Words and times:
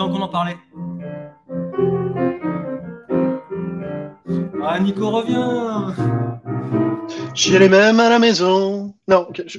tant 0.00 0.08
qu'on 0.10 0.22
en 0.22 0.28
parlait. 0.28 0.56
Ah, 4.62 4.80
Nico 4.80 5.10
revient 5.10 5.92
J'irai 7.34 7.68
même 7.68 8.00
à 8.00 8.08
la 8.08 8.18
maison. 8.18 8.94
Non, 9.06 9.26
ok. 9.28 9.42
je- 9.46 9.58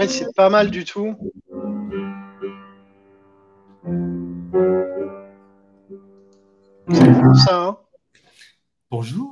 Eh, 0.00 0.08
c'est 0.08 0.34
pas 0.34 0.48
mal 0.50 0.70
du 0.70 0.84
tout. 0.84 1.14
C'est 6.92 7.10
bon, 7.10 7.34
ça, 7.34 7.62
hein 7.64 7.76
Bonjour, 8.90 9.23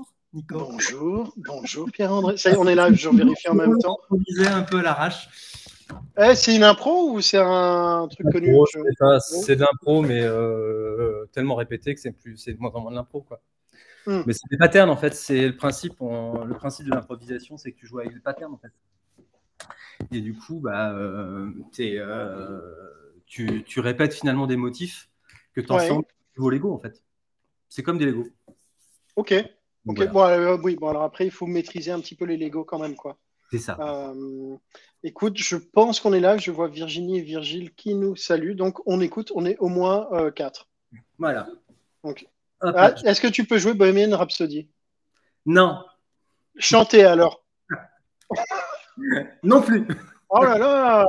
Nico. 0.43 0.59
Bonjour, 0.72 1.32
bonjour 1.36 1.90
Pierre-André. 1.93 2.36
Ça 2.36 2.50
y 2.50 2.54
est, 2.54 2.56
on 2.56 2.66
est 2.66 2.75
là, 2.75 2.93
je 2.93 3.08
vérifie 3.08 3.48
en 3.48 3.54
même 3.54 3.79
temps. 3.79 3.98
On 4.11 4.16
disait 4.16 4.49
un 4.49 4.62
peu 4.62 4.79
à 4.79 4.82
l'arrache. 4.82 5.29
Eh, 6.18 6.35
c'est 6.35 6.57
une 6.57 6.64
impro 6.64 7.12
ou 7.12 7.21
c'est 7.21 7.39
un 7.39 8.08
truc 8.11 8.26
connu? 8.32 8.54
C'est 9.21 9.57
de 9.57 9.61
l'impro, 9.61 10.02
mais 10.02 10.22
euh, 10.22 11.26
tellement 11.32 11.54
répété 11.54 11.94
que 11.94 12.00
c'est 12.00 12.13
plus, 12.13 12.36
c'est 12.36 12.54
de 12.54 12.58
moins 12.58 12.71
en 12.72 12.80
moins 12.80 12.90
de 12.90 12.96
l'impro, 12.96 13.22
quoi. 13.22 13.40
Hmm. 14.07 14.22
Mais 14.26 14.32
c'est 14.32 14.49
des 14.50 14.57
patterns 14.57 14.90
en 14.90 14.96
fait. 14.96 15.14
C'est 15.14 15.46
le 15.46 15.57
principe. 15.57 15.94
on- 16.00 16.44
le 16.44 16.54
principe 16.54 16.86
de 16.86 16.90
l'improvisation, 16.90 17.57
c'est 17.57 17.72
que 17.72 17.79
tu 17.79 17.86
joues 17.86 18.00
avec 18.00 18.13
des 18.13 18.21
patterns 18.21 18.52
en 18.54 18.58
fait. 18.58 18.72
Et 20.11 20.21
du 20.21 20.35
coup, 20.35 20.58
bah, 20.61 20.93
euh, 20.93 21.50
t'es, 21.72 21.94
euh, 21.99 22.58
tu, 23.27 23.63
tu 23.64 23.79
répètes 23.80 24.13
finalement 24.14 24.46
des 24.49 24.57
motifs 24.57 25.08
que 25.54 25.61
tu 25.61 25.71
ensemble 25.71 26.04
au 26.36 26.50
Lego 26.50 26.72
en 26.74 26.79
fait. 26.79 27.00
C'est 27.68 27.82
comme 27.85 27.99
des 27.99 28.07
Lego. 28.07 28.27
Ok, 29.14 29.35
Donc, 29.85 29.99
ok. 30.00 30.09
voilà, 30.13 30.36
Bon, 30.39 30.43
euh, 30.45 30.59
oui, 30.63 30.77
bon, 30.77 30.89
alors 30.89 31.03
après, 31.03 31.25
il 31.27 31.31
faut 31.31 31.46
maîtriser 31.46 31.91
un 31.91 32.00
petit 32.00 32.14
peu 32.14 32.25
les 32.25 32.36
Lego 32.36 32.64
quand 32.64 32.78
même, 32.78 32.95
quoi. 32.95 33.19
c'est 33.50 33.59
ça. 33.59 33.77
Euh, 33.81 34.56
écoute, 35.03 35.36
je 35.39 35.56
pense 35.56 35.98
qu'on 36.00 36.12
est 36.12 36.20
là. 36.20 36.36
Je 36.39 36.50
vois 36.50 36.69
Virginie 36.69 37.19
et 37.19 37.22
Virgile 37.22 37.74
qui 37.74 37.94
nous 37.94 38.14
saluent. 38.16 38.55
Donc, 38.55 38.78
on 38.86 39.00
écoute. 39.00 39.33
On 39.34 39.44
est 39.44 39.58
au 39.58 39.69
moins 39.69 40.08
euh, 40.12 40.30
quatre. 40.30 40.69
Voilà. 41.19 41.48
Ok. 42.02 42.27
Hop, 42.61 42.74
Ah. 42.78 42.94
Est-ce 43.05 43.20
que 43.20 43.27
tu 43.28 43.44
peux 43.44 43.58
jouer 43.58 43.74
Bohemian 43.74 44.16
Rhapsody? 44.16 44.69
Non, 45.47 45.84
Chanter 46.56 47.02
alors. 47.05 47.44
non 49.42 49.62
plus. 49.62 49.86
Oh 50.30 50.42
là 50.44 50.58
là 50.58 51.06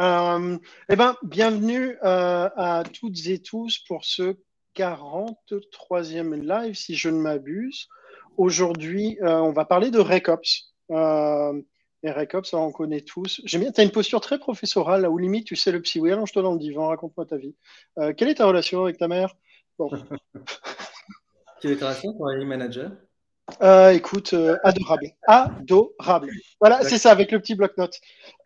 Euh, 0.00 0.58
Eh 0.88 0.96
bien, 0.96 1.16
bienvenue 1.22 1.96
à 2.02 2.82
toutes 2.92 3.26
et 3.26 3.40
tous 3.42 3.78
pour 3.88 4.04
ce 4.04 4.36
43e 4.76 6.34
live, 6.34 6.74
si 6.74 6.94
je 6.94 7.08
ne 7.08 7.18
m'abuse. 7.18 7.88
Aujourd'hui, 8.36 9.18
euh, 9.22 9.38
on 9.38 9.52
va 9.52 9.64
parler 9.64 9.90
de 9.90 9.98
RECOPS. 9.98 10.72
Euh, 10.90 11.60
et 12.02 12.10
RECOPS, 12.10 12.54
on 12.54 12.72
connaît 12.72 13.02
tous. 13.02 13.40
J'aime 13.44 13.62
bien, 13.62 13.72
tu 13.72 13.80
as 13.80 13.84
une 13.84 13.92
posture 13.92 14.20
très 14.20 14.38
professorale, 14.38 15.02
là 15.02 15.10
où 15.10 15.18
limite, 15.18 15.46
tu 15.46 15.56
sais 15.56 15.70
le 15.70 15.80
psy. 15.82 16.00
Oui, 16.00 16.10
allonge-toi 16.10 16.42
dans 16.42 16.52
le 16.52 16.58
divan, 16.58 16.88
raconte-moi 16.88 17.26
ta 17.26 17.36
vie. 17.36 17.54
Euh, 17.98 18.12
quelle 18.12 18.28
est 18.28 18.36
ta 18.36 18.46
relation 18.46 18.82
avec 18.82 18.98
ta 18.98 19.08
mère? 19.08 19.34
Bon. 19.78 19.90
Quelle 21.60 21.72
est 21.72 21.76
ta 21.76 21.90
relation 21.90 22.12
pour 22.14 22.28
un 22.28 22.44
manager? 22.44 22.90
Euh, 23.62 23.90
écoute, 23.90 24.34
adorable. 24.64 25.12
Adorable. 25.28 26.30
Voilà, 26.58 26.82
c'est 26.82 26.98
ça, 26.98 27.12
avec 27.12 27.30
le 27.30 27.38
petit 27.38 27.54
bloc-notes. 27.54 28.00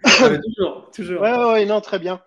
Toujours, 0.05 0.91
toujours. 0.95 1.23
Ouais, 1.23 1.33
ouais, 1.33 1.53
ouais, 1.53 1.65
non, 1.65 1.81
très 1.81 1.99
bien. 1.99 2.21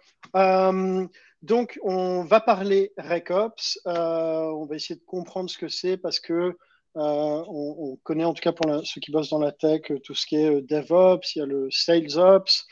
Donc, 1.41 1.79
on 1.83 2.23
va 2.23 2.41
parler 2.41 2.91
RECOPS. 2.97 3.79
Euh, 3.87 4.41
on 4.41 4.65
va 4.65 4.75
essayer 4.75 4.99
de 4.99 5.05
comprendre 5.05 5.49
ce 5.49 5.57
que 5.57 5.69
c'est 5.69 5.97
parce 5.97 6.19
que 6.19 6.33
euh, 6.33 6.53
on, 6.95 7.75
on 7.79 7.95
connaît, 8.03 8.25
en 8.25 8.33
tout 8.33 8.41
cas 8.41 8.51
pour 8.51 8.85
ceux 8.85 8.99
qui 8.99 9.11
bossent 9.11 9.29
dans 9.29 9.39
la 9.39 9.53
tech, 9.53 9.89
euh, 9.91 9.99
tout 9.99 10.15
ce 10.15 10.25
qui 10.25 10.35
est 10.35 10.61
DevOps, 10.61 11.35
il 11.35 11.39
y 11.39 11.41
a 11.41 11.45
le 11.45 11.69
SalesOps 11.71 12.65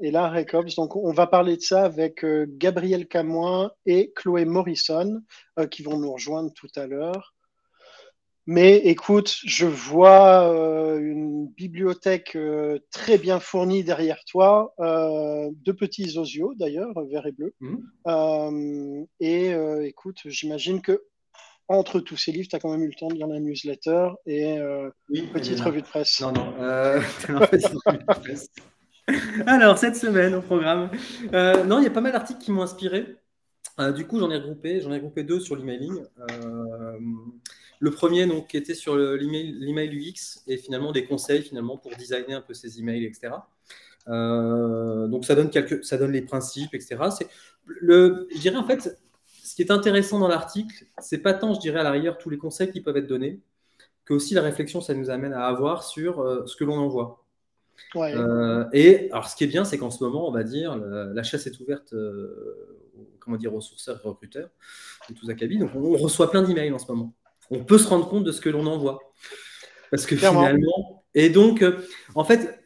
et 0.00 0.10
là 0.10 0.30
RECOPS. 0.30 0.74
Donc, 0.76 0.96
on 0.96 1.12
va 1.12 1.26
parler 1.26 1.56
de 1.56 1.60
ça 1.60 1.84
avec 1.84 2.24
Gabriel 2.24 3.06
Camoin 3.06 3.70
et 3.84 4.10
Chloé 4.16 4.46
Morrison 4.46 5.20
qui 5.70 5.82
vont 5.82 5.98
nous 5.98 6.14
rejoindre 6.14 6.50
tout 6.54 6.70
à 6.76 6.86
l'heure. 6.86 7.35
Mais 8.48 8.76
écoute, 8.76 9.38
je 9.44 9.66
vois 9.66 10.48
euh, 10.48 11.00
une 11.00 11.48
bibliothèque 11.48 12.36
euh, 12.36 12.78
très 12.92 13.18
bien 13.18 13.40
fournie 13.40 13.82
derrière 13.82 14.20
toi, 14.24 14.72
euh, 14.78 15.50
deux 15.64 15.74
petits 15.74 16.16
osios 16.16 16.54
d'ailleurs, 16.54 16.92
vert 17.10 17.26
et 17.26 17.32
bleu. 17.32 17.54
Euh, 18.06 19.04
et 19.18 19.50
écoute, 19.84 20.20
j'imagine 20.26 20.80
que 20.80 21.02
entre 21.68 21.98
tous 21.98 22.16
ces 22.16 22.30
livres, 22.30 22.46
tu 22.48 22.54
as 22.54 22.60
quand 22.60 22.70
même 22.70 22.84
eu 22.84 22.88
le 22.88 22.94
temps 22.94 23.08
de 23.08 23.14
lire 23.14 23.26
la 23.26 23.40
newsletter 23.40 24.10
et 24.26 24.58
Oui, 25.10 25.28
petite 25.32 25.60
revue 25.60 25.82
de 25.82 25.86
presse. 25.86 26.20
Non, 26.20 26.30
non. 26.30 26.44
non, 27.28 27.40
petite 27.48 27.74
revue 27.84 27.98
de 27.98 28.04
presse. 28.04 28.48
Alors, 29.46 29.76
cette 29.76 29.96
semaine 29.96 30.36
au 30.36 30.42
programme, 30.42 30.90
non, 31.32 31.80
il 31.80 31.84
y 31.84 31.88
a 31.88 31.90
pas 31.90 32.00
mal 32.00 32.12
d'articles 32.12 32.40
qui 32.40 32.52
m'ont 32.52 32.62
inspiré. 32.62 33.16
Euh, 33.78 33.92
du 33.92 34.06
coup, 34.06 34.18
j'en 34.18 34.30
ai 34.30 34.36
regroupé, 34.36 34.80
j'en 34.80 34.90
ai 34.92 34.96
regroupé 34.96 35.22
deux 35.22 35.40
sur 35.40 35.56
l'emailing. 35.56 36.02
Euh, 36.32 36.98
le 37.78 37.90
premier, 37.90 38.26
donc, 38.26 38.48
qui 38.48 38.56
était 38.56 38.74
sur 38.74 38.96
le- 38.96 39.16
l'email, 39.16 39.88
UX 39.94 40.42
et 40.46 40.56
finalement 40.56 40.92
des 40.92 41.04
conseils 41.04 41.42
finalement 41.42 41.76
pour 41.76 41.94
designer 41.96 42.38
un 42.38 42.40
peu 42.40 42.54
ses 42.54 42.78
emails, 42.80 43.04
etc. 43.04 43.48
Euh, 44.08 45.08
donc, 45.08 45.24
ça 45.24 45.34
donne 45.34 45.50
quelques, 45.50 45.84
ça 45.84 45.98
donne 45.98 46.12
les 46.12 46.22
principes, 46.22 46.74
etc. 46.74 47.10
C'est 47.10 47.28
le, 47.66 48.28
je 48.34 48.38
dirais 48.38 48.56
en 48.56 48.66
fait, 48.66 48.98
ce 49.44 49.54
qui 49.54 49.62
est 49.62 49.70
intéressant 49.70 50.18
dans 50.20 50.28
l'article, 50.28 50.86
c'est 50.98 51.18
pas 51.18 51.34
tant, 51.34 51.52
je 51.54 51.60
dirais 51.60 51.80
à 51.80 51.82
l'arrière 51.82 52.16
tous 52.16 52.30
les 52.30 52.38
conseils 52.38 52.70
qui 52.70 52.80
peuvent 52.80 52.96
être 52.96 53.06
donnés, 53.06 53.40
que 54.04 54.14
aussi 54.14 54.34
la 54.34 54.42
réflexion, 54.42 54.80
ça 54.80 54.94
nous 54.94 55.10
amène 55.10 55.32
à 55.34 55.46
avoir 55.46 55.84
sur 55.84 56.44
ce 56.46 56.56
que 56.56 56.64
l'on 56.64 56.76
envoie. 56.78 57.24
Ouais. 57.94 58.14
Euh, 58.14 58.64
et 58.72 59.10
alors, 59.10 59.28
ce 59.28 59.36
qui 59.36 59.44
est 59.44 59.48
bien, 59.48 59.64
c'est 59.64 59.78
qu'en 59.78 59.90
ce 59.90 60.02
moment, 60.02 60.28
on 60.28 60.32
va 60.32 60.44
dire, 60.44 60.76
la 60.76 61.22
chasse 61.22 61.46
est 61.46 61.60
ouverte 61.60 61.92
euh, 61.92 62.85
comment 63.26 63.36
dire, 63.36 63.52
aux 63.52 63.60
sourceurs 63.60 64.00
et 64.02 64.08
recruteurs 64.08 64.48
de 65.10 65.14
tous 65.14 65.28
acabits. 65.28 65.58
Donc, 65.58 65.70
on 65.74 65.96
reçoit 65.98 66.30
plein 66.30 66.42
d'emails 66.42 66.72
en 66.72 66.78
ce 66.78 66.90
moment. 66.90 67.12
On 67.50 67.62
peut 67.64 67.76
se 67.78 67.88
rendre 67.88 68.08
compte 68.08 68.24
de 68.24 68.32
ce 68.32 68.40
que 68.40 68.48
l'on 68.48 68.66
envoie. 68.66 69.00
Parce 69.90 70.06
que 70.06 70.14
Clairement. 70.14 70.40
finalement. 70.46 71.04
Et 71.14 71.28
donc, 71.28 71.62
euh, 71.62 71.78
en 72.14 72.24
fait, 72.24 72.58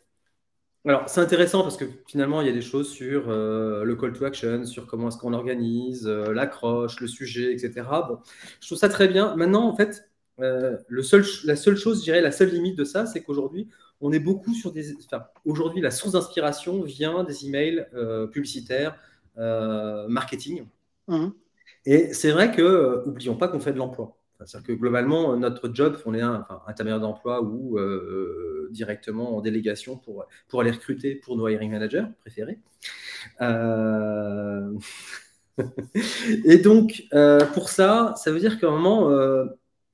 alors 0.87 1.04
c'est 1.09 1.21
intéressant 1.21 1.62
parce 1.62 1.76
que 1.76 1.84
finalement, 2.06 2.41
il 2.41 2.47
y 2.47 2.50
a 2.50 2.54
des 2.54 2.62
choses 2.62 2.88
sur 2.91 3.28
euh, 3.28 3.84
le 3.84 3.97
call 3.97 4.12
to 4.15 4.25
action, 4.25 4.65
sur 4.65 4.87
comment 4.87 5.09
est-ce 5.09 5.19
qu'on 5.19 5.34
organise, 5.34 6.06
euh, 6.06 6.32
l'accroche, 6.32 7.00
le 7.00 7.06
sujet, 7.06 7.53
etc. 7.53 7.82
Bon, 8.09 8.19
je 8.60 8.66
trouve 8.66 8.78
ça 8.78 8.88
très 8.88 9.06
bien. 9.09 9.37
Maintenant, 9.37 9.69
en 9.69 9.77
fait, 9.77 10.10
euh, 10.41 10.78
le 10.88 11.03
seul, 11.03 11.25
la 11.44 11.56
seule 11.56 11.77
chose, 11.77 11.98
je 11.98 12.04
dirais, 12.04 12.22
la 12.22 12.32
seule 12.32 12.48
limite 12.50 12.78
de 12.78 12.84
ça, 12.84 13.04
c'est 13.04 13.22
qu'aujourd'hui, 13.22 13.69
on 14.00 14.10
est 14.12 14.19
beaucoup 14.19 14.54
sur 14.54 14.72
des. 14.72 14.94
Enfin, 15.04 15.25
aujourd'hui, 15.44 15.82
la 15.82 15.91
source 15.91 16.12
d'inspiration 16.12 16.82
vient 16.82 17.25
des 17.25 17.44
emails 17.44 17.87
publicitaires, 18.32 18.97
marketing. 20.09 20.67
Mhm. 21.09 21.33
Et 21.87 22.12
c'est 22.12 22.31
vrai 22.31 22.53
que, 22.53 22.62
euh, 22.62 23.05
oublions 23.06 23.37
pas 23.37 23.49
qu'on 23.49 23.61
fait 23.61 23.73
de 23.73 23.78
l'emploi. 23.78 24.17
C'est-à-dire 24.45 24.69
que 24.69 24.73
globalement, 24.73 25.37
notre 25.37 25.71
job, 25.75 25.99
on 26.06 26.15
est 26.15 26.21
un 26.23 26.41
enfin, 26.41 26.62
intermédiaire 26.67 27.01
d'emploi 27.01 27.43
ou 27.43 27.78
euh, 27.78 28.69
directement 28.71 29.37
en 29.37 29.43
délégation 29.43 29.97
pour, 29.97 30.25
pour 30.49 30.61
aller 30.62 30.71
recruter 30.71 31.15
pour 31.15 31.37
nos 31.37 31.47
hiring 31.47 31.71
managers 31.71 32.06
préférés. 32.23 32.59
Euh, 33.43 34.73
Et 36.45 36.59
donc, 36.59 37.05
euh, 37.12 37.45
pour 37.47 37.69
ça, 37.69 38.15
ça 38.17 38.31
veut 38.31 38.41
dire 38.41 38.59
qu'à 38.59 38.69
un 38.69 38.71
moment, 38.71 39.11
euh, 39.11 39.45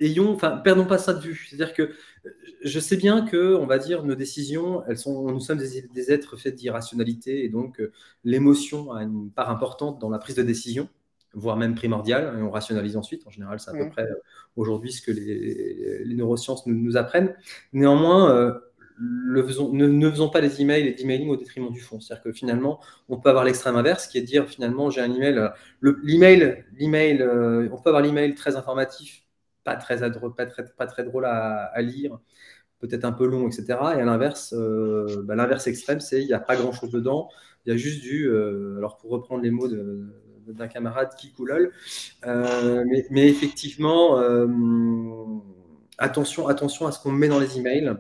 ayons, 0.01 0.33
enfin, 0.33 0.59
perdons 0.59 0.85
pas 0.85 0.99
ça 0.99 1.13
de 1.15 1.21
vue. 1.21 1.47
C'est-à-dire 1.49 1.75
que 1.75 1.83
euh, 1.83 2.31
je 2.67 2.81
sais 2.81 2.97
bien 2.97 3.25
que, 3.27 3.55
on 3.57 3.67
va 3.67 3.79
dire, 3.79 4.05
nos 4.05 4.15
décisions, 4.15 4.83
elles 4.89 4.99
sont, 4.99 5.27
nous 5.31 5.41
sommes 5.41 5.59
des, 5.59 5.83
des 5.83 6.13
êtres 6.13 6.37
faits 6.37 6.55
d'irrationalité 6.55 7.45
et 7.45 7.49
donc 7.49 7.81
euh, 7.81 7.93
l'émotion 8.25 8.93
a 8.93 9.03
une 9.03 9.31
part 9.31 9.51
importante 9.51 10.01
dans 10.01 10.11
la 10.11 10.19
prise 10.19 10.37
de 10.37 10.43
décision, 10.43 10.89
voire 11.35 11.57
même 11.57 11.75
primordiale, 11.75 12.37
et 12.39 12.43
on 12.43 12.51
rationalise 12.51 12.97
ensuite. 12.97 13.27
En 13.27 13.31
général, 13.31 13.61
c'est 13.61 13.71
à 13.71 13.75
peu 13.75 13.85
Mhm. 13.85 13.91
près 13.91 14.03
euh, 14.05 14.15
aujourd'hui 14.57 14.93
ce 14.93 15.03
que 15.03 15.11
les, 15.13 16.05
les 16.05 16.15
neurosciences 16.15 16.67
nous, 16.67 16.75
nous 16.75 16.97
apprennent. 16.97 17.35
Néanmoins, 17.73 18.31
euh, 18.35 18.53
le 18.99 19.43
faisons- 19.47 19.73
ne, 19.73 19.87
ne 19.87 20.11
faisons 20.11 20.31
pas 20.31 20.41
les 20.41 20.63
emails 20.63 20.89
et 20.89 20.95
d'emailing 20.95 21.29
au 21.29 21.37
détriment 21.37 21.71
du 21.71 21.81
fond. 21.81 22.01
C'est-à-dire 22.01 22.25
que 22.25 22.33
finalement, 22.33 22.81
on 23.09 23.19
peut 23.19 23.29
avoir 23.29 23.45
l'extrême 23.45 23.77
inverse, 23.77 24.07
qui 24.07 24.19
est 24.19 24.23
de 24.23 24.27
dire 24.27 24.49
finalement, 24.49 24.89
j'ai 24.91 25.03
un 25.03 25.13
email, 25.13 25.51
le- 25.81 26.01
l'email, 26.03 26.65
l'email, 26.79 27.23
on 27.73 27.77
peut 27.81 27.91
avoir 27.91 28.03
l'email 28.03 28.35
très 28.35 28.57
informatif, 28.57 29.23
pas 29.65 29.77
très, 29.77 29.99
pas 30.37 30.47
très, 30.47 30.65
pas 30.77 30.87
très 30.87 31.05
drôle 31.05 31.27
à, 31.27 31.65
à 31.67 31.83
lire, 31.83 32.19
peut-être 32.81 33.05
un 33.05 33.13
peu 33.13 33.27
long, 33.27 33.47
etc. 33.47 33.65
Et 33.69 34.01
à 34.01 34.05
l'inverse, 34.05 34.55
euh, 34.57 35.23
bah, 35.25 35.35
l'inverse 35.35 35.67
extrême, 35.67 36.01
c'est 36.01 36.21
il 36.21 36.27
n'y 36.27 36.33
a 36.33 36.41
pas 36.41 36.57
grand-chose 36.57 36.91
dedans, 36.91 37.29
il 37.65 37.71
y 37.71 37.73
a 37.73 37.77
juste 37.77 38.03
du, 38.03 38.29
euh, 38.29 38.77
alors 38.79 38.97
pour 38.97 39.11
reprendre 39.11 39.43
les 39.43 39.51
mots 39.51 39.69
d'un 39.69 40.69
camarade 40.69 41.11
qui 41.19 41.33
coulole, 41.33 41.73
euh, 42.27 42.85
mais, 42.87 43.07
mais 43.11 43.29
effectivement, 43.29 44.21
attention, 45.99 46.49
attention 46.49 46.87
à 46.87 46.93
ce 46.93 47.01
qu'on 47.01 47.13
met 47.13 47.29
dans 47.29 47.41
les 47.41 47.59
emails. 47.59 47.97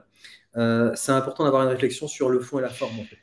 C'est 0.95 1.13
important 1.13 1.45
d'avoir 1.45 1.63
une 1.63 1.69
réflexion 1.69 2.09
sur 2.09 2.31
le 2.31 2.41
fond 2.41 2.59
et 2.59 2.63
la 2.63 2.71
forme 2.71 2.99
en 3.01 3.05
fait. 3.05 3.19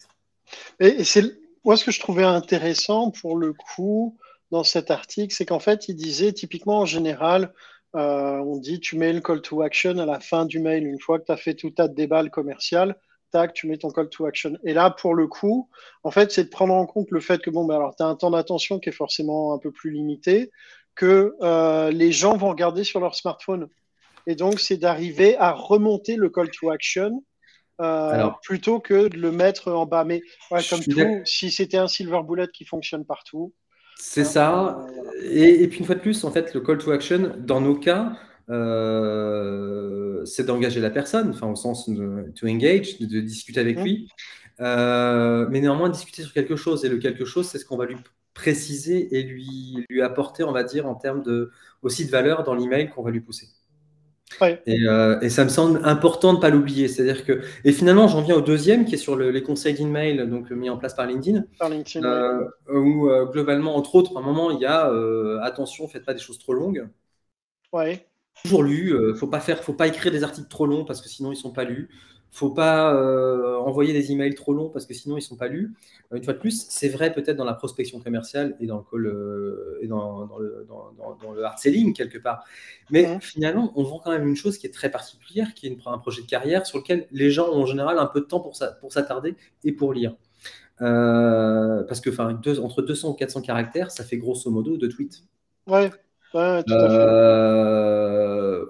Et 0.79 1.03
c'est 1.03 1.23
moi 1.63 1.77
ce 1.77 1.85
que 1.85 1.91
je 1.91 1.99
trouvais 1.99 2.23
intéressant 2.23 3.09
pour 3.09 3.37
le 3.37 3.53
coup 3.53 4.17
dans 4.51 4.63
cet 4.63 4.91
article, 4.91 5.33
c'est 5.33 5.47
qu'en 5.47 5.59
fait, 5.59 5.89
il 5.89 5.95
disait 5.95 6.31
typiquement 6.31 6.81
en 6.81 6.85
général, 6.85 7.53
euh, 7.95 8.37
on 8.39 8.57
dit 8.57 8.79
tu 8.79 8.97
mets 8.97 9.13
le 9.13 9.21
call 9.21 9.41
to 9.41 9.61
action 9.61 9.97
à 9.97 10.05
la 10.05 10.19
fin 10.19 10.45
du 10.45 10.59
mail, 10.59 10.85
une 10.87 10.99
fois 10.99 11.19
que 11.19 11.25
tu 11.25 11.31
as 11.31 11.37
fait 11.37 11.53
tout 11.53 11.69
ta 11.69 11.87
déballe 11.87 12.31
commercial, 12.31 12.95
tac, 13.31 13.53
tu 13.53 13.67
mets 13.67 13.77
ton 13.77 13.89
call 13.89 14.09
to 14.09 14.25
action. 14.25 14.57
Et 14.63 14.73
là, 14.73 14.89
pour 14.89 15.15
le 15.15 15.27
coup, 15.27 15.69
en 16.03 16.11
fait, 16.11 16.31
c'est 16.31 16.45
de 16.45 16.49
prendre 16.49 16.73
en 16.73 16.85
compte 16.85 17.11
le 17.11 17.19
fait 17.19 17.41
que, 17.41 17.49
bon, 17.49 17.65
ben, 17.65 17.75
alors, 17.75 17.95
tu 17.95 18.03
as 18.03 18.05
un 18.05 18.15
temps 18.15 18.31
d'attention 18.31 18.79
qui 18.79 18.89
est 18.89 18.93
forcément 18.93 19.53
un 19.53 19.57
peu 19.57 19.71
plus 19.71 19.91
limité, 19.91 20.51
que 20.95 21.35
euh, 21.41 21.91
les 21.91 22.11
gens 22.11 22.37
vont 22.37 22.49
regarder 22.49 22.83
sur 22.83 22.99
leur 22.99 23.15
smartphone. 23.15 23.67
Et 24.27 24.35
donc, 24.35 24.59
c'est 24.59 24.77
d'arriver 24.77 25.35
à 25.37 25.51
remonter 25.51 26.15
le 26.15 26.29
call 26.29 26.49
to 26.49 26.69
action 26.69 27.23
euh, 27.81 28.29
plutôt 28.43 28.79
que 28.79 29.07
de 29.07 29.17
le 29.17 29.31
mettre 29.31 29.71
en 29.71 29.85
bas. 29.85 30.05
Mais 30.05 30.21
comme 30.69 30.83
tout, 30.83 31.21
si 31.25 31.51
c'était 31.51 31.77
un 31.77 31.87
silver 31.87 32.21
bullet 32.23 32.47
qui 32.53 32.65
fonctionne 32.65 33.05
partout. 33.05 33.53
C'est 33.97 34.21
hein, 34.21 34.25
ça. 34.25 34.87
Et, 35.23 35.63
et, 35.63 35.67
puis 35.67 35.79
une 35.79 35.85
fois 35.85 35.95
de 35.95 36.01
plus, 36.01 36.23
en 36.23 36.31
fait, 36.31 36.53
le 36.53 36.61
call 36.61 36.77
to 36.77 36.91
action, 36.91 37.33
dans 37.39 37.61
nos 37.61 37.75
cas, 37.75 38.13
euh, 38.49 40.25
c'est 40.25 40.45
d'engager 40.45 40.81
la 40.81 40.89
personne, 40.89 41.29
enfin 41.29 41.47
au 41.47 41.55
sens 41.55 41.89
de 41.89 42.31
to 42.35 42.47
engage, 42.47 42.99
de, 42.99 43.19
discuter 43.21 43.59
avec 43.59 43.79
lui, 43.79 44.09
euh, 44.59 45.47
mais 45.49 45.61
néanmoins 45.61 45.89
discuter 45.89 46.23
sur 46.23 46.33
quelque 46.33 46.55
chose. 46.55 46.83
Et 46.85 46.89
le 46.89 46.97
quelque 46.97 47.25
chose, 47.25 47.47
c'est 47.47 47.57
ce 47.57 47.65
qu'on 47.65 47.77
va 47.77 47.85
lui 47.85 47.97
préciser 48.33 49.17
et 49.17 49.23
lui, 49.23 49.85
lui 49.89 50.01
apporter, 50.01 50.43
on 50.43 50.51
va 50.51 50.63
dire, 50.63 50.87
en 50.87 50.95
termes 50.95 51.21
de, 51.21 51.51
aussi 51.81 52.05
de 52.05 52.11
valeur 52.11 52.43
dans 52.43 52.55
l'email 52.55 52.89
qu'on 52.89 53.03
va 53.03 53.11
lui 53.11 53.21
pousser. 53.21 53.47
Et, 54.65 54.87
euh, 54.87 55.19
et, 55.21 55.29
ça 55.29 55.43
me 55.43 55.49
semble 55.49 55.79
important 55.83 56.33
de 56.33 56.37
ne 56.37 56.41
pas 56.41 56.49
l'oublier. 56.49 56.87
C'est-à-dire 56.87 57.25
que, 57.25 57.41
et 57.63 57.71
finalement, 57.71 58.07
j'en 58.07 58.21
viens 58.21 58.35
au 58.35 58.41
deuxième 58.41 58.85
qui 58.85 58.95
est 58.95 58.97
sur 58.97 59.15
les 59.15 59.43
conseils 59.43 59.73
d'email, 59.73 60.27
donc 60.27 60.51
mis 60.51 60.69
en 60.69 60.77
place 60.77 60.93
par 60.93 61.05
LinkedIn, 61.05 61.43
par 61.59 61.69
LinkedIn 61.69 62.05
euh, 62.05 62.47
où 62.73 63.09
globalement, 63.31 63.75
entre 63.75 63.95
autres, 63.95 64.15
à 64.17 64.19
un 64.19 64.23
moment, 64.23 64.51
il 64.51 64.59
y 64.59 64.65
a 64.65 64.91
attention, 65.41 65.87
faites 65.87 66.05
pas 66.05 66.13
des 66.13 66.19
choses 66.19 66.39
trop 66.39 66.53
longues. 66.53 66.87
Ouais 67.71 68.05
toujours 68.41 68.63
lu. 68.63 68.93
Euh, 68.93 69.13
faut 69.13 69.27
pas 69.27 69.39
faire, 69.39 69.63
faut 69.63 69.73
pas 69.73 69.87
écrire 69.87 70.11
des 70.11 70.23
articles 70.23 70.47
trop 70.47 70.65
longs 70.65 70.85
parce 70.85 71.01
que 71.01 71.09
sinon 71.09 71.31
ils 71.31 71.37
sont 71.37 71.51
pas 71.51 71.63
lus. 71.63 71.89
Faut 72.33 72.49
pas 72.49 72.91
euh, 72.95 73.57
envoyer 73.57 73.93
des 73.93 74.11
emails 74.11 74.33
trop 74.33 74.55
longs 74.55 74.69
parce 74.69 74.87
que 74.87 74.95
sinon 74.95 75.17
ils 75.17 75.21
sont 75.21 75.35
pas 75.35 75.47
lus. 75.47 75.71
Euh, 76.11 76.17
une 76.17 76.23
fois 76.23 76.33
de 76.33 76.39
plus, 76.39 76.65
c'est 76.67 76.89
vrai 76.89 77.13
peut-être 77.13 77.37
dans 77.37 77.45
la 77.45 77.53
prospection 77.53 77.99
commerciale 77.99 78.55
et 78.59 78.65
dans 78.65 78.77
le 78.77 78.83
call 78.89 79.77
et 79.81 79.85
dans, 79.85 80.27
le, 80.39 80.65
dans, 80.67 81.31
le, 81.31 81.43
hard 81.43 81.59
selling 81.59 81.93
quelque 81.93 82.17
part. 82.17 82.43
Mais 82.89 83.19
finalement, 83.21 83.71
on 83.75 83.83
vend 83.83 83.99
quand 83.99 84.09
même 84.09 84.27
une 84.27 84.35
chose 84.35 84.57
qui 84.57 84.65
est 84.65 84.71
très 84.71 84.89
particulière, 84.89 85.53
qui 85.53 85.67
est 85.67 85.77
un 85.85 85.99
projet 85.99 86.23
de 86.23 86.27
carrière 86.27 86.65
sur 86.65 86.79
lequel 86.79 87.05
les 87.11 87.29
gens 87.29 87.49
ont 87.49 87.61
en 87.61 87.65
général 87.67 87.99
un 87.99 88.07
peu 88.07 88.21
de 88.21 88.25
temps 88.25 88.39
pour, 88.39 88.57
pour 88.81 88.91
s'attarder 88.91 89.35
et 89.63 89.71
pour 89.71 89.93
lire. 89.93 90.15
parce 90.79 92.01
que 92.01 92.09
enfin, 92.09 92.35
entre 92.63 92.81
200 92.81 93.11
ou 93.11 93.13
400 93.13 93.41
caractères, 93.41 93.91
ça 93.91 94.03
fait 94.03 94.17
grosso 94.17 94.49
modo 94.49 94.75
deux 94.75 94.89
tweets. 94.89 95.23
Ouais. 95.67 95.91
Euh, 96.35 96.65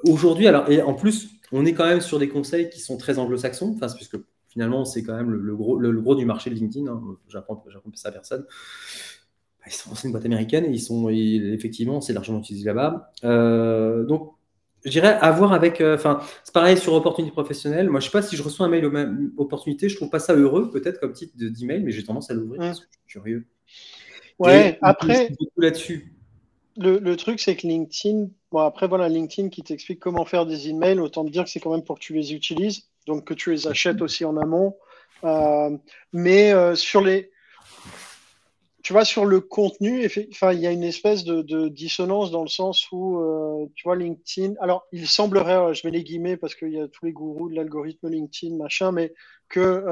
aujourd'hui, 0.07 0.47
alors, 0.47 0.69
et 0.69 0.81
en 0.81 0.93
plus, 0.93 1.29
on 1.51 1.65
est 1.65 1.73
quand 1.73 1.85
même 1.85 2.01
sur 2.01 2.19
des 2.19 2.29
conseils 2.29 2.69
qui 2.69 2.79
sont 2.79 2.97
très 2.97 3.19
anglo-saxons, 3.19 3.75
enfin, 3.75 3.87
puisque 3.95 4.17
finalement, 4.49 4.85
c'est 4.85 5.03
quand 5.03 5.15
même 5.15 5.31
le, 5.31 5.55
gros, 5.55 5.77
le, 5.77 6.01
gros 6.01 6.15
du 6.15 6.25
marché 6.25 6.49
de 6.49 6.55
LinkedIn. 6.55 6.87
Hein. 6.87 7.01
J'apprends 7.27 7.63
ça 7.95 8.09
à 8.09 8.11
personne. 8.11 8.45
Bah, 9.59 9.65
ils 9.67 9.73
sont, 9.73 9.95
c'est 9.95 10.07
une 10.07 10.11
boîte 10.11 10.25
américaine 10.25 10.65
et 10.65 10.69
ils 10.69 10.81
sont, 10.81 11.09
effectivement, 11.09 12.01
c'est 12.01 12.13
largement 12.13 12.39
utilisé 12.39 12.65
là-bas. 12.65 13.11
Euh, 13.23 14.03
donc, 14.03 14.33
je 14.85 14.91
dirais 14.91 15.17
avoir 15.21 15.53
avec. 15.53 15.79
Euh, 15.79 15.95
enfin, 15.95 16.19
c'est 16.43 16.53
pareil 16.53 16.77
sur 16.77 16.93
opportunité 16.93 17.31
professionnelle. 17.31 17.89
Moi, 17.89 17.99
je 17.99 18.05
sais 18.05 18.11
pas 18.11 18.21
si 18.21 18.35
je 18.35 18.43
reçois 18.43 18.65
un 18.65 18.69
mail 18.69 18.85
aux 18.85 18.91
même 18.91 19.31
opportunité, 19.37 19.87
je 19.87 19.95
trouve 19.95 20.09
pas 20.09 20.19
ça 20.19 20.35
heureux, 20.35 20.69
peut-être 20.69 20.99
comme 20.99 21.13
titre 21.13 21.33
d'email, 21.37 21.81
mais 21.81 21.91
j'ai 21.91 22.03
tendance 22.03 22.29
à 22.29 22.33
l'ouvrir 22.33 22.59
parce 22.59 22.81
que 22.81 22.85
je 22.85 22.97
suis 22.97 23.07
curieux. 23.07 23.47
Ouais, 24.39 24.77
après. 24.81 25.29
là-dessus 25.57 26.12
le, 26.77 27.15
truc, 27.15 27.39
c'est 27.39 27.55
que 27.55 27.67
LinkedIn, 27.67 28.27
bon, 28.51 28.59
après, 28.59 28.87
voilà, 28.87 29.09
LinkedIn 29.09 29.49
qui 29.49 29.63
t'explique 29.63 29.99
comment 29.99 30.25
faire 30.25 30.45
des 30.45 30.69
emails, 30.69 30.99
autant 30.99 31.25
te 31.25 31.29
dire 31.29 31.43
que 31.43 31.49
c'est 31.49 31.59
quand 31.59 31.71
même 31.71 31.83
pour 31.83 31.99
que 31.99 32.03
tu 32.03 32.13
les 32.13 32.33
utilises, 32.33 32.89
donc 33.07 33.25
que 33.25 33.33
tu 33.33 33.51
les 33.51 33.67
achètes 33.67 34.01
aussi 34.01 34.25
en 34.25 34.37
amont. 34.37 34.75
Euh, 35.23 35.69
mais 36.11 36.51
euh, 36.51 36.75
sur 36.75 37.01
les. 37.01 37.31
Tu 38.81 38.91
vois, 38.91 39.05
sur 39.05 39.23
le 39.23 39.39
contenu, 39.39 40.05
il 40.05 40.59
y 40.59 40.67
a 40.67 40.71
une 40.71 40.83
espèce 40.83 41.23
de, 41.23 41.69
dissonance 41.69 42.31
dans 42.31 42.41
le 42.41 42.49
sens 42.49 42.85
où, 42.91 43.17
euh, 43.17 43.65
tu 43.75 43.83
vois, 43.85 43.95
LinkedIn. 43.95 44.55
Alors, 44.59 44.85
il 44.91 45.07
semblerait, 45.07 45.73
je 45.73 45.87
mets 45.87 45.91
les 45.91 46.03
guillemets 46.03 46.35
parce 46.35 46.53
qu'il 46.53 46.73
y 46.73 46.81
a 46.81 46.89
tous 46.89 47.05
les 47.05 47.13
gourous 47.13 47.49
de 47.49 47.55
l'algorithme 47.55 48.09
LinkedIn, 48.09 48.57
machin, 48.57 48.91
mais 48.91 49.13
que 49.47 49.85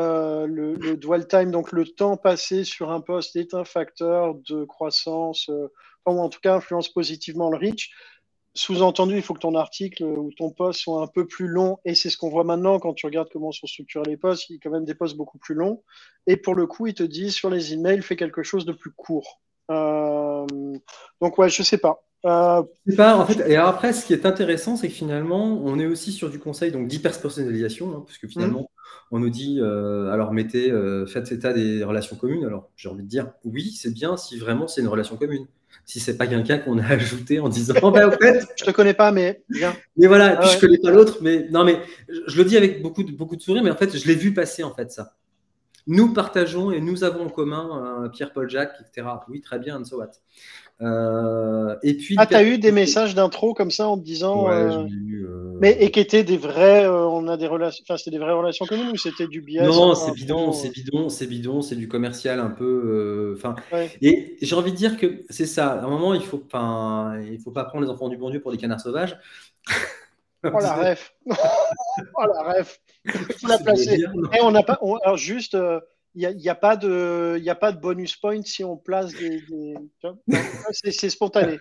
le, 0.46 0.74
le, 0.74 0.98
dwell 0.98 1.26
time, 1.26 1.52
donc 1.52 1.72
le 1.72 1.86
temps 1.86 2.18
passé 2.18 2.66
sur 2.66 2.92
un 2.92 3.00
poste, 3.00 3.38
est 3.38 3.54
un 3.54 3.64
facteur 3.64 4.36
de 4.36 4.66
croissance 4.66 5.50
ou 6.06 6.20
en 6.20 6.30
tout 6.30 6.40
cas 6.42 6.56
influence 6.56 6.90
positivement 6.90 7.50
le 7.50 7.58
reach. 7.58 7.92
Sous-entendu, 8.54 9.16
il 9.16 9.22
faut 9.22 9.34
que 9.34 9.40
ton 9.40 9.56
article 9.56 10.04
ou 10.04 10.30
ton 10.36 10.52
post 10.52 10.82
soit 10.82 11.02
un 11.02 11.08
peu 11.08 11.26
plus 11.26 11.48
long, 11.48 11.78
et 11.86 11.96
c'est 11.96 12.10
ce 12.10 12.18
qu'on 12.18 12.30
voit 12.30 12.44
maintenant 12.44 12.80
quand 12.80 12.94
tu 12.94 13.06
regardes 13.06 13.30
comment 13.32 13.54
sont 13.54 13.68
structurés 13.68 14.10
les 14.10 14.18
posts, 14.18 14.50
il 14.50 14.54
y 14.54 14.56
a 14.58 14.60
quand 14.62 14.72
même 14.72 14.84
des 14.84 14.94
posts 14.94 15.16
beaucoup 15.16 15.38
plus 15.38 15.56
longs. 15.56 15.84
Et 16.28 16.36
pour 16.36 16.54
le 16.54 16.68
coup, 16.68 16.88
il 16.88 16.94
te 16.94 17.04
dit 17.04 17.32
sur 17.32 17.50
les 17.50 17.74
emails, 17.74 18.02
fais 18.02 18.18
quelque 18.18 18.44
chose 18.44 18.66
de 18.66 18.74
plus 18.74 18.92
court. 18.92 19.40
Euh, 19.70 20.46
donc 21.22 21.38
ouais, 21.38 21.50
je 21.50 21.64
sais 21.64 21.78
pas. 21.78 22.04
Euh... 22.26 22.62
pas 22.98 23.18
en 23.18 23.26
fait. 23.26 23.50
Et 23.50 23.56
après, 23.56 23.94
ce 23.94 24.06
qui 24.06 24.14
est 24.14 24.26
intéressant, 24.26 24.76
c'est 24.76 24.90
que 24.90 24.94
finalement, 24.94 25.46
on 25.64 25.80
est 25.80 25.88
aussi 25.88 26.12
sur 26.12 26.30
du 26.30 26.38
conseil 26.38 26.72
donc 26.72 26.88
d'hyper-personnalisation, 26.88 27.96
hein, 27.96 28.04
puisque 28.06 28.28
finalement, 28.28 28.62
mmh. 28.62 29.16
on 29.16 29.20
nous 29.20 29.30
dit 29.30 29.60
euh, 29.62 30.12
alors 30.12 30.34
mettez, 30.34 30.70
euh, 30.72 31.06
faites 31.06 31.32
état 31.32 31.54
des 31.54 31.86
relations 31.86 32.18
communes. 32.18 32.46
Alors 32.46 32.70
j'ai 32.76 32.90
envie 32.90 33.04
de 33.04 33.08
dire 33.08 33.32
oui, 33.46 33.72
c'est 33.72 33.94
bien 33.94 34.18
si 34.18 34.38
vraiment 34.38 34.68
c'est 34.68 34.82
une 34.82 34.90
relation 34.90 35.16
commune 35.16 35.48
si 35.86 36.00
c'est 36.00 36.18
pas 36.18 36.28
quelqu'un 36.28 36.58
qu'on 36.60 36.78
a 36.80 36.86
ajouté 36.94 37.40
en 37.40 37.50
disant 37.50 37.74
oh, 37.82 37.92
ben, 37.92 38.12
fait, 38.12 38.46
je 38.58 38.66
te 38.66 38.72
connais 38.72 38.94
pas 38.94 39.12
mais 39.12 39.44
bien 39.50 39.76
mais 39.98 40.08
voilà 40.08 40.38
puis 40.38 40.50
je 40.54 40.60
connais 40.60 40.78
pas 40.78 40.92
l'autre 40.92 41.18
mais 41.22 41.48
non 41.50 41.64
mais 41.64 41.80
je 42.28 42.38
le 42.38 42.46
dis 42.46 42.58
avec 42.58 42.82
beaucoup 42.82 43.04
de 43.04 43.12
beaucoup 43.12 43.36
de 43.36 43.42
sourire 43.42 43.64
mais 43.64 43.72
en 43.72 43.76
fait 43.76 43.98
je 43.98 44.08
l'ai 44.08 44.16
vu 44.16 44.34
passer 44.34 44.64
en 44.64 44.74
fait 44.74 44.92
ça. 44.92 45.16
Nous 45.88 46.14
partageons 46.14 46.72
et 46.72 46.80
nous 46.80 47.04
avons 47.04 47.26
en 47.26 47.30
commun 47.30 48.10
Pierre-Paul 48.14 48.50
Jacques 48.50 48.76
etc 48.82 49.08
oui 49.30 49.42
très 49.42 49.60
bien 49.60 49.80
and 49.80 49.86
so 49.86 49.98
what 49.98 50.12
euh, 50.82 51.76
et 51.84 51.94
puis 51.94 52.16
ah 52.18 52.26
t'as 52.26 52.44
eu 52.44 52.58
des 52.58 52.72
messages 52.72 53.14
d'intro 53.14 53.54
comme 53.54 53.70
ça 53.70 53.88
en 53.88 54.00
te 54.00 54.04
disant 54.04 54.48
ouais, 54.48 54.54
euh, 54.54 54.88
eu, 54.88 55.28
euh, 55.28 55.54
mais 55.60 55.78
et 55.80 55.92
qui 55.92 56.00
étaient 56.00 56.24
des 56.24 56.38
vrais, 56.38 56.88
on 56.88 57.28
a 57.28 57.38
des 57.38 57.46
relations, 57.46 57.84
enfin 57.88 57.98
c'était 57.98 58.10
des 58.10 58.18
vraies 58.18 58.34
relations 58.34 58.66
communes 58.66 58.90
ou 58.90 58.98
c'était 58.98 59.28
du 59.28 59.42
biais 59.42 59.62
Non, 59.62 59.94
c'est 59.94 60.12
bidon, 60.14 60.52
c'est 60.52 60.70
bidon, 60.70 61.10
c'est 61.10 61.28
bidon, 61.28 61.62
c'est 61.62 61.76
du 61.76 61.88
commercial 61.88 62.40
un 62.40 62.50
peu. 62.50 63.36
Enfin, 63.38 63.56
et 64.02 64.38
j'ai 64.42 64.56
envie 64.56 64.72
de 64.72 64.78
dire 64.78 64.98
que 64.98 65.22
c'est 65.30 65.46
ça. 65.46 65.74
À 65.74 65.86
un 65.86 65.90
moment, 65.90 66.16
il 66.16 66.24
faut, 66.24 66.42
enfin, 66.48 67.22
il 67.32 67.40
faut 67.40 67.52
pas 67.52 67.66
prendre 67.66 67.86
les 67.86 67.92
enfants 67.92 68.10
du 68.10 68.18
bon 68.18 68.32
Dieu 68.32 68.42
pour 68.42 68.52
des 68.52 68.58
canards 68.58 68.82
sauvages. 68.82 69.20
oh 70.44 70.50
la 70.60 70.74
ref, 70.94 71.14
oh 71.28 72.26
la 72.26 72.54
ref, 72.54 72.82
faut 73.40 73.48
la 73.48 73.60
placer. 73.60 74.00
Et 74.00 74.06
eh, 74.40 74.42
on 74.42 74.50
n'a 74.50 74.64
pas, 74.64 74.80
alors 75.04 75.18
juste. 75.18 75.56
Il 76.16 76.36
n'y 76.36 76.50
a, 76.50 76.52
a, 76.52 76.56
pas 76.56 76.76
de, 76.76 77.38
il 77.40 77.50
a 77.50 77.56
pas 77.56 77.72
de 77.72 77.80
bonus 77.80 78.16
point 78.16 78.42
si 78.44 78.64
on 78.64 78.78
place 78.78 79.14
des. 79.14 79.44
c'est 80.72 81.10
spontané. 81.10 81.60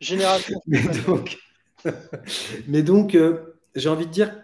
Génération. 0.00 0.60
Donc, 1.06 1.38
Mais 2.68 2.82
donc, 2.82 3.14
euh, 3.14 3.58
j'ai 3.74 3.88
envie 3.88 4.06
de 4.06 4.10
dire, 4.10 4.34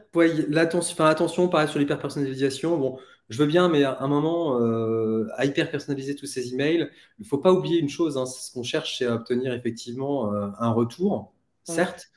l'attention, 0.48 1.04
attention, 1.04 1.48
pareil 1.48 1.68
sur 1.68 1.78
l'hyper-personnalisation. 1.78 2.76
Bon, 2.78 2.98
je 3.28 3.38
veux 3.38 3.46
bien, 3.46 3.68
mais 3.68 3.84
à 3.84 4.00
un 4.00 4.08
moment, 4.08 4.60
euh, 4.60 5.26
à 5.36 5.44
hyper-personnaliser 5.44 6.14
tous 6.14 6.26
ces 6.26 6.52
emails, 6.52 6.90
il 7.18 7.22
ne 7.22 7.26
faut 7.26 7.38
pas 7.38 7.52
oublier 7.52 7.80
une 7.80 7.88
chose. 7.88 8.16
Hein, 8.16 8.26
ce 8.26 8.52
qu'on 8.52 8.62
cherche, 8.62 8.98
c'est 8.98 9.06
à 9.06 9.14
obtenir 9.14 9.52
effectivement 9.52 10.32
euh, 10.32 10.48
un 10.58 10.70
retour, 10.70 11.32
certes, 11.64 12.08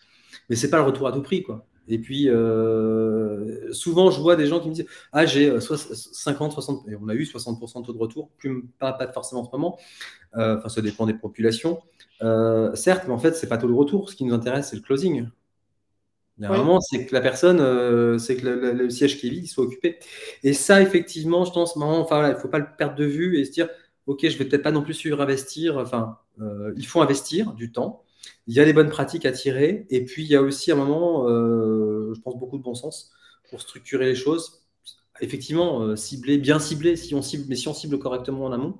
mais 0.50 0.56
ce 0.56 0.66
n'est 0.66 0.70
pas 0.70 0.78
le 0.78 0.84
retour 0.84 1.08
à 1.08 1.12
tout 1.12 1.22
prix, 1.22 1.44
quoi. 1.44 1.66
Et 1.88 2.00
puis, 2.00 2.30
souvent, 3.72 4.12
je 4.12 4.20
vois 4.20 4.36
des 4.36 4.48
gens 4.48 4.60
qui 4.60 4.70
me 4.70 4.74
disent 4.74 4.88
Ah, 5.12 5.26
j'ai 5.26 5.60
50, 5.60 6.52
60, 6.52 6.88
et 6.90 6.96
on 6.96 7.08
a 7.08 7.14
eu 7.14 7.24
60% 7.24 7.82
de 7.82 7.86
taux 7.86 7.94
de 7.94 7.98
retour, 7.98 8.30
plus, 8.38 8.64
pas, 8.80 8.94
pas 8.94 9.12
forcément 9.12 9.42
en 9.42 9.46
ce 9.46 9.52
moment. 9.52 9.78
Enfin, 10.34 10.70
ça 10.70 10.82
dépend 10.82 11.06
des 11.06 11.14
populations. 11.14 11.82
Euh, 12.22 12.74
certes, 12.76 13.04
mais 13.08 13.14
en 13.14 13.18
fait, 13.20 13.34
c'est 13.36 13.48
pas 13.48 13.58
tout 13.58 13.68
le 13.68 13.76
retour. 13.76 14.10
Ce 14.10 14.16
qui 14.16 14.26
nous 14.26 14.34
intéresse, 14.34 14.70
c'est 14.70 14.76
le 14.76 14.82
closing. 14.82 15.30
Il 16.40 16.44
y 16.44 16.46
a 16.46 16.52
un 16.52 16.58
moment, 16.58 16.80
c'est 16.80 17.06
que 17.08 17.16
la 17.16 17.22
personne, 17.22 17.60
euh, 17.60 18.20
c'est 18.20 18.38
que 18.38 18.48
le, 18.48 18.90
siège 18.92 19.20
qui 19.20 19.28
est 19.28 19.32
vide, 19.32 19.48
soit 19.48 19.64
occupé. 19.64 19.98
Et 20.44 20.54
ça, 20.54 20.82
effectivement, 20.82 21.46
je 21.46 21.52
pense, 21.52 21.76
enfin, 21.76 22.28
il 22.30 22.34
ne 22.34 22.40
faut 22.40 22.48
pas 22.48 22.60
le 22.60 22.68
perdre 22.78 22.96
de 22.96 23.06
vue 23.06 23.40
et 23.40 23.46
se 23.46 23.52
dire, 23.52 23.70
OK, 24.06 24.20
je 24.22 24.38
vais 24.38 24.46
peut-être 24.46 24.62
pas 24.62 24.72
non 24.72 24.84
plus 24.84 24.94
surinvestir. 24.94 25.78
Enfin, 25.78 26.20
euh, 26.40 26.74
il 26.78 26.86
faut 26.86 27.02
investir 27.02 27.54
du 27.54 27.72
temps. 27.72 28.04
Il 28.48 28.56
y 28.56 28.60
a 28.60 28.66
des 28.66 28.74
bonnes 28.74 28.90
pratiques 28.90 29.26
à 29.26 29.32
tirer. 29.32 29.86
Et 29.90 30.04
puis, 30.06 30.24
il 30.24 30.30
y 30.30 30.36
a 30.36 30.42
aussi 30.42 30.72
un 30.72 30.76
moment, 30.76 31.28
je 31.28 32.20
pense, 32.22 32.38
beaucoup 32.38 32.58
de 32.58 32.64
bon 32.64 32.76
sens 32.76 33.12
pour 33.50 33.62
structurer 33.62 34.06
les 34.06 34.16
choses. 34.16 34.64
Effectivement, 35.20 35.96
cibler, 35.96 36.38
bien 36.38 36.60
cibler, 36.60 36.96
si 36.96 37.16
on 37.16 37.22
cible, 37.22 37.46
mais 37.50 37.56
si 37.56 37.68
on 37.68 37.74
cible 37.74 37.98
correctement 38.00 38.46
en 38.46 38.52
amont, 38.52 38.80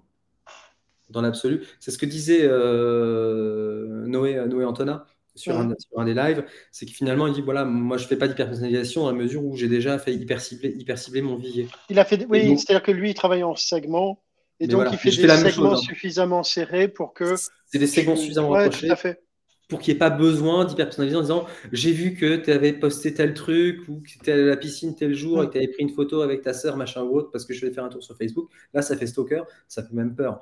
dans 1.10 1.22
l'absolu. 1.22 1.66
C'est 1.80 1.92
ce 1.92 1.98
que 1.98 2.06
disait 2.06 2.42
euh, 2.44 4.06
Noé, 4.06 4.46
Noé 4.48 4.66
Antona 4.66 5.06
sur, 5.36 5.56
un, 5.56 5.74
sur, 5.78 6.00
un, 6.00 6.06
des 6.06 6.16
lives, 6.16 6.44
c'est 6.72 6.88
que 6.88 6.92
finalement, 6.92 7.28
il 7.28 7.34
dit 7.34 7.42
voilà, 7.42 7.64
moi, 7.64 7.98
je 7.98 8.04
ne 8.04 8.08
fais 8.08 8.16
pas 8.16 8.28
d'hyper-personnalisation 8.28 9.02
dans 9.02 9.12
la 9.12 9.18
mesure 9.18 9.46
où 9.46 9.56
j'ai 9.56 9.68
déjà 9.68 10.00
fait 10.00 10.14
hyper 10.14 10.42
cibler, 10.42 10.70
hyper 10.70 10.98
cibler 10.98 11.22
mon 11.22 11.36
vivier. 11.36 11.68
Il 11.90 12.00
a 12.00 12.06
fait, 12.06 12.26
oui, 12.28 12.58
c'est-à-dire 12.58 12.82
que 12.82 12.92
lui, 12.92 13.12
il 13.12 13.14
travaille 13.14 13.44
en 13.44 13.56
segments, 13.56 14.24
et 14.60 14.66
donc 14.66 14.88
il 14.92 14.98
fait 14.98 15.12
des 15.12 15.28
segments 15.52 15.74
hein. 15.74 15.78
suffisamment 15.78 16.42
serrés 16.42 16.88
pour 16.88 17.14
que. 17.14 17.36
C'est 17.68 17.78
des 17.78 17.86
segments 17.86 18.16
suffisamment 18.16 18.50
ouais, 18.50 18.70
Tout 18.70 18.88
à 18.90 18.96
fait. 18.96 19.22
Pour 19.68 19.80
qu'il 19.80 19.94
n'y 19.94 19.98
ait 19.98 20.00
pas 20.00 20.10
besoin 20.10 20.66
d'hyper 20.66 20.86
personnaliser 20.86 21.18
en 21.18 21.22
disant 21.22 21.46
j'ai 21.72 21.92
vu 21.92 22.14
que 22.14 22.38
tu 22.38 22.52
avais 22.52 22.74
posté 22.74 23.14
tel 23.14 23.34
truc 23.34 23.88
ou 23.88 24.00
que 24.02 24.08
tu 24.08 24.18
étais 24.18 24.32
à 24.32 24.38
la 24.38 24.58
piscine 24.58 24.96
tel 24.96 25.14
jour 25.14 25.44
et 25.44 25.48
que 25.48 25.52
tu 25.54 25.58
avais 25.58 25.68
pris 25.68 25.84
une 25.84 25.90
photo 25.90 26.22
avec 26.22 26.42
ta 26.42 26.54
sœur, 26.54 26.78
machin 26.78 27.04
ou 27.04 27.18
autre, 27.18 27.32
parce 27.32 27.46
que 27.46 27.54
je 27.54 27.66
vais 27.66 27.74
faire 27.74 27.84
un 27.84 27.90
tour 27.90 28.04
sur 28.04 28.16
Facebook. 28.16 28.50
Là, 28.74 28.82
ça 28.82 28.96
fait 28.96 29.08
stalker, 29.08 29.44
ça 29.68 29.84
fait 29.84 29.94
même 29.94 30.16
peur. 30.16 30.42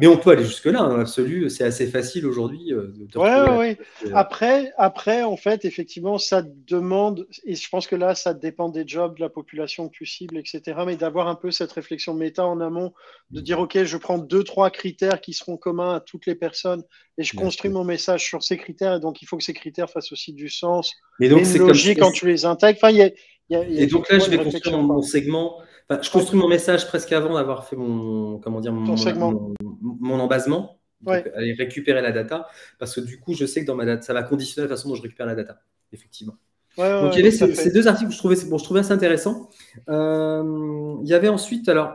Mais 0.00 0.06
on 0.06 0.16
peut 0.16 0.30
aller 0.30 0.44
jusque-là, 0.44 0.78
dans 0.78 0.96
l'absolu, 0.96 1.50
c'est 1.50 1.64
assez 1.64 1.88
facile 1.88 2.24
aujourd'hui. 2.24 2.72
Euh, 2.72 2.94
oui, 3.16 3.76
oui. 4.04 4.10
Après, 4.14 4.72
après, 4.78 5.22
en 5.22 5.36
fait, 5.36 5.64
effectivement, 5.64 6.18
ça 6.18 6.42
demande, 6.42 7.26
et 7.44 7.56
je 7.56 7.68
pense 7.68 7.88
que 7.88 7.96
là, 7.96 8.14
ça 8.14 8.32
dépend 8.32 8.68
des 8.68 8.86
jobs, 8.86 9.16
de 9.16 9.20
la 9.20 9.28
population 9.28 9.88
que 9.88 9.92
tu 9.92 10.06
cibles, 10.06 10.38
etc., 10.38 10.62
mais 10.86 10.96
d'avoir 10.96 11.26
un 11.26 11.34
peu 11.34 11.50
cette 11.50 11.72
réflexion 11.72 12.14
méta 12.14 12.46
en 12.46 12.60
amont, 12.60 12.92
de 13.30 13.40
dire, 13.40 13.58
OK, 13.58 13.82
je 13.82 13.96
prends 13.96 14.18
deux, 14.18 14.44
trois 14.44 14.70
critères 14.70 15.20
qui 15.20 15.32
seront 15.32 15.56
communs 15.56 15.96
à 15.96 16.00
toutes 16.00 16.26
les 16.26 16.36
personnes, 16.36 16.84
et 17.18 17.24
je 17.24 17.36
construis 17.36 17.70
mon 17.70 17.82
message 17.84 18.24
sur 18.24 18.44
ces 18.44 18.56
critères, 18.56 18.94
et 18.94 19.00
donc 19.00 19.20
il 19.20 19.26
faut 19.26 19.36
que 19.36 19.44
ces 19.44 19.54
critères 19.54 19.90
fassent 19.90 20.12
aussi 20.12 20.32
du 20.32 20.48
sens, 20.48 20.94
mais 21.18 21.28
donc, 21.28 21.44
c'est 21.44 21.58
logique 21.58 21.98
quand 21.98 22.12
tu 22.12 22.26
les 22.26 22.44
intègres. 22.44 22.78
Enfin, 22.80 22.90
il 22.90 22.98
y 22.98 23.02
a, 23.02 23.10
et 23.50 23.86
donc 23.86 24.10
là, 24.10 24.18
je 24.18 24.30
vais 24.30 24.38
construire 24.38 24.78
mon 24.78 25.02
segment 25.02 25.58
je 25.90 26.10
construis 26.10 26.38
mon 26.38 26.48
message 26.48 26.86
presque 26.86 27.12
avant 27.12 27.34
d'avoir 27.34 27.66
fait 27.66 27.76
mon, 27.76 28.38
comment 28.38 28.60
dire, 28.60 28.72
mon, 28.72 29.54
mon, 30.00 30.20
embasement. 30.20 30.80
aller 31.06 31.54
récupérer 31.54 32.02
la 32.02 32.12
data, 32.12 32.48
parce 32.78 32.94
que 32.94 33.00
du 33.00 33.18
coup, 33.18 33.34
je 33.34 33.46
sais 33.46 33.62
que 33.62 33.66
dans 33.66 33.74
ma 33.74 33.84
data, 33.84 34.02
ça 34.02 34.12
va 34.12 34.22
conditionner 34.22 34.68
la 34.68 34.74
façon 34.74 34.88
dont 34.88 34.94
je 34.94 35.02
récupère 35.02 35.26
la 35.26 35.34
data, 35.34 35.60
effectivement. 35.92 36.36
donc, 36.76 37.14
il 37.14 37.18
y 37.18 37.20
avait 37.20 37.30
ces, 37.30 37.72
deux 37.72 37.88
articles 37.88 38.10
que 38.10 38.14
je 38.14 38.18
trouvais, 38.18 38.36
bon, 38.46 38.58
je 38.58 38.64
trouvais 38.64 38.80
assez 38.80 38.92
intéressants. 38.92 39.48
Euh, 39.88 40.96
il 41.02 41.08
y 41.08 41.14
avait 41.14 41.28
ensuite, 41.28 41.68
alors, 41.68 41.94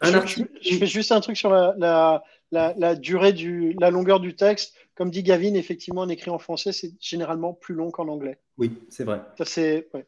un 0.00 0.10
je, 0.10 0.16
article. 0.16 0.48
Je, 0.62 0.76
fais 0.76 0.86
juste 0.86 1.12
un 1.12 1.20
truc 1.20 1.36
sur 1.36 1.50
la, 1.50 1.74
la, 1.78 2.74
la, 2.76 2.94
durée 2.94 3.32
du, 3.32 3.74
la 3.78 3.90
longueur 3.90 4.20
du 4.20 4.34
texte. 4.34 4.74
Comme 4.94 5.10
dit 5.10 5.22
Gavin, 5.22 5.54
effectivement, 5.54 6.02
en 6.02 6.08
écrit 6.08 6.30
en 6.30 6.38
français, 6.38 6.72
c'est 6.72 6.92
généralement 7.00 7.52
plus 7.52 7.74
long 7.74 7.90
qu'en 7.90 8.08
anglais. 8.08 8.38
Oui, 8.58 8.72
c'est 8.88 9.04
vrai. 9.04 9.20
Ça, 9.36 9.44
c'est. 9.44 9.88
Ouais. 9.92 10.06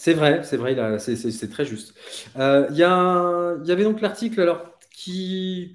C'est 0.00 0.14
vrai, 0.14 0.40
c'est 0.44 0.56
vrai, 0.56 0.98
c'est 0.98 1.50
très 1.50 1.66
juste. 1.66 1.92
Euh, 2.38 2.66
il 2.70 2.76
y, 2.76 2.78
y, 2.78 2.82
avait 2.84 3.84
donc 3.84 4.00
l'article 4.00 4.40
alors 4.40 4.78
qui, 4.90 5.74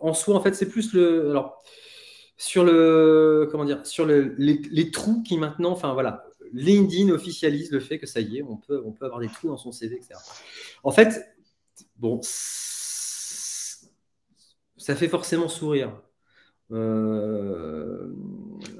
en 0.00 0.14
soi, 0.14 0.34
en 0.34 0.40
fait, 0.40 0.52
c'est 0.54 0.68
plus 0.68 0.92
le, 0.92 1.30
alors 1.30 1.62
sur 2.36 2.64
le, 2.64 3.46
comment 3.48 3.64
dire, 3.64 3.86
sur 3.86 4.04
le, 4.04 4.34
les, 4.36 4.90
trous 4.90 5.22
qui 5.22 5.38
maintenant, 5.38 5.70
enfin 5.70 5.92
voilà, 5.92 6.24
LinkedIn 6.54 7.12
officialise 7.12 7.70
le 7.70 7.78
fait 7.78 8.00
que 8.00 8.06
ça 8.08 8.18
y 8.18 8.38
est, 8.38 8.42
on 8.42 8.56
peut, 8.56 8.82
on 8.84 8.90
peut 8.90 9.04
avoir 9.04 9.20
des 9.20 9.28
trous 9.28 9.46
dans 9.46 9.56
son 9.56 9.70
CV, 9.70 9.94
etc. 9.94 10.14
En 10.82 10.90
fait, 10.90 11.24
bon, 11.94 12.20
ça 14.76 14.96
fait 14.96 15.08
forcément 15.08 15.48
sourire. 15.48 15.92
Euh, 16.72 18.12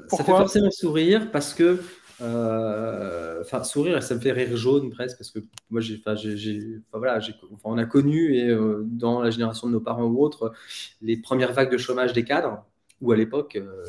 ça 0.08 0.24
fait 0.24 0.32
forcément 0.32 0.72
sourire 0.72 1.30
parce 1.30 1.54
que 1.54 1.80
euh, 2.20 3.25
enfin, 3.46 3.64
sourire, 3.64 4.02
ça 4.02 4.14
me 4.14 4.20
fait 4.20 4.32
rire 4.32 4.56
jaune 4.56 4.90
presque, 4.90 5.18
parce 5.18 5.30
que 5.30 5.38
moi, 5.70 5.80
j'ai, 5.80 5.98
enfin, 5.98 6.14
j'ai, 6.16 6.80
voilà, 6.92 7.20
on 7.64 7.78
a 7.78 7.84
connu, 7.86 8.36
et 8.36 8.48
euh, 8.48 8.82
dans 8.84 9.22
la 9.22 9.30
génération 9.30 9.66
de 9.66 9.72
nos 9.72 9.80
parents 9.80 10.04
ou 10.04 10.22
autres, 10.22 10.52
les 11.00 11.16
premières 11.16 11.52
vagues 11.52 11.70
de 11.70 11.78
chômage 11.78 12.12
des 12.12 12.24
cadres, 12.24 12.64
où 13.00 13.12
à 13.12 13.16
l'époque, 13.16 13.56
euh, 13.56 13.84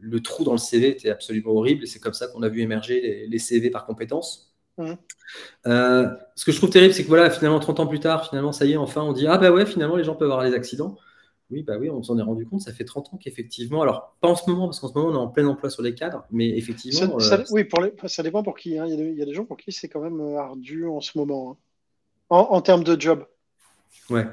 le, 0.00 0.20
trou 0.20 0.44
dans 0.44 0.52
le 0.52 0.58
CV 0.58 0.88
était 0.88 1.10
absolument 1.10 1.52
horrible, 1.52 1.84
et 1.84 1.86
c'est 1.86 2.00
comme 2.00 2.14
ça 2.14 2.28
qu'on 2.28 2.42
a 2.42 2.48
vu 2.48 2.60
émerger 2.60 3.26
les, 3.28 3.38
CV 3.38 3.70
par 3.70 3.86
compétences. 3.86 4.54
Mmh. 4.78 4.94
ce 5.64 6.44
que 6.46 6.50
je 6.50 6.56
trouve 6.56 6.70
terrible, 6.70 6.94
c'est 6.94 7.02
que 7.02 7.08
voilà, 7.08 7.30
finalement, 7.30 7.60
30 7.60 7.80
ans 7.80 7.86
plus 7.86 8.00
tard, 8.00 8.28
finalement, 8.28 8.52
ça 8.52 8.64
y 8.64 8.72
est, 8.72 8.76
enfin, 8.76 9.02
on 9.02 9.12
dit 9.12 9.26
Ah, 9.26 9.38
bah 9.38 9.50
ouais, 9.50 9.66
finalement, 9.66 9.96
les 9.96 10.04
gens 10.04 10.14
peuvent 10.14 10.30
avoir 10.30 10.48
des 10.48 10.54
accidents. 10.54 10.96
Oui, 11.52 11.62
bah 11.62 11.76
oui, 11.78 11.90
on 11.90 12.02
s'en 12.02 12.18
est 12.18 12.22
rendu 12.22 12.46
compte. 12.46 12.62
Ça 12.62 12.72
fait 12.72 12.84
30 12.84 13.12
ans 13.12 13.18
qu'effectivement, 13.18 13.82
alors 13.82 14.16
pas 14.22 14.28
en 14.28 14.34
ce 14.34 14.48
moment, 14.48 14.66
parce 14.66 14.80
qu'en 14.80 14.88
ce 14.88 14.94
moment 14.94 15.10
on 15.10 15.14
est 15.14 15.22
en 15.22 15.28
plein 15.28 15.46
emploi 15.46 15.68
sur 15.68 15.82
les 15.82 15.94
cadres, 15.94 16.24
mais 16.30 16.48
effectivement. 16.56 17.20
Ça, 17.20 17.34
euh, 17.34 17.44
oui, 17.50 17.64
pour 17.64 17.82
ça 18.06 18.22
dépend 18.22 18.42
pour 18.42 18.56
qui. 18.56 18.78
Hein. 18.78 18.86
Il, 18.88 19.18
y 19.18 19.22
a 19.22 19.26
des, 19.26 19.34
gens 19.34 19.44
pour 19.44 19.58
qui 19.58 19.70
c'est 19.70 19.88
quand 19.88 20.00
même 20.00 20.18
euh, 20.20 20.38
ardu 20.38 20.86
en 20.86 21.02
ce 21.02 21.18
moment, 21.18 21.58
hein. 22.30 22.36
en, 22.48 22.62
termes 22.62 22.84
de 22.84 22.98
job. 22.98 23.26
Ouais. 24.08 24.26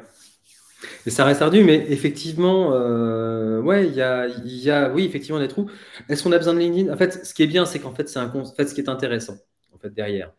Et 1.06 1.10
ça 1.10 1.26
reste 1.26 1.42
ardu, 1.42 1.62
mais 1.66 1.86
effectivement, 1.90 2.72
euh, 2.72 3.62
ouais, 3.62 3.88
il 3.88 3.94
y 3.94 4.02
a, 4.02 4.28
y 4.46 4.70
a, 4.70 4.90
oui, 4.90 5.04
effectivement, 5.04 5.40
des 5.40 5.50
trous. 5.50 5.70
Est-ce 6.08 6.24
qu'on 6.24 6.32
a 6.32 6.38
besoin 6.38 6.54
de 6.54 6.60
LinkedIn? 6.60 6.94
En 6.94 6.96
fait, 6.96 7.26
ce 7.26 7.34
qui 7.34 7.44
est 7.44 7.48
bien, 7.48 7.66
c'est 7.66 7.80
qu'en 7.80 7.94
fait, 7.94 8.08
c'est 8.08 8.20
un, 8.20 8.34
en 8.34 8.46
fait, 8.46 8.66
ce 8.66 8.74
qui 8.74 8.80
est 8.80 8.88
intéressant, 8.88 9.36
en 9.76 9.78
fait, 9.78 9.94
derrière, 9.94 10.32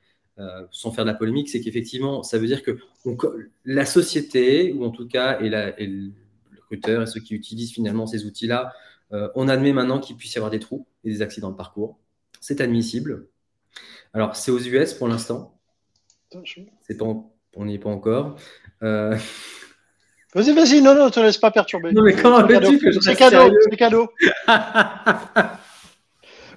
sans 0.70 0.92
faire 0.92 1.04
de 1.04 1.10
la 1.10 1.14
polémique, 1.14 1.50
c'est 1.50 1.60
qu'effectivement, 1.60 2.22
ça 2.22 2.38
veut 2.38 2.46
dire 2.46 2.62
que 2.62 2.78
la 3.66 3.84
société, 3.84 4.72
ou 4.72 4.86
en 4.86 4.90
tout 4.90 5.06
cas, 5.06 5.38
et, 5.40 5.50
la, 5.50 5.78
et 5.78 6.10
et 6.70 7.06
ceux 7.06 7.20
qui 7.20 7.34
utilisent 7.34 7.72
finalement 7.72 8.06
ces 8.06 8.24
outils-là, 8.24 8.72
euh, 9.12 9.28
on 9.34 9.48
admet 9.48 9.72
maintenant 9.72 9.98
qu'il 9.98 10.16
puisse 10.16 10.34
y 10.34 10.38
avoir 10.38 10.50
des 10.50 10.60
trous 10.60 10.86
et 11.04 11.10
des 11.10 11.22
accidents 11.22 11.50
de 11.50 11.56
parcours. 11.56 11.98
C'est 12.40 12.60
admissible. 12.60 13.28
Alors, 14.12 14.36
c'est 14.36 14.50
aux 14.50 14.58
US 14.58 14.94
pour 14.94 15.08
l'instant. 15.08 15.58
On 17.56 17.64
n'y 17.64 17.74
est 17.74 17.78
pas 17.78 17.90
encore. 17.90 18.36
Euh, 18.82 19.16
vas-y, 20.34 20.54
vas-y, 20.54 20.80
non, 20.80 20.94
non, 20.94 21.06
ne 21.06 21.10
te 21.10 21.20
laisse 21.20 21.38
pas 21.38 21.50
perturber. 21.50 21.92
Non, 21.92 22.02
mais 22.02 22.14
comment 22.14 22.44
veux-tu 22.46 22.78
que 22.78 22.92
je 22.92 23.00
C'est 23.00 23.16
cadeau, 23.16 23.52
c'est 23.68 23.76
cadeau. 23.76 24.08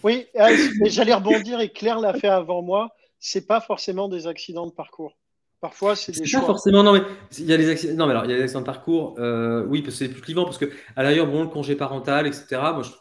oui, 0.03 0.27
euh, 0.35 0.55
j'allais 0.85 1.13
rebondir 1.13 1.59
et 1.59 1.69
Claire 1.69 1.99
l'a 1.99 2.13
fait 2.13 2.27
avant 2.27 2.61
moi. 2.61 2.95
C'est 3.19 3.47
pas 3.47 3.61
forcément 3.61 4.09
des 4.09 4.27
accidents 4.27 4.67
de 4.67 4.71
parcours. 4.71 5.17
Parfois, 5.63 5.95
c'est 5.95 6.11
des 6.11 6.25
choix. 6.25 6.41
Pas 6.41 6.47
forcément, 6.47 6.83
non, 6.83 6.91
mais 6.91 7.03
il 7.39 7.45
y 7.45 7.53
a 7.53 7.55
les 7.55 7.69
accidents, 7.69 7.95
non, 7.95 8.05
mais 8.05 8.11
alors, 8.11 8.25
il 8.25 8.31
y 8.31 8.33
a 8.33 8.35
les 8.35 8.43
accidents 8.43 8.59
de 8.59 8.65
parcours, 8.65 9.15
euh, 9.17 9.65
oui, 9.69 9.81
parce 9.81 9.97
que 9.97 10.05
c'est 10.05 10.11
plus 10.11 10.21
clivant, 10.21 10.43
parce 10.43 10.57
que 10.57 10.69
à 10.97 11.03
l'ailleurs, 11.03 11.25
bon, 11.25 11.43
le 11.43 11.47
congé 11.47 11.77
parental, 11.77 12.27
etc. 12.27 12.45
Moi, 12.51 12.81
je, 12.81 12.91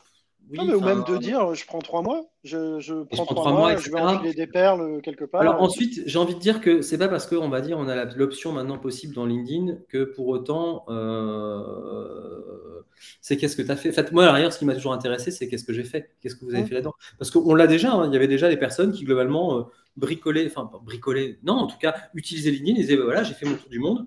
oui, 0.50 0.72
ou 0.72 0.80
même 0.80 1.02
de 1.02 1.16
dire, 1.16 1.54
je 1.54 1.66
prends 1.66 1.80
trois 1.80 2.02
mois, 2.02 2.20
je, 2.44 2.78
je 2.78 3.02
prends 3.10 3.24
trois, 3.24 3.50
mois, 3.50 3.76
je 3.76 3.90
vais 3.90 4.00
enfiler 4.00 4.32
des 4.32 4.46
perles 4.46 5.00
quelque 5.02 5.24
part. 5.24 5.40
Alors 5.40 5.60
ensuite, 5.60 6.02
j'ai 6.06 6.18
envie 6.20 6.36
de 6.36 6.40
dire 6.40 6.60
que 6.60 6.82
c'est 6.82 6.98
pas 6.98 7.08
parce 7.08 7.26
qu'on 7.26 7.48
va 7.48 7.60
dire 7.60 7.78
on 7.78 7.88
a 7.88 8.04
l'option 8.16 8.52
maintenant 8.52 8.78
possible 8.78 9.12
dans 9.12 9.24
LinkedIn 9.24 9.78
que 9.88 10.04
pour 10.04 10.28
autant, 10.28 10.84
euh, 10.88 11.62
c'est 13.20 13.36
qu'est-ce 13.36 13.56
que 13.56 13.62
tu 13.62 13.70
as 13.70 13.76
fait? 13.76 13.90
En 13.90 13.92
fait, 13.92 14.12
moi, 14.12 14.24
à 14.24 14.26
l'arrière, 14.26 14.52
ce 14.52 14.58
qui 14.58 14.64
m'a 14.66 14.74
toujours 14.74 14.92
intéressé, 14.92 15.30
c'est 15.30 15.48
qu'est-ce 15.48 15.64
que 15.64 15.72
j'ai 15.72 15.84
fait, 15.84 16.10
qu'est-ce 16.20 16.36
que 16.36 16.44
vous 16.44 16.54
avez 16.54 16.64
fait 16.64 16.74
là-dedans? 16.74 16.94
Parce 17.18 17.30
qu'on 17.30 17.54
l'a 17.54 17.66
déjà, 17.66 17.92
hein, 17.92 18.06
il 18.06 18.12
y 18.12 18.16
avait 18.16 18.28
déjà 18.28 18.48
des 18.48 18.56
personnes 18.56 18.92
qui 18.92 19.04
globalement 19.04 19.58
euh, 19.58 19.62
bricoler, 19.96 20.46
enfin 20.46 20.70
bricoler, 20.82 21.38
non, 21.42 21.54
en 21.54 21.66
tout 21.66 21.78
cas, 21.78 21.94
utiliser 22.14 22.50
LinkedIn 22.50 22.74
disaient 22.74 22.96
bah, 22.96 23.04
voilà, 23.04 23.22
j'ai 23.22 23.34
fait 23.34 23.46
mon 23.46 23.56
tour 23.56 23.68
du 23.68 23.78
monde 23.78 24.06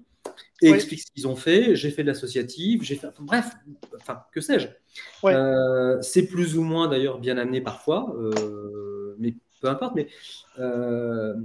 et 0.61 0.69
explique 0.69 1.01
ce 1.01 1.11
qu'ils 1.11 1.27
ont 1.27 1.35
fait, 1.35 1.75
j'ai 1.75 1.91
fait 1.91 2.03
de 2.03 2.07
l'associative, 2.07 2.81
j'ai 2.83 2.95
fait, 2.95 3.07
bref, 3.19 3.51
enfin, 3.95 4.21
que 4.31 4.41
sais-je. 4.41 4.67
Euh, 5.25 6.01
c'est 6.01 6.27
plus 6.27 6.57
ou 6.57 6.63
moins 6.63 6.87
d'ailleurs 6.87 7.19
bien 7.19 7.37
amené 7.37 7.61
parfois, 7.61 8.15
euh, 8.17 9.15
mais 9.19 9.35
peu 9.61 9.67
importe, 9.67 9.95
mais 9.95 10.07
euh, 10.59 11.35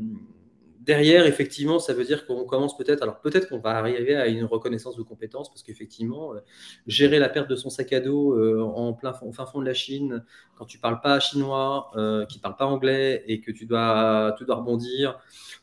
derrière, 0.91 1.25
effectivement, 1.25 1.79
ça 1.79 1.95
veut 1.95 2.05
dire 2.05 2.27
qu'on 2.27 2.45
commence 2.45 2.77
peut-être, 2.77 3.01
alors 3.05 3.21
peut-être 3.21 3.49
qu'on 3.49 3.61
va 3.61 3.71
arriver 3.71 4.17
à 4.17 4.27
une 4.27 4.45
reconnaissance 4.45 4.97
de 4.97 5.03
compétences, 5.03 5.49
parce 5.49 5.63
qu'effectivement, 5.63 6.35
euh, 6.35 6.41
gérer 6.89 7.21
la 7.21 7.29
perte 7.29 7.49
de 7.49 7.55
son 7.55 7.71
sac 7.71 7.93
à 7.93 8.01
dos 8.01 8.33
euh, 8.33 8.61
en 8.61 8.93
plein 8.93 9.13
fond, 9.13 9.29
au 9.29 9.33
fin 9.33 9.47
fond 9.47 9.61
de 9.61 9.67
la 9.67 9.73
Chine, 9.73 10.25
quand 10.57 10.65
tu 10.65 10.79
parles 10.79 11.01
pas 11.01 11.21
chinois, 11.21 11.93
euh, 11.95 12.27
qui 12.27 12.41
parle 12.41 12.57
pas 12.57 12.67
anglais, 12.67 13.23
et 13.29 13.41
que 13.41 13.53
tu 13.53 13.67
dois, 13.67 14.35
tu 14.37 14.45
dois 14.45 14.57
rebondir, 14.57 15.21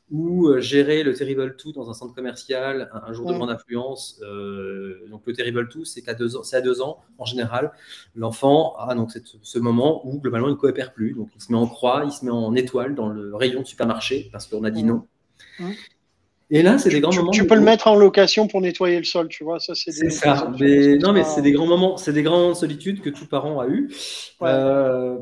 ou 0.10 0.58
gérer 0.60 1.04
le 1.04 1.14
Terrible 1.14 1.58
2 1.62 1.74
dans 1.74 1.90
un 1.90 1.94
centre 1.94 2.16
commercial 2.16 2.90
un, 2.94 3.12
jour 3.12 3.26
de 3.28 3.34
grande 3.34 3.50
influence. 3.50 4.22
donc 5.12 5.24
le 5.26 5.34
Terrible 5.34 5.68
2, 5.68 5.84
c'est 5.84 6.02
qu'à 6.02 6.14
deux 6.14 6.38
ans, 6.38 6.44
c'est 6.44 6.56
à 6.56 6.62
deux 6.62 6.82
ans 6.82 7.04
en 7.18 7.26
général. 7.26 7.74
L'enfant 8.16 8.78
a 8.78 8.96
donc 8.96 9.12
ce 9.12 9.60
moment 9.60 10.08
où 10.08 10.22
globalement 10.22 10.48
il 10.48 10.52
ne 10.52 10.56
coopère 10.56 10.94
plus, 10.94 11.12
donc 11.12 11.32
il 11.36 11.42
se 11.42 11.52
met 11.52 11.58
en 11.58 11.68
croix, 11.68 12.04
il 12.06 12.14
se 12.14 12.24
met 12.24 12.32
en 12.32 12.56
étoile 12.56 12.96
dans 12.96 13.10
le 13.10 13.36
rayon 13.36 13.60
de 13.64 13.68
supermarché 13.68 14.30
parce 14.32 14.48
qu'on 14.48 14.64
a 14.64 14.72
dit 14.72 14.86
non. 14.86 15.06
Et 16.50 16.62
là, 16.62 16.78
c'est 16.78 16.90
des 16.90 17.02
grands 17.02 17.14
moments. 17.14 17.32
Tu 17.32 17.46
peux 17.46 17.56
le 17.56 17.62
mettre 17.62 17.88
en 17.88 17.96
location 17.96 18.48
pour 18.48 18.62
nettoyer 18.62 18.98
le 18.98 19.04
sol, 19.04 19.28
tu 19.28 19.44
vois. 19.44 19.60
Ça, 19.60 19.76
c'est 19.76 19.92
ça. 19.92 20.52
Mais, 20.60 20.98
non, 20.98 21.12
mais 21.12 21.24
c'est 21.24 21.42
des 21.42 21.52
grands 21.52 21.66
moments, 21.66 21.98
c'est 21.98 22.14
des 22.14 22.24
grands 22.24 22.38
moments 22.38 22.54
de 22.54 22.58
solitude 22.58 23.02
que 23.02 23.10
tout 23.10 23.26
parent 23.26 23.60
a 23.60 23.68
eu. 23.68 23.94
Euh, 24.42 25.18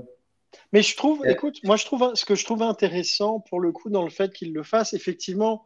mais 0.71 0.83
je 0.83 0.95
trouve, 0.95 1.25
écoute, 1.25 1.57
moi, 1.63 1.77
je 1.77 1.85
trouve 1.85 2.11
ce 2.13 2.25
que 2.25 2.35
je 2.35 2.45
trouve 2.45 2.61
intéressant 2.61 3.39
pour 3.39 3.59
le 3.59 3.71
coup 3.71 3.89
dans 3.89 4.03
le 4.03 4.11
fait 4.11 4.33
qu'il 4.33 4.53
le 4.53 4.61
fasse, 4.61 4.93
effectivement, 4.93 5.65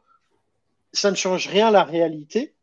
ça 0.94 1.12
ne 1.12 1.16
change 1.16 1.48
rien 1.48 1.68
à 1.68 1.72
la 1.72 1.84
réalité. 1.84 2.54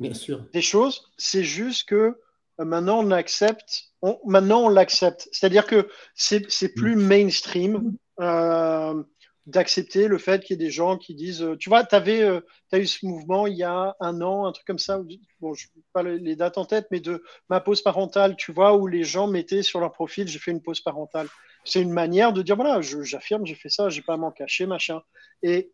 Bien 0.00 0.14
sûr. 0.14 0.44
Des 0.52 0.62
choses. 0.62 1.10
C'est 1.18 1.44
juste 1.44 1.88
que 1.88 2.18
euh, 2.60 2.64
maintenant 2.64 3.00
on 3.04 3.10
accepte. 3.10 3.90
maintenant 4.24 4.62
on 4.62 4.68
l'accepte. 4.68 5.28
C'est-à-dire 5.32 5.66
que 5.66 5.88
c'est 6.14 6.74
plus 6.74 6.96
mm. 6.96 7.02
mainstream. 7.02 7.96
Euh, 8.20 9.02
d'accepter 9.48 10.08
le 10.08 10.18
fait 10.18 10.44
qu'il 10.44 10.54
y 10.60 10.62
ait 10.62 10.66
des 10.66 10.70
gens 10.70 10.98
qui 10.98 11.14
disent, 11.14 11.42
euh, 11.42 11.56
tu 11.56 11.70
vois, 11.70 11.82
tu 11.82 11.94
avais, 11.94 12.22
euh, 12.22 12.40
as 12.70 12.78
eu 12.78 12.86
ce 12.86 13.06
mouvement 13.06 13.46
il 13.46 13.56
y 13.56 13.62
a 13.64 13.96
un 13.98 14.20
an, 14.20 14.46
un 14.46 14.52
truc 14.52 14.66
comme 14.66 14.78
ça, 14.78 15.00
bon, 15.40 15.54
je 15.54 15.66
n'ai 15.74 15.82
pas 15.94 16.02
les 16.02 16.36
dates 16.36 16.58
en 16.58 16.66
tête, 16.66 16.86
mais 16.90 17.00
de 17.00 17.22
ma 17.48 17.58
pause 17.60 17.80
parentale, 17.82 18.36
tu 18.36 18.52
vois, 18.52 18.76
où 18.76 18.86
les 18.86 19.04
gens 19.04 19.26
mettaient 19.26 19.62
sur 19.62 19.80
leur 19.80 19.92
profil, 19.92 20.28
j'ai 20.28 20.38
fait 20.38 20.50
une 20.50 20.60
pause 20.62 20.80
parentale. 20.80 21.28
C'est 21.64 21.80
une 21.80 21.92
manière 21.92 22.32
de 22.32 22.42
dire, 22.42 22.56
voilà, 22.56 22.80
j'affirme, 22.82 23.46
j'ai 23.46 23.54
fait 23.54 23.70
ça, 23.70 23.88
j'ai 23.88 24.02
pas 24.02 24.14
à 24.14 24.16
m'en 24.18 24.30
cacher, 24.30 24.66
machin. 24.66 25.00
Et 25.42 25.72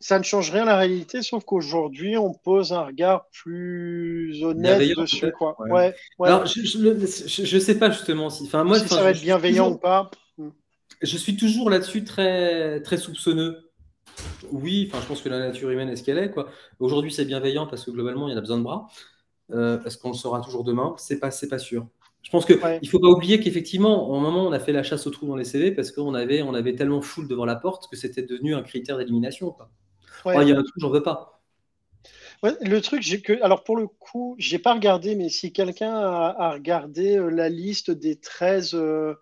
ça 0.00 0.18
ne 0.18 0.24
change 0.24 0.50
rien 0.50 0.62
à 0.62 0.66
la 0.66 0.76
réalité, 0.78 1.22
sauf 1.22 1.44
qu'aujourd'hui, 1.44 2.16
on 2.16 2.32
pose 2.34 2.72
un 2.72 2.82
regard 2.86 3.26
plus 3.30 4.42
honnête 4.42 4.78
dessus. 4.96 5.30
Quoi. 5.32 5.54
ouais. 5.60 5.70
Ouais, 5.70 5.94
ouais. 6.18 6.28
Alors, 6.28 6.46
je, 6.46 6.62
je, 6.62 6.78
le- 6.78 6.98
je- 6.98 7.44
je 7.44 7.58
sais 7.58 7.78
pas 7.78 7.90
justement 7.90 8.30
si. 8.30 8.44
Enfin, 8.44 8.64
moi, 8.64 8.78
si 8.78 8.88
ça 8.88 9.02
va 9.02 9.10
être 9.10 9.20
bienveillant 9.20 9.64
toujours- 9.66 9.76
ou 9.76 9.78
pas. 9.80 10.10
Je 11.02 11.16
suis 11.16 11.36
toujours 11.36 11.70
là-dessus 11.70 12.04
très, 12.04 12.80
très 12.82 12.96
soupçonneux. 12.98 13.70
Oui, 14.52 14.88
enfin, 14.90 15.00
je 15.02 15.06
pense 15.06 15.22
que 15.22 15.28
la 15.28 15.38
nature 15.38 15.70
humaine 15.70 15.88
est 15.88 15.96
ce 15.96 16.02
qu'elle 16.02 16.18
est, 16.18 16.30
quoi. 16.30 16.48
Aujourd'hui, 16.78 17.12
c'est 17.12 17.24
bienveillant 17.24 17.66
parce 17.66 17.84
que 17.84 17.90
globalement, 17.90 18.28
il 18.28 18.32
y 18.32 18.34
en 18.34 18.38
a 18.38 18.40
besoin 18.42 18.58
de 18.58 18.62
bras. 18.62 18.88
Euh, 19.52 19.82
Est-ce 19.84 19.98
qu'on 19.98 20.10
le 20.10 20.16
saura 20.16 20.40
toujours 20.42 20.64
demain? 20.64 20.94
C'est 20.98 21.20
pas, 21.20 21.30
c'est 21.30 21.48
pas 21.48 21.58
sûr. 21.58 21.86
Je 22.22 22.30
pense 22.30 22.44
que 22.44 22.54
Ouais. 22.54 22.78
il 22.82 22.88
faut 22.88 23.00
pas 23.00 23.08
oublier 23.08 23.40
qu'effectivement, 23.40 24.10
au 24.10 24.20
moment, 24.20 24.46
on 24.46 24.52
a 24.52 24.60
fait 24.60 24.72
la 24.72 24.82
chasse 24.82 25.06
aux 25.06 25.10
trous 25.10 25.26
dans 25.26 25.36
les 25.36 25.44
CV 25.44 25.72
parce 25.72 25.90
qu'on 25.90 26.14
avait, 26.14 26.42
on 26.42 26.54
avait 26.54 26.74
tellement 26.74 27.00
foule 27.00 27.28
devant 27.28 27.46
la 27.46 27.56
porte 27.56 27.88
que 27.90 27.96
c'était 27.96 28.22
devenu 28.22 28.54
un 28.54 28.62
critère 28.62 28.98
d'élimination. 28.98 29.56
Ouais. 30.26 30.34
Oh, 30.36 30.42
il 30.42 30.48
y 30.48 30.52
a 30.52 30.58
un 30.58 30.62
truc, 30.62 30.74
j'en 30.76 30.90
veux 30.90 31.02
pas. 31.02 31.40
Ouais, 32.42 32.56
le 32.62 32.80
truc, 32.80 33.02
que, 33.22 33.42
alors 33.42 33.64
pour 33.64 33.76
le 33.76 33.86
coup, 33.86 34.34
j'ai 34.38 34.58
pas 34.58 34.74
regardé, 34.74 35.14
mais 35.14 35.28
si 35.28 35.52
quelqu'un 35.52 35.94
a, 35.94 36.34
a 36.38 36.52
regardé 36.52 37.16
euh, 37.18 37.28
la 37.30 37.48
liste 37.48 37.90
des 37.90 38.16
13, 38.16 38.74
euh, 38.74 39.14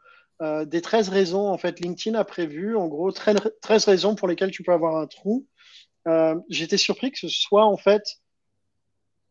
euh, 0.43 0.65
des 0.65 0.81
13 0.83 1.09
raisons, 1.09 1.49
en 1.49 1.59
fait, 1.59 1.81
LinkedIn 1.81 2.19
a 2.19 2.25
prévu, 2.25 2.77
en 2.77 2.87
gros, 2.89 3.11
13, 3.13 3.37
13 3.61 3.85
raisons 3.87 4.15
pour 4.15 4.29
lesquelles 4.29 4.51
tu 4.51 4.63
peux 4.63 4.73
avoir 4.73 4.97
un 4.97 5.07
trou. 5.07 5.47
Euh, 6.07 6.37
J'étais 6.49 6.77
surpris 6.77 7.11
que 7.11 7.19
ce 7.19 7.29
soit, 7.29 7.65
en 7.65 7.77
fait, 7.77 8.03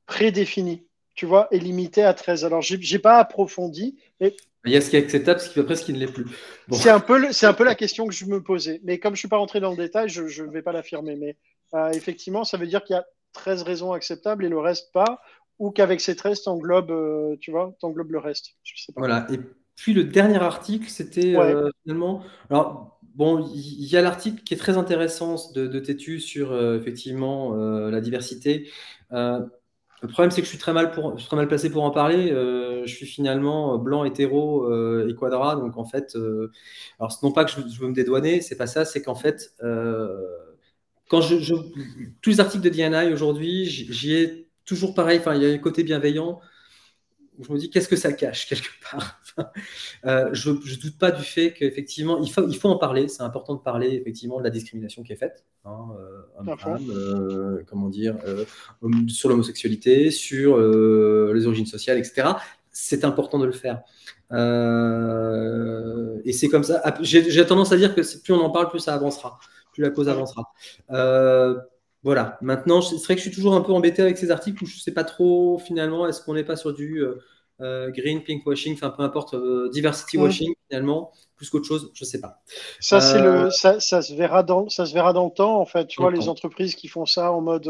prédéfini, 0.05 0.85
tu 1.15 1.25
vois, 1.25 1.47
et 1.51 1.59
limité 1.59 2.03
à 2.03 2.13
13. 2.13 2.45
Alors, 2.45 2.61
j'ai 2.61 2.77
j'ai 2.81 2.99
pas 2.99 3.17
approfondi, 3.19 3.97
mais 4.19 4.35
Il 4.65 4.71
y 4.71 4.75
a 4.77 4.81
ce 4.81 4.89
qui 4.89 4.95
est 4.95 4.99
acceptable, 4.99 5.39
ce 5.39 5.49
qui 5.49 5.59
après 5.59 5.75
ce 5.75 5.83
qui 5.85 5.93
ne 5.93 5.99
l'est 5.99 6.11
plus. 6.11 6.25
Bon. 6.67 6.75
c'est 6.77 6.89
un, 6.89 6.99
peu 6.99 7.17
le- 7.17 7.45
un 7.45 7.53
peu 7.53 7.63
la 7.63 7.75
question 7.75 8.05
que 8.07 8.13
je 8.13 8.25
me 8.25 8.41
posais. 8.43 8.81
Mais 8.83 8.99
comme 8.99 9.15
je 9.15 9.19
suis 9.19 9.27
pas 9.27 9.37
rentré 9.37 9.59
dans 9.59 9.71
le 9.71 9.77
détail, 9.77 10.09
je 10.09 10.43
ne 10.43 10.51
vais 10.51 10.61
pas 10.61 10.71
l'affirmer. 10.73 11.15
Mais 11.15 11.37
euh, 11.73 11.89
effectivement, 11.91 12.43
ça 12.43 12.57
veut 12.57 12.67
dire 12.67 12.83
qu'il 12.83 12.95
y 12.95 12.99
a 12.99 13.05
13 13.33 13.63
raisons 13.63 13.91
acceptables 13.93 14.45
et 14.45 14.49
le 14.49 14.59
reste 14.59 14.91
pas, 14.93 15.21
ou 15.59 15.71
qu'avec 15.71 16.01
ces 16.01 16.15
13, 16.15 16.43
t'englobes, 16.43 16.91
euh, 16.91 17.35
tu 17.39 17.51
vois, 17.51 17.75
t'englobes 17.79 18.11
le 18.11 18.19
reste. 18.19 18.51
Je 18.63 18.73
sais 18.83 18.91
pas. 18.93 19.01
Voilà. 19.01 19.27
Et 19.31 19.39
puis 19.77 19.93
le 19.93 20.05
dernier 20.05 20.37
article, 20.37 20.89
c'était 20.89 21.37
Ouais. 21.37 21.53
euh, 21.53 21.69
finalement. 21.83 22.23
Alors, 22.49 22.99
bon, 23.15 23.47
il 23.55 23.85
y 23.87 23.97
a 23.97 24.03
l'article 24.03 24.43
qui 24.43 24.55
est 24.55 24.57
très 24.57 24.77
intéressant 24.77 25.37
de, 25.55 25.67
de 25.67 25.79
Tétu 25.79 26.19
sur 26.21 26.51
euh, 26.53 26.77
effectivement 26.77 27.55
euh, 27.57 27.91
la 27.91 28.01
diversité. 28.01 28.69
Le 30.03 30.09
problème, 30.09 30.29
c'est 30.29 30.41
que 30.41 30.45
je 30.45 30.49
suis 30.51 30.59
très 30.59 30.73
mal, 30.73 30.91
pour, 30.91 31.13
je 31.15 31.21
suis 31.21 31.27
très 31.27 31.37
mal 31.37 31.47
placé 31.47 31.71
pour 31.71 31.83
en 31.83 31.89
parler. 31.91 32.29
Je 32.29 32.93
suis 32.93 33.07
finalement 33.07 33.79
blanc, 33.79 34.03
hétéro 34.05 34.69
et 35.07 35.15
quadra. 35.15 35.55
Donc, 35.55 35.77
en 35.77 35.85
fait, 35.85 36.15
alors, 36.99 37.17
non 37.23 37.31
pas 37.31 37.45
que 37.45 37.51
je, 37.51 37.67
je 37.67 37.79
veux 37.81 37.87
me 37.89 37.93
dédouaner, 37.93 38.41
c'est 38.41 38.57
pas 38.57 38.67
ça, 38.67 38.85
c'est 38.85 39.01
qu'en 39.01 39.15
fait, 39.15 39.53
quand 41.09 41.21
je, 41.21 41.39
je- 41.39 41.53
tous 42.21 42.29
les 42.31 42.39
articles 42.39 42.63
de 42.63 42.69
DNI 42.69 43.13
aujourd'hui, 43.13 43.65
j'y 43.65 44.13
ai 44.13 44.49
toujours 44.65 44.93
pareil. 44.93 45.19
Enfin, 45.19 45.35
il 45.35 45.43
y 45.43 45.45
a 45.45 45.53
un 45.53 45.57
côté 45.57 45.83
bienveillant 45.83 46.39
je 47.39 47.51
me 47.51 47.57
dis 47.57 47.69
qu'est-ce 47.69 47.87
que 47.87 47.95
ça 47.95 48.13
cache 48.13 48.47
quelque 48.47 48.69
part? 48.91 49.19
Enfin, 49.23 49.49
euh, 50.05 50.29
je 50.33 50.51
ne 50.51 50.81
doute 50.81 50.97
pas 50.97 51.11
du 51.11 51.23
fait 51.23 51.53
qu'effectivement, 51.53 52.19
il 52.21 52.31
faut, 52.31 52.47
il 52.47 52.55
faut 52.55 52.69
en 52.69 52.77
parler. 52.77 53.07
C'est 53.07 53.23
important 53.23 53.55
de 53.55 53.61
parler 53.61 53.93
effectivement 53.93 54.39
de 54.39 54.43
la 54.43 54.49
discrimination 54.49 55.03
qui 55.03 55.13
est 55.13 55.17
faite, 55.17 55.45
hein, 55.65 55.89
euh, 55.99 56.55
euh, 56.89 57.63
comment 57.67 57.89
dire, 57.89 58.15
sur 59.07 59.29
l'homosexualité, 59.29 60.11
sur 60.11 60.57
les 60.57 61.47
origines 61.47 61.65
sociales, 61.65 61.97
etc. 61.97 62.29
C'est 62.71 63.03
important 63.05 63.39
de 63.39 63.45
le 63.45 63.51
faire. 63.51 63.83
Et 66.25 66.33
c'est 66.33 66.47
comme 66.49 66.63
ça. 66.63 66.83
J'ai 67.01 67.45
tendance 67.45 67.71
à 67.71 67.77
dire 67.77 67.95
que 67.95 68.01
plus 68.21 68.33
on 68.33 68.41
en 68.41 68.49
parle, 68.49 68.69
plus 68.69 68.79
ça 68.79 68.93
avancera, 68.93 69.39
plus 69.73 69.83
la 69.83 69.89
cause 69.89 70.09
avancera. 70.09 70.51
Voilà. 72.07 72.37
Maintenant, 72.39 72.81
c'est 72.81 72.95
vrai 73.03 73.15
que 73.15 73.21
je 73.21 73.27
suis 73.27 73.35
toujours 73.35 73.53
un 73.53 73.59
peu 73.59 73.73
embêté 73.73 74.01
avec 74.01 74.17
ces 74.17 74.31
articles 74.31 74.63
où 74.63 74.65
je 74.65 74.77
ne 74.77 74.79
sais 74.79 74.93
pas 74.93 75.03
trop 75.03 75.59
finalement, 75.59 76.07
est-ce 76.07 76.21
qu'on 76.21 76.35
n'est 76.35 76.45
pas 76.45 76.55
sur 76.55 76.73
du 76.73 77.03
euh, 77.03 77.15
euh, 77.59 77.91
green, 77.91 78.23
pink 78.23 78.47
washing, 78.47 78.75
enfin 78.75 78.91
peu 78.91 79.03
importe, 79.03 79.33
euh, 79.33 79.69
diversity 79.73 80.17
Mm. 80.17 80.21
washing 80.21 80.53
finalement, 80.69 81.11
plus 81.35 81.49
qu'autre 81.49 81.65
chose, 81.65 81.91
je 81.93 82.05
ne 82.05 82.07
sais 82.07 82.21
pas. 82.21 82.41
Ça, 82.79 83.01
c'est 83.01 83.21
le, 83.21 83.49
ça, 83.51 83.81
ça 83.81 84.01
se 84.01 84.13
verra 84.13 84.41
dans, 84.41 84.69
ça 84.69 84.85
se 84.85 84.93
verra 84.93 85.11
dans 85.11 85.25
le 85.25 85.31
temps, 85.31 85.59
en 85.59 85.65
fait. 85.65 85.85
Tu 85.87 86.01
vois, 86.01 86.09
le 86.09 86.19
les 86.19 86.29
entreprises 86.29 86.75
qui 86.75 86.87
font 86.87 87.05
ça 87.05 87.33
en 87.33 87.41
mode 87.41 87.67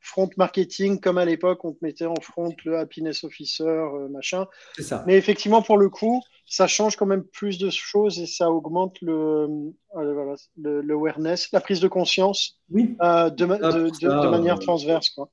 front 0.00 0.30
marketing, 0.36 1.00
comme 1.00 1.18
à 1.18 1.24
l'époque, 1.24 1.64
on 1.64 1.72
te 1.72 1.78
mettait 1.82 2.06
en 2.06 2.14
front 2.20 2.54
le 2.64 2.78
happiness 2.78 3.24
officer, 3.24 3.64
euh, 3.64 4.08
machin. 4.08 4.46
C'est 4.76 4.82
ça. 4.82 5.04
Mais 5.06 5.16
effectivement, 5.16 5.62
pour 5.62 5.78
le 5.78 5.88
coup, 5.88 6.22
ça 6.46 6.66
change 6.66 6.96
quand 6.96 7.06
même 7.06 7.24
plus 7.24 7.58
de 7.58 7.70
choses 7.70 8.18
et 8.18 8.26
ça 8.26 8.50
augmente 8.50 8.96
le, 9.02 9.46
euh, 9.96 10.36
le, 10.56 10.80
le 10.82 10.94
awareness, 10.94 11.50
la 11.52 11.60
prise 11.60 11.80
de 11.80 11.88
conscience 11.88 12.58
Oui. 12.70 12.96
euh, 13.02 13.30
de, 13.30 13.44
ma- 13.44 13.58
Ah, 13.62 13.72
de, 13.72 13.84
de- 13.88 13.90
ça, 13.90 14.20
de 14.22 14.28
manière 14.28 14.58
transverse. 14.58 15.10
Quoi. 15.10 15.30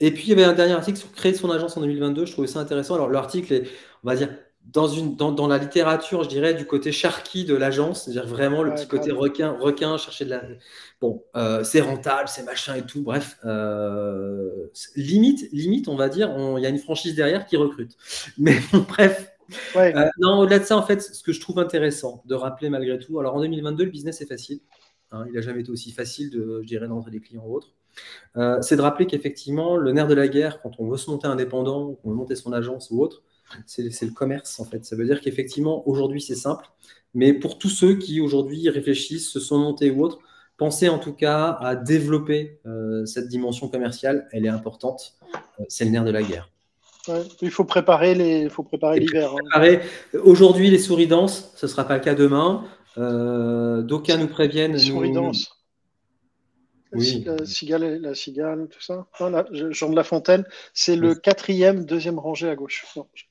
Et 0.00 0.10
puis, 0.12 0.24
il 0.24 0.28
y 0.30 0.32
avait 0.32 0.44
un 0.44 0.52
dernier 0.52 0.72
article 0.74 0.98
sur 0.98 1.12
créer 1.12 1.34
son 1.34 1.50
agence 1.50 1.76
en 1.76 1.80
2022. 1.80 2.26
Je 2.26 2.32
trouvais 2.32 2.48
ça 2.48 2.60
intéressant. 2.60 2.94
Alors, 2.94 3.08
l'article 3.08 3.52
est, 3.52 3.62
on 4.02 4.08
va 4.08 4.16
dire, 4.16 4.36
dans, 4.72 4.88
une, 4.88 5.14
dans, 5.16 5.30
dans 5.32 5.46
la 5.46 5.58
littérature, 5.58 6.24
je 6.24 6.28
dirais, 6.28 6.54
du 6.54 6.66
côté 6.66 6.90
sharky 6.90 7.44
de 7.44 7.54
l'agence, 7.54 8.04
c'est-à-dire 8.04 8.26
vraiment 8.26 8.62
le 8.62 8.70
Ouais, 8.70 8.76
petit 8.76 8.88
côté 8.88 9.12
requin, 9.12 9.50
requin, 9.58 9.96
chercher 9.98 10.24
de 10.24 10.30
la. 10.30 10.42
Bon, 11.00 11.22
euh, 11.36 11.62
c'est 11.64 11.80
rentable, 11.80 12.28
c'est 12.28 12.44
machin 12.44 12.74
et 12.74 12.82
tout. 12.82 13.02
Bref, 13.02 13.36
euh, 13.44 14.70
limite, 14.96 15.48
limite, 15.52 15.88
on 15.88 15.96
va 15.96 16.08
dire, 16.08 16.34
il 16.56 16.62
y 16.62 16.66
a 16.66 16.70
une 16.70 16.78
franchise 16.78 17.14
derrière 17.14 17.46
qui 17.46 17.56
recrute. 17.56 17.96
Mais 18.38 18.56
bon, 18.72 18.84
bref. 18.88 19.30
Ouais. 19.76 19.94
Euh, 19.94 20.08
non, 20.18 20.38
au-delà 20.38 20.58
de 20.58 20.64
ça, 20.64 20.76
en 20.76 20.82
fait, 20.82 21.02
ce 21.02 21.22
que 21.22 21.32
je 21.32 21.40
trouve 21.40 21.58
intéressant 21.58 22.22
de 22.24 22.34
rappeler 22.34 22.70
malgré 22.70 22.98
tout, 22.98 23.20
alors 23.20 23.34
en 23.34 23.40
2022, 23.40 23.84
le 23.84 23.90
business 23.90 24.22
est 24.22 24.26
facile. 24.26 24.60
Hein, 25.12 25.26
il 25.28 25.34
n'a 25.34 25.42
jamais 25.42 25.60
été 25.60 25.70
aussi 25.70 25.92
facile, 25.92 26.30
de, 26.30 26.60
je 26.62 26.66
dirais, 26.66 26.88
d'entrer 26.88 27.10
des 27.10 27.20
clients 27.20 27.44
ou 27.46 27.54
autres. 27.54 27.74
C'est 28.62 28.76
de 28.76 28.80
rappeler 28.80 29.06
qu'effectivement, 29.06 29.76
le 29.76 29.92
nerf 29.92 30.08
de 30.08 30.14
la 30.14 30.26
guerre, 30.26 30.60
quand 30.62 30.72
on 30.78 30.88
veut 30.88 30.96
se 30.96 31.10
monter 31.10 31.28
indépendant, 31.28 31.94
qu'on 31.94 32.10
veut 32.10 32.16
monter 32.16 32.34
son 32.34 32.52
agence 32.52 32.90
ou 32.90 33.00
autre, 33.00 33.22
c'est 33.66 34.02
le 34.02 34.10
commerce 34.12 34.58
en 34.60 34.64
fait. 34.64 34.84
Ça 34.84 34.96
veut 34.96 35.04
dire 35.06 35.20
qu'effectivement, 35.20 35.86
aujourd'hui, 35.88 36.20
c'est 36.20 36.34
simple. 36.34 36.66
Mais 37.14 37.32
pour 37.32 37.58
tous 37.58 37.68
ceux 37.68 37.94
qui 37.96 38.20
aujourd'hui 38.20 38.68
réfléchissent, 38.68 39.28
se 39.30 39.40
sont 39.40 39.58
montés 39.58 39.90
ou 39.90 40.02
autres, 40.02 40.18
pensez 40.56 40.88
en 40.88 40.98
tout 40.98 41.12
cas 41.12 41.50
à 41.60 41.76
développer 41.76 42.58
euh, 42.66 43.06
cette 43.06 43.28
dimension 43.28 43.68
commerciale. 43.68 44.28
Elle 44.32 44.44
est 44.46 44.48
importante. 44.50 45.14
Euh, 45.60 45.64
c'est 45.68 45.84
le 45.84 45.90
nerf 45.90 46.04
de 46.04 46.10
la 46.10 46.22
guerre. 46.22 46.50
Ouais. 47.06 47.22
Il 47.42 47.50
faut 47.50 47.64
préparer 47.64 48.14
les, 48.14 48.40
il 48.42 48.50
faut 48.50 48.62
préparer 48.62 48.96
Et 48.96 49.00
l'hiver. 49.00 49.32
hein. 49.54 49.78
Aujourd'hui, 50.22 50.70
les 50.70 50.78
souris 50.78 51.06
dansent. 51.06 51.52
Ce 51.54 51.66
ne 51.66 51.70
sera 51.70 51.84
pas 51.84 51.96
le 51.98 52.02
cas 52.02 52.14
demain. 52.14 52.64
Euh, 52.98 53.82
D'aucuns 53.82 54.16
nous 54.16 54.26
préviennent. 54.28 54.72
Les 54.74 54.88
nous- 54.88 54.94
souris 54.94 55.12
dansent. 55.12 55.50
Oui. 56.92 57.24
La 57.26 57.44
cigale, 57.44 58.00
la 58.00 58.14
cigale, 58.14 58.68
tout 58.70 58.80
ça. 58.80 59.06
Non, 59.20 59.28
là, 59.30 59.44
je- 59.50 59.70
Jean 59.72 59.90
de 59.90 59.96
La 59.96 60.04
Fontaine, 60.04 60.44
c'est 60.74 60.94
le 60.94 61.14
quatrième, 61.16 61.84
deuxième 61.84 62.18
rangée 62.20 62.48
à 62.48 62.54
gauche. 62.54 62.84
Non, 62.96 63.06
je- 63.14 63.24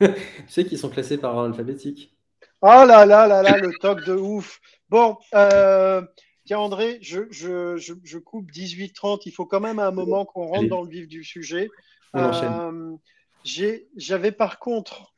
tu 0.14 0.14
sais 0.48 0.64
qu'ils 0.64 0.78
sont 0.78 0.90
classés 0.90 1.18
par 1.18 1.34
ordre 1.36 1.50
alphabétique. 1.50 2.16
Oh 2.62 2.66
là 2.66 3.06
là 3.06 3.26
là 3.26 3.42
là, 3.42 3.58
le 3.58 3.72
toc 3.80 4.04
de 4.04 4.14
ouf. 4.14 4.60
Bon, 4.88 5.16
euh, 5.34 6.02
tiens 6.44 6.58
André, 6.58 6.98
je, 7.00 7.20
je, 7.30 7.76
je, 7.76 7.94
je 8.02 8.18
coupe 8.18 8.50
18h30. 8.50 9.22
Il 9.26 9.32
faut 9.32 9.46
quand 9.46 9.60
même 9.60 9.78
à 9.78 9.86
un 9.86 9.92
moment 9.92 10.24
qu'on 10.24 10.46
rentre 10.46 10.58
Allez. 10.60 10.68
dans 10.68 10.82
le 10.82 10.88
vif 10.88 11.08
du 11.08 11.24
sujet. 11.24 11.70
Euh, 12.16 12.96
J'avais 13.44 14.32
par 14.32 14.58
contre 14.58 15.12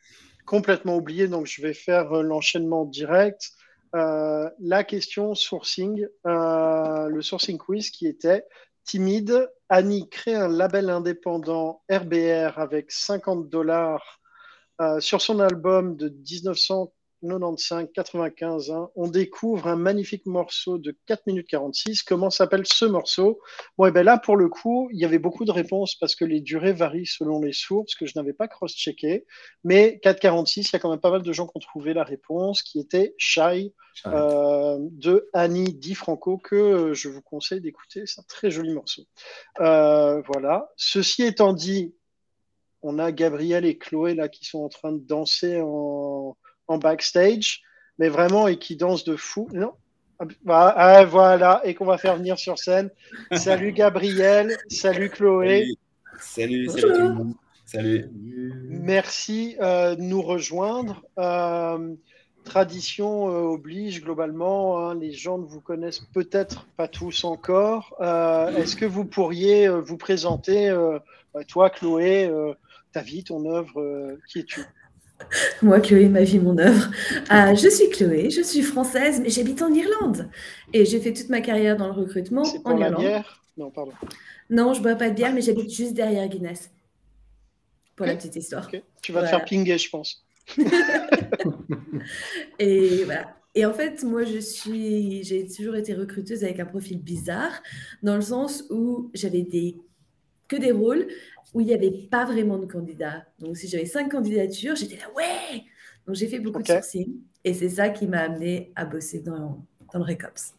complètement 0.45 0.97
oublié, 0.97 1.29
donc 1.29 1.47
je 1.47 1.63
vais 1.63 1.75
faire 1.75 2.13
euh, 2.13 2.23
l'enchaînement 2.23 2.85
direct. 2.85 3.53
Euh, 3.95 4.49
la 4.59 4.85
question 4.85 5.35
sourcing, 5.35 6.07
le 6.25 7.21
sourcing 7.21 7.59
quiz 7.59 7.91
qui 7.91 8.07
était 8.07 8.45
timide. 8.85 9.51
Annie 9.69 10.09
crée 10.09 10.35
un 10.35 10.49
label 10.49 10.91
indépendant 10.91 11.83
RBR 11.91 12.59
avec 12.59 12.91
50 12.91 13.49
dollars 13.49 14.21
euh, 14.83 15.01
sur 15.01 15.23
son 15.23 15.39
album 15.39 15.97
de 15.97 16.09
1995-95. 16.09 18.73
hein. 18.73 18.91
on 18.97 19.07
découvre 19.07 19.69
un 19.69 19.77
magnifique 19.77 20.27
morceau 20.27 20.79
de 20.79 20.99
4 21.07 21.29
minutes 21.29 21.47
46. 21.47 22.03
Comment 22.03 22.31
s'appelle 22.31 22.67
ce 22.67 22.85
morceau? 22.85 23.39
Bon, 23.79 23.87
et 23.87 23.93
ben 23.93 24.03
là, 24.03 24.19
pour 24.19 24.37
le 24.37 24.49
coup, 24.49 24.89
il 24.93 24.99
y 24.99 25.05
avait 25.05 25.21
beaucoup 25.21 25.45
de 25.45 25.53
réponses 25.53 25.95
parce 25.95 26.17
que 26.17 26.25
les 26.25 26.41
durées 26.41 26.73
varient 26.73 27.07
selon 27.07 27.41
les 27.41 27.53
sources 27.53 27.95
que 27.95 28.07
je 28.07 28.15
n'avais 28.17 28.33
pas 28.33 28.49
cross-checké. 28.49 29.25
Mais 29.63 30.01
4,46, 30.03 30.61
il 30.61 30.73
y 30.73 30.77
a 30.77 30.81
quand 30.81 30.91
même 30.91 30.99
pas 30.99 31.13
mal 31.13 31.23
de 31.23 31.33
gens 31.33 31.47
qui 31.47 31.53
ont 31.55 31.61
trouvé 31.61 31.95
la 31.95 32.03
réponse, 32.03 32.65
qui 32.65 32.81
était 32.81 33.15
Shy 33.19 33.73
euh, 34.07 34.79
de 34.81 35.29
Annie 35.33 35.75
Di 35.75 35.95
Franco, 35.95 36.39
que 36.39 36.93
je 36.93 37.09
vous 37.09 37.23
conseille 37.23 37.61
d'écouter. 37.61 38.03
C'est 38.07 38.21
un 38.21 38.25
très 38.27 38.51
joli 38.51 38.73
morceau. 38.73 39.03
Euh, 39.61 40.21
voilà. 40.23 40.73
Ceci 40.77 41.23
étant 41.23 41.53
dit, 41.53 41.95
on 42.83 42.99
a 42.99 43.13
Gabriel 43.13 43.65
et 43.65 43.79
Chloé 43.79 44.15
là 44.15 44.29
qui 44.29 44.45
sont 44.45 44.63
en 44.63 44.69
train 44.69 44.93
de 44.93 44.99
danser 44.99 45.61
en, 45.63 46.37
en 46.69 46.79
backstage, 46.79 47.63
mais 47.99 48.09
vraiment 48.09 48.49
et 48.49 48.59
qui 48.59 48.77
dansent 48.77 49.05
de 49.05 49.17
fou. 49.17 49.49
Non. 49.53 49.73
Ah, 50.49 50.75
ah, 50.77 51.05
voilà, 51.05 51.61
et 51.65 51.75
qu'on 51.75 51.85
va 51.85 51.99
faire 51.99 52.17
venir 52.17 52.39
sur 52.39 52.59
scène. 52.59 52.91
Salut 53.33 53.73
Gabriel, 53.73 54.57
salut 54.69 55.11
Chloé. 55.11 55.67
Salut, 56.21 56.69
salut, 56.69 56.81
salut 56.81 56.93
tout 56.93 57.01
le 57.01 57.13
monde. 57.15 57.35
Salut. 57.73 58.11
Merci 58.69 59.57
euh, 59.61 59.95
de 59.95 60.03
nous 60.03 60.21
rejoindre. 60.21 61.03
Euh, 61.19 61.95
tradition 62.45 63.31
euh, 63.31 63.55
oblige 63.55 64.03
globalement, 64.03 64.79
hein, 64.79 64.95
les 64.95 65.13
gens 65.13 65.39
ne 65.39 65.47
vous 65.47 65.61
connaissent 65.61 66.05
peut-être 66.13 66.67
pas 66.77 66.87
tous 66.87 67.25
encore. 67.25 67.97
Est-ce 68.01 68.77
que 68.77 68.85
vous 68.85 69.05
pourriez 69.05 69.69
vous 69.69 69.97
présenter, 69.97 70.69
euh, 70.69 70.99
toi 71.49 71.71
Chloé, 71.71 72.31
ta 72.93 73.01
vie, 73.03 73.25
ton 73.25 73.45
œuvre, 73.51 73.81
euh, 73.81 74.17
qui 74.29 74.41
es-tu? 74.41 74.61
Moi, 75.63 75.81
Chloé, 75.81 76.09
ma 76.09 76.23
vie, 76.23 76.39
mon 76.41 76.59
œuvre. 76.59 76.91
Euh, 77.33 77.55
je 77.55 77.69
suis 77.69 77.89
Chloé, 77.91 78.31
je 78.31 78.43
suis 78.43 78.63
française, 78.63 79.21
mais 79.23 79.31
j'habite 79.31 79.63
en 79.63 79.73
Irlande. 79.73 80.29
Et 80.73 80.85
j'ai 80.85 81.01
fait 81.01 81.13
toute 81.13 81.29
ma 81.29 81.41
carrière 81.41 81.77
dans 81.77 81.87
le 81.87 81.93
recrutement 81.93 82.43
pour 82.43 82.73
en 82.73 82.77
la 82.77 82.87
Irlande. 82.87 83.01
bière? 83.03 83.43
Non, 83.57 83.71
pardon. 83.71 83.93
Non, 84.51 84.75
je 84.75 84.83
bois 84.83 84.95
pas 84.97 85.11
de 85.11 85.15
bière, 85.15 85.33
mais 85.33 85.43
j'habite 85.43 85.73
juste 85.73 85.95
derrière 85.95 86.27
Guinness. 86.29 86.71
Pour 87.95 88.07
la 88.07 88.17
petite 88.17 88.35
histoire. 88.37 88.69
Tu 88.71 88.79
vas 88.79 88.83
te 89.03 89.13
Voilà. 89.13 89.29
faire 89.29 89.45
pinguer, 89.45 89.79
je 89.79 89.91
pense. 89.91 90.25
Et 92.59 93.05
voilà. 93.05 93.37
Et 93.55 93.67
en 93.67 93.73
fait, 93.75 94.03
moi, 94.03 94.25
je 94.25 94.39
suis, 94.39 95.23
j'ai 95.25 95.47
toujours 95.47 95.77
été 95.77 95.93
recruteuse 95.95 96.43
avec 96.43 96.59
un 96.59 96.65
profil 96.65 96.99
bizarre, 97.03 97.63
dans 98.03 98.15
le 98.17 98.23
sens 98.23 98.65
où 98.71 99.11
j'avais 99.13 99.43
des, 99.43 99.77
que 100.49 100.57
des 100.57 100.73
rôles 100.73 101.07
où 101.53 101.61
il 101.61 101.67
n'y 101.67 101.75
avait 101.75 102.09
pas 102.11 102.25
vraiment 102.25 102.59
de 102.59 102.67
candidats. 102.67 103.27
Donc, 103.39 103.57
si 103.57 103.69
j'avais 103.69 103.87
cinq 103.87 104.11
candidatures, 104.11 104.77
j'étais 104.77 104.97
là, 104.97 105.11
ouais! 105.15 105.65
Donc, 106.07 106.17
j'ai 106.17 106.27
fait 106.27 106.41
beaucoup 106.41 106.63
de 106.63 106.67
sourcing. 106.67 107.21
Et 107.45 107.55
c'est 107.55 107.69
ça 107.69 107.89
qui 107.91 108.07
m'a 108.07 108.21
amené 108.21 108.73
à 108.77 108.85
bosser 108.85 109.21
dans, 109.21 109.67
dans 109.93 109.99
le 109.99 110.05
Recops. 110.05 110.55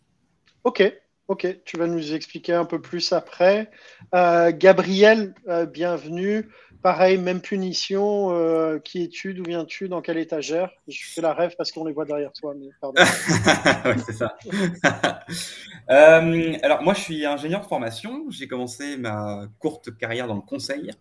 Ok, 0.63 0.83
ok. 1.27 1.59
Tu 1.65 1.77
vas 1.77 1.87
nous 1.87 2.13
expliquer 2.13 2.53
un 2.53 2.65
peu 2.65 2.81
plus 2.81 3.11
après. 3.13 3.71
Euh, 4.13 4.51
Gabriel, 4.55 5.33
euh, 5.47 5.65
bienvenue. 5.65 6.49
Pareil, 6.83 7.17
même 7.17 7.39
punition. 7.39 8.31
euh, 8.33 8.77
qui 8.77 9.03
es-tu 9.03 9.33
D'où 9.33 9.43
viens-tu 9.47 9.87
Dans 9.87 10.01
quelle 10.01 10.17
étagère? 10.17 10.69
Je 10.89 10.99
fais 11.05 11.21
la 11.21 11.33
rêve 11.33 11.55
parce 11.57 11.71
qu'on 11.71 11.85
les 11.85 11.93
voit 11.93 12.03
derrière 12.03 12.33
toi, 12.33 12.53
mais 12.59 12.67
pardon. 12.81 13.01
Euh, 15.89 16.53
alors, 16.63 16.81
moi, 16.81 16.93
je 16.93 17.01
suis 17.01 17.25
ingénieur 17.25 17.59
de 17.59 17.65
formation. 17.65 18.25
J'ai 18.29 18.47
commencé 18.47 18.95
ma 18.95 19.47
courte 19.59 19.97
carrière 19.97 20.27
dans 20.27 20.35
le 20.35 20.41
conseil. 20.41 20.91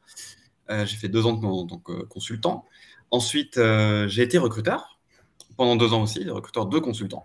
Euh, 0.70 0.84
j'ai 0.84 0.96
fait 0.96 1.08
deux 1.08 1.24
ans 1.24 1.40
en 1.40 1.66
tant 1.68 1.78
que 1.78 2.02
consultant. 2.02 2.64
Ensuite, 3.12 3.60
j'ai 4.08 4.22
été 4.22 4.38
recruteur 4.38 4.98
pendant 5.56 5.76
deux 5.76 5.92
ans 5.92 6.02
aussi, 6.02 6.28
recruteur 6.28 6.66
de 6.66 6.80
consultants. 6.80 7.24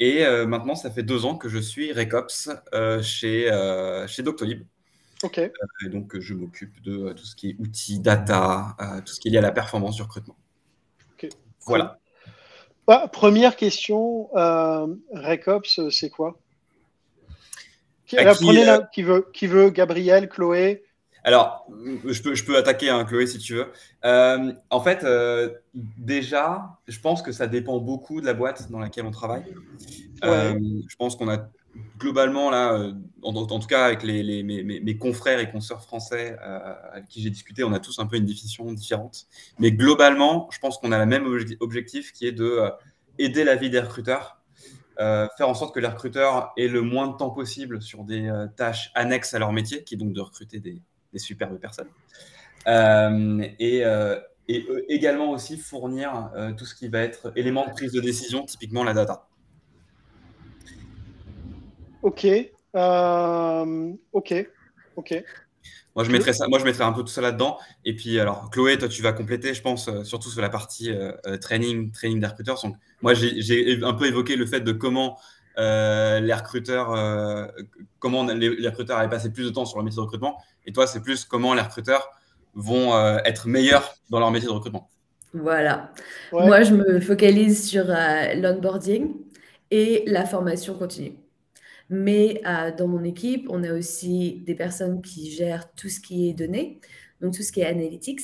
Et 0.00 0.24
maintenant, 0.46 0.74
ça 0.74 0.90
fait 0.90 1.04
deux 1.04 1.26
ans 1.26 1.36
que 1.36 1.48
je 1.48 1.58
suis 1.58 1.92
Recops 1.92 2.50
chez, 3.02 3.50
chez 4.08 4.22
Doctolib. 4.24 4.64
Et 5.84 5.88
donc, 5.88 6.18
je 6.18 6.34
m'occupe 6.34 6.80
de 6.82 7.06
euh, 7.06 7.14
tout 7.14 7.24
ce 7.24 7.36
qui 7.36 7.50
est 7.50 7.56
outils, 7.58 8.00
data, 8.00 8.76
euh, 8.80 9.00
tout 9.00 9.12
ce 9.12 9.20
qui 9.20 9.28
est 9.28 9.30
lié 9.32 9.38
à 9.38 9.42
la 9.42 9.52
performance 9.52 9.96
du 9.96 10.02
recrutement. 10.02 10.36
Voilà. 11.66 11.98
Bah, 12.86 13.08
première 13.12 13.56
question. 13.56 14.34
Euh, 14.36 14.86
Recops, 15.12 15.78
euh, 15.78 15.90
c'est 15.90 16.10
quoi? 16.10 16.38
Qui, 18.06 18.18
euh, 18.18 18.32
qui, 18.32 18.44
Prenez 18.44 18.62
euh, 18.62 18.78
la, 18.78 18.82
qui 18.92 19.02
veut, 19.02 19.28
qui 19.32 19.46
veut 19.46 19.70
Gabriel, 19.70 20.28
Chloé? 20.28 20.82
Alors, 21.22 21.66
je 22.04 22.22
peux, 22.22 22.34
je 22.34 22.44
peux 22.44 22.56
attaquer 22.56 22.88
hein, 22.88 23.04
Chloé 23.04 23.26
si 23.26 23.38
tu 23.38 23.54
veux. 23.54 23.70
Euh, 24.04 24.52
en 24.70 24.80
fait, 24.80 25.04
euh, 25.04 25.50
déjà, 25.74 26.78
je 26.88 26.98
pense 26.98 27.20
que 27.20 27.30
ça 27.30 27.46
dépend 27.46 27.78
beaucoup 27.78 28.22
de 28.22 28.26
la 28.26 28.32
boîte 28.32 28.70
dans 28.70 28.78
laquelle 28.78 29.04
on 29.04 29.10
travaille. 29.10 29.44
Euh, 30.24 30.58
je 30.88 30.96
pense 30.96 31.16
qu'on 31.16 31.28
a 31.28 31.50
globalement, 31.98 32.50
là, 32.50 32.72
euh, 32.72 32.92
en, 33.22 33.58
tout 33.58 33.66
cas 33.66 33.84
avec 33.84 34.02
les, 34.02 34.42
mes, 34.42 34.98
confrères 34.98 35.38
et 35.38 35.50
consoeurs 35.50 35.82
français 35.82 36.36
euh, 36.42 36.74
avec 36.92 37.08
qui 37.08 37.22
j'ai 37.22 37.30
discuté, 37.30 37.62
on 37.64 37.72
a 37.72 37.78
tous 37.78 37.98
un 37.98 38.06
peu 38.06 38.16
une 38.16 38.24
définition 38.24 38.72
différente. 38.72 39.26
Mais 39.58 39.70
globalement, 39.72 40.48
je 40.50 40.58
pense 40.58 40.78
qu'on 40.78 40.92
a 40.92 40.98
le 40.98 41.06
même 41.06 41.24
obje- 41.24 41.56
objectif 41.60 42.12
qui 42.12 42.26
est 42.26 42.32
de 42.32 42.44
euh, 42.44 42.70
aider 43.18 43.44
la 43.44 43.56
vie 43.56 43.70
des 43.70 43.80
recruteurs, 43.80 44.38
faire 44.98 45.48
en 45.48 45.54
sorte 45.54 45.74
que 45.74 45.80
les 45.80 45.86
recruteurs 45.86 46.52
aient 46.58 46.68
le 46.68 46.82
moins 46.82 47.08
de 47.08 47.16
temps 47.16 47.30
possible 47.30 47.80
sur 47.80 48.04
des 48.04 48.30
tâches 48.56 48.90
annexes 48.94 49.32
à 49.32 49.38
leur 49.38 49.50
métier, 49.50 49.82
qui 49.82 49.94
est 49.94 49.96
donc 49.96 50.12
de 50.12 50.20
recruter 50.20 50.60
des, 50.60 50.82
superbes 51.16 51.58
personnes. 51.58 51.88
Et, 53.58 53.82
et 54.48 54.66
également 54.88 55.30
aussi 55.30 55.56
fournir 55.56 56.30
tout 56.58 56.66
ce 56.66 56.74
qui 56.74 56.88
va 56.88 56.98
être 56.98 57.32
élément 57.34 57.66
de 57.66 57.72
prise 57.72 57.92
de 57.92 58.00
décision, 58.02 58.44
typiquement 58.44 58.84
la 58.84 58.92
data. 58.92 59.29
Ok. 62.02 62.26
Euh, 62.76 63.92
ok. 64.12 64.48
Ok. 64.96 65.24
Moi, 65.96 66.04
je 66.04 66.12
mettrais 66.12 66.32
ça, 66.32 66.46
moi, 66.48 66.58
je 66.60 66.64
mettrais 66.64 66.84
un 66.84 66.92
peu 66.92 67.02
tout 67.02 67.08
ça 67.08 67.20
là-dedans. 67.20 67.58
Et 67.84 67.96
puis, 67.96 68.20
alors, 68.20 68.48
Chloé, 68.50 68.78
toi, 68.78 68.88
tu 68.88 69.02
vas 69.02 69.12
compléter, 69.12 69.54
je 69.54 69.60
pense, 69.60 69.88
euh, 69.88 70.04
surtout 70.04 70.30
sur 70.30 70.40
la 70.40 70.48
partie 70.48 70.90
euh, 70.90 71.12
euh, 71.26 71.36
training, 71.36 71.90
training 71.90 72.20
des 72.20 72.26
recruteurs. 72.26 72.60
Donc, 72.62 72.76
moi, 73.02 73.12
j'ai 73.14 73.82
un 73.82 73.94
peu 73.94 74.06
évoqué 74.06 74.36
le 74.36 74.46
fait 74.46 74.60
de 74.60 74.72
comment 74.72 75.18
euh, 75.58 76.20
les 76.20 76.32
recruteurs, 76.32 76.92
euh, 76.94 77.46
comment 77.98 78.24
les, 78.24 78.48
les 78.50 78.68
recruteurs 78.68 78.98
avaient 78.98 79.10
passé 79.10 79.32
plus 79.32 79.44
de 79.44 79.50
temps 79.50 79.64
sur 79.64 79.78
leur 79.78 79.84
métier 79.84 79.96
de 79.96 80.02
recrutement. 80.02 80.38
Et 80.64 80.72
toi, 80.72 80.86
c'est 80.86 81.02
plus 81.02 81.24
comment 81.24 81.54
les 81.54 81.62
recruteurs 81.62 82.08
vont 82.54 82.94
euh, 82.94 83.18
être 83.24 83.48
meilleurs 83.48 83.94
dans 84.10 84.20
leur 84.20 84.30
métier 84.30 84.48
de 84.48 84.52
recrutement. 84.52 84.88
Voilà. 85.34 85.92
Ouais. 86.32 86.46
Moi, 86.46 86.62
je 86.62 86.74
me 86.74 87.00
focalise 87.00 87.68
sur 87.68 87.84
euh, 87.88 88.34
l'onboarding 88.34 89.14
et 89.72 90.04
la 90.06 90.24
formation 90.24 90.74
continue. 90.74 91.14
Mais 91.90 92.40
euh, 92.46 92.70
dans 92.74 92.86
mon 92.88 93.02
équipe, 93.04 93.46
on 93.50 93.62
a 93.64 93.72
aussi 93.72 94.42
des 94.46 94.54
personnes 94.54 95.02
qui 95.02 95.30
gèrent 95.30 95.72
tout 95.74 95.88
ce 95.88 96.00
qui 96.00 96.28
est 96.28 96.32
données, 96.32 96.80
donc 97.20 97.34
tout 97.34 97.42
ce 97.42 97.52
qui 97.52 97.60
est 97.60 97.66
analytics. 97.66 98.20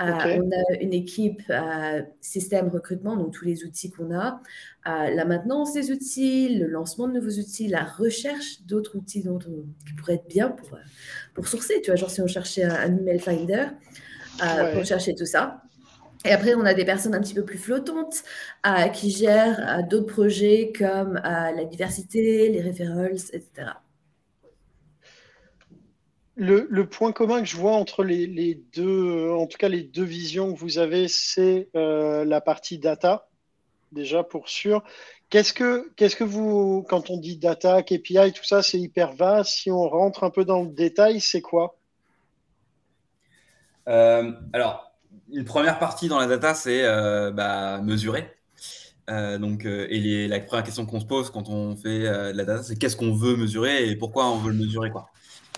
Euh. 0.00 0.04
On 0.40 0.50
a 0.50 0.80
une 0.80 0.94
équipe 0.94 1.42
euh, 1.50 2.02
système 2.22 2.68
recrutement, 2.68 3.16
donc 3.16 3.32
tous 3.34 3.44
les 3.44 3.64
outils 3.64 3.90
qu'on 3.90 4.12
a, 4.14 4.40
euh, 4.88 5.10
la 5.14 5.24
maintenance 5.26 5.74
des 5.74 5.90
outils, 5.92 6.56
le 6.58 6.66
lancement 6.66 7.06
de 7.06 7.12
nouveaux 7.14 7.38
outils, 7.38 7.68
la 7.68 7.84
recherche 7.84 8.62
d'autres 8.62 8.96
outils 8.96 9.22
dont 9.22 9.38
on- 9.46 9.66
qui 9.86 9.92
pourraient 9.94 10.14
être 10.14 10.28
bien 10.28 10.48
pour, 10.50 10.78
pour 11.34 11.46
sourcer. 11.48 11.82
Tu 11.82 11.90
vois, 11.90 11.96
genre 11.96 12.10
si 12.10 12.22
on 12.22 12.26
cherchait 12.26 12.64
un, 12.64 12.74
un 12.74 12.96
email 12.98 13.18
finder, 13.20 13.66
Ouais. 14.42 14.72
pour 14.74 14.84
chercher 14.86 15.14
tout 15.14 15.26
ça. 15.26 15.62
Et 16.24 16.32
après, 16.32 16.54
on 16.54 16.64
a 16.66 16.74
des 16.74 16.84
personnes 16.84 17.14
un 17.14 17.20
petit 17.20 17.34
peu 17.34 17.44
plus 17.44 17.58
flottantes 17.58 18.24
euh, 18.66 18.88
qui 18.88 19.10
gèrent 19.10 19.78
euh, 19.78 19.82
d'autres 19.82 20.12
projets 20.12 20.72
comme 20.76 21.16
euh, 21.16 21.52
la 21.52 21.64
diversité, 21.64 22.50
les 22.50 22.62
referrals, 22.62 23.16
etc. 23.32 23.72
Le, 26.36 26.66
le 26.70 26.86
point 26.88 27.12
commun 27.12 27.40
que 27.40 27.48
je 27.48 27.56
vois 27.56 27.72
entre 27.72 28.04
les, 28.04 28.26
les 28.26 28.54
deux, 28.74 29.30
en 29.30 29.46
tout 29.46 29.58
cas 29.58 29.68
les 29.68 29.82
deux 29.82 30.04
visions 30.04 30.52
que 30.54 30.58
vous 30.58 30.78
avez, 30.78 31.08
c'est 31.08 31.68
euh, 31.74 32.24
la 32.24 32.40
partie 32.40 32.78
data, 32.78 33.28
déjà 33.92 34.22
pour 34.22 34.48
sûr. 34.48 34.82
Qu'est-ce 35.30 35.52
que, 35.52 35.90
qu'est-ce 35.96 36.16
que 36.16 36.24
vous, 36.24 36.84
quand 36.88 37.08
on 37.08 37.16
dit 37.16 37.36
data, 37.36 37.82
KPI, 37.82 38.32
tout 38.32 38.44
ça, 38.44 38.62
c'est 38.62 38.78
hyper 38.78 39.12
vaste. 39.14 39.52
Si 39.52 39.70
on 39.70 39.88
rentre 39.88 40.24
un 40.24 40.30
peu 40.30 40.44
dans 40.44 40.62
le 40.62 40.68
détail, 40.68 41.20
c'est 41.20 41.40
quoi? 41.40 41.76
Euh, 43.88 44.32
alors, 44.52 44.89
une 45.32 45.44
première 45.44 45.78
partie 45.78 46.08
dans 46.08 46.18
la 46.18 46.26
data, 46.26 46.54
c'est 46.54 46.84
euh, 46.84 47.30
bah, 47.30 47.80
mesurer. 47.82 48.32
Euh, 49.08 49.38
donc, 49.38 49.64
euh, 49.66 49.86
et 49.90 49.98
les- 49.98 50.28
la 50.28 50.40
première 50.40 50.64
question 50.64 50.86
qu'on 50.86 51.00
se 51.00 51.04
pose 51.06 51.30
quand 51.30 51.48
on 51.48 51.76
fait 51.76 52.00
de 52.00 52.36
la 52.36 52.44
data, 52.44 52.62
c'est 52.62 52.76
qu'est-ce 52.76 52.96
qu'on 52.96 53.12
veut 53.14 53.36
mesurer 53.36 53.88
et 53.88 53.96
pourquoi 53.96 54.28
on 54.28 54.38
veut 54.38 54.52
le 54.52 54.58
mesurer, 54.58 54.90
quoi. 54.90 55.10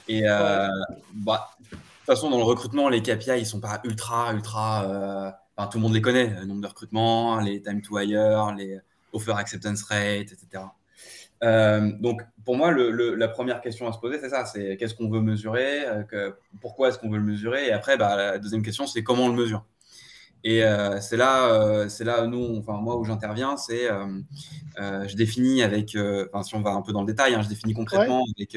Et 0.08 0.22
bah, 0.22 1.50
de 1.60 1.76
toute 1.76 1.80
façon, 2.06 2.30
dans 2.30 2.38
le 2.38 2.44
recrutement, 2.44 2.88
les 2.88 3.02
KPI, 3.02 3.38
ils 3.40 3.46
sont 3.46 3.60
pas 3.60 3.80
ultra, 3.84 4.32
ultra. 4.32 5.34
enfin, 5.56 5.68
tout 5.68 5.78
le 5.78 5.82
monde 5.82 5.94
les 5.94 6.02
connaît, 6.02 6.34
le 6.40 6.46
nombre 6.46 6.62
de 6.62 6.66
recrutements, 6.66 7.40
les 7.40 7.62
time 7.62 7.82
to 7.82 7.98
hire, 7.98 8.54
les 8.56 8.80
offer 9.12 9.32
acceptance 9.36 9.82
rate, 9.84 10.32
etc. 10.32 10.64
Euh, 11.42 11.90
donc, 12.00 12.22
pour 12.44 12.56
moi, 12.56 12.70
le- 12.70 12.90
le- 12.90 13.14
la 13.14 13.28
première 13.28 13.60
question 13.60 13.88
à 13.88 13.92
se 13.92 13.98
poser, 13.98 14.18
c'est 14.20 14.28
ça 14.30 14.44
c'est 14.44 14.76
qu'est-ce 14.76 14.94
qu'on 14.94 15.10
veut 15.10 15.20
mesurer, 15.20 15.86
euh, 15.86 16.02
que- 16.04 16.34
pourquoi 16.60 16.88
est-ce 16.88 16.98
qu'on 16.98 17.10
veut 17.10 17.18
le 17.18 17.24
mesurer, 17.24 17.66
et 17.66 17.72
après, 17.72 17.96
bah, 17.96 18.16
la 18.16 18.38
deuxième 18.38 18.62
question, 18.62 18.86
c'est 18.86 19.02
comment 19.02 19.24
on 19.24 19.28
le 19.28 19.34
mesure. 19.34 19.64
Et 20.44 20.64
euh, 20.64 21.00
c'est 21.00 21.16
là, 21.16 21.52
euh, 21.52 21.88
c'est 21.88 22.04
là, 22.04 22.26
nous, 22.26 22.56
enfin 22.58 22.76
moi 22.78 22.96
où 22.96 23.04
j'interviens, 23.04 23.56
c'est 23.56 23.88
je 24.76 25.16
définis 25.16 25.62
avec, 25.62 25.96
enfin 26.32 26.42
si 26.42 26.54
on 26.56 26.62
va 26.62 26.70
un 26.70 26.82
peu 26.82 26.92
dans 26.92 27.02
le 27.02 27.06
détail, 27.06 27.34
hein, 27.34 27.42
je 27.42 27.48
définis 27.48 27.74
concrètement 27.74 28.24
avec 28.36 28.56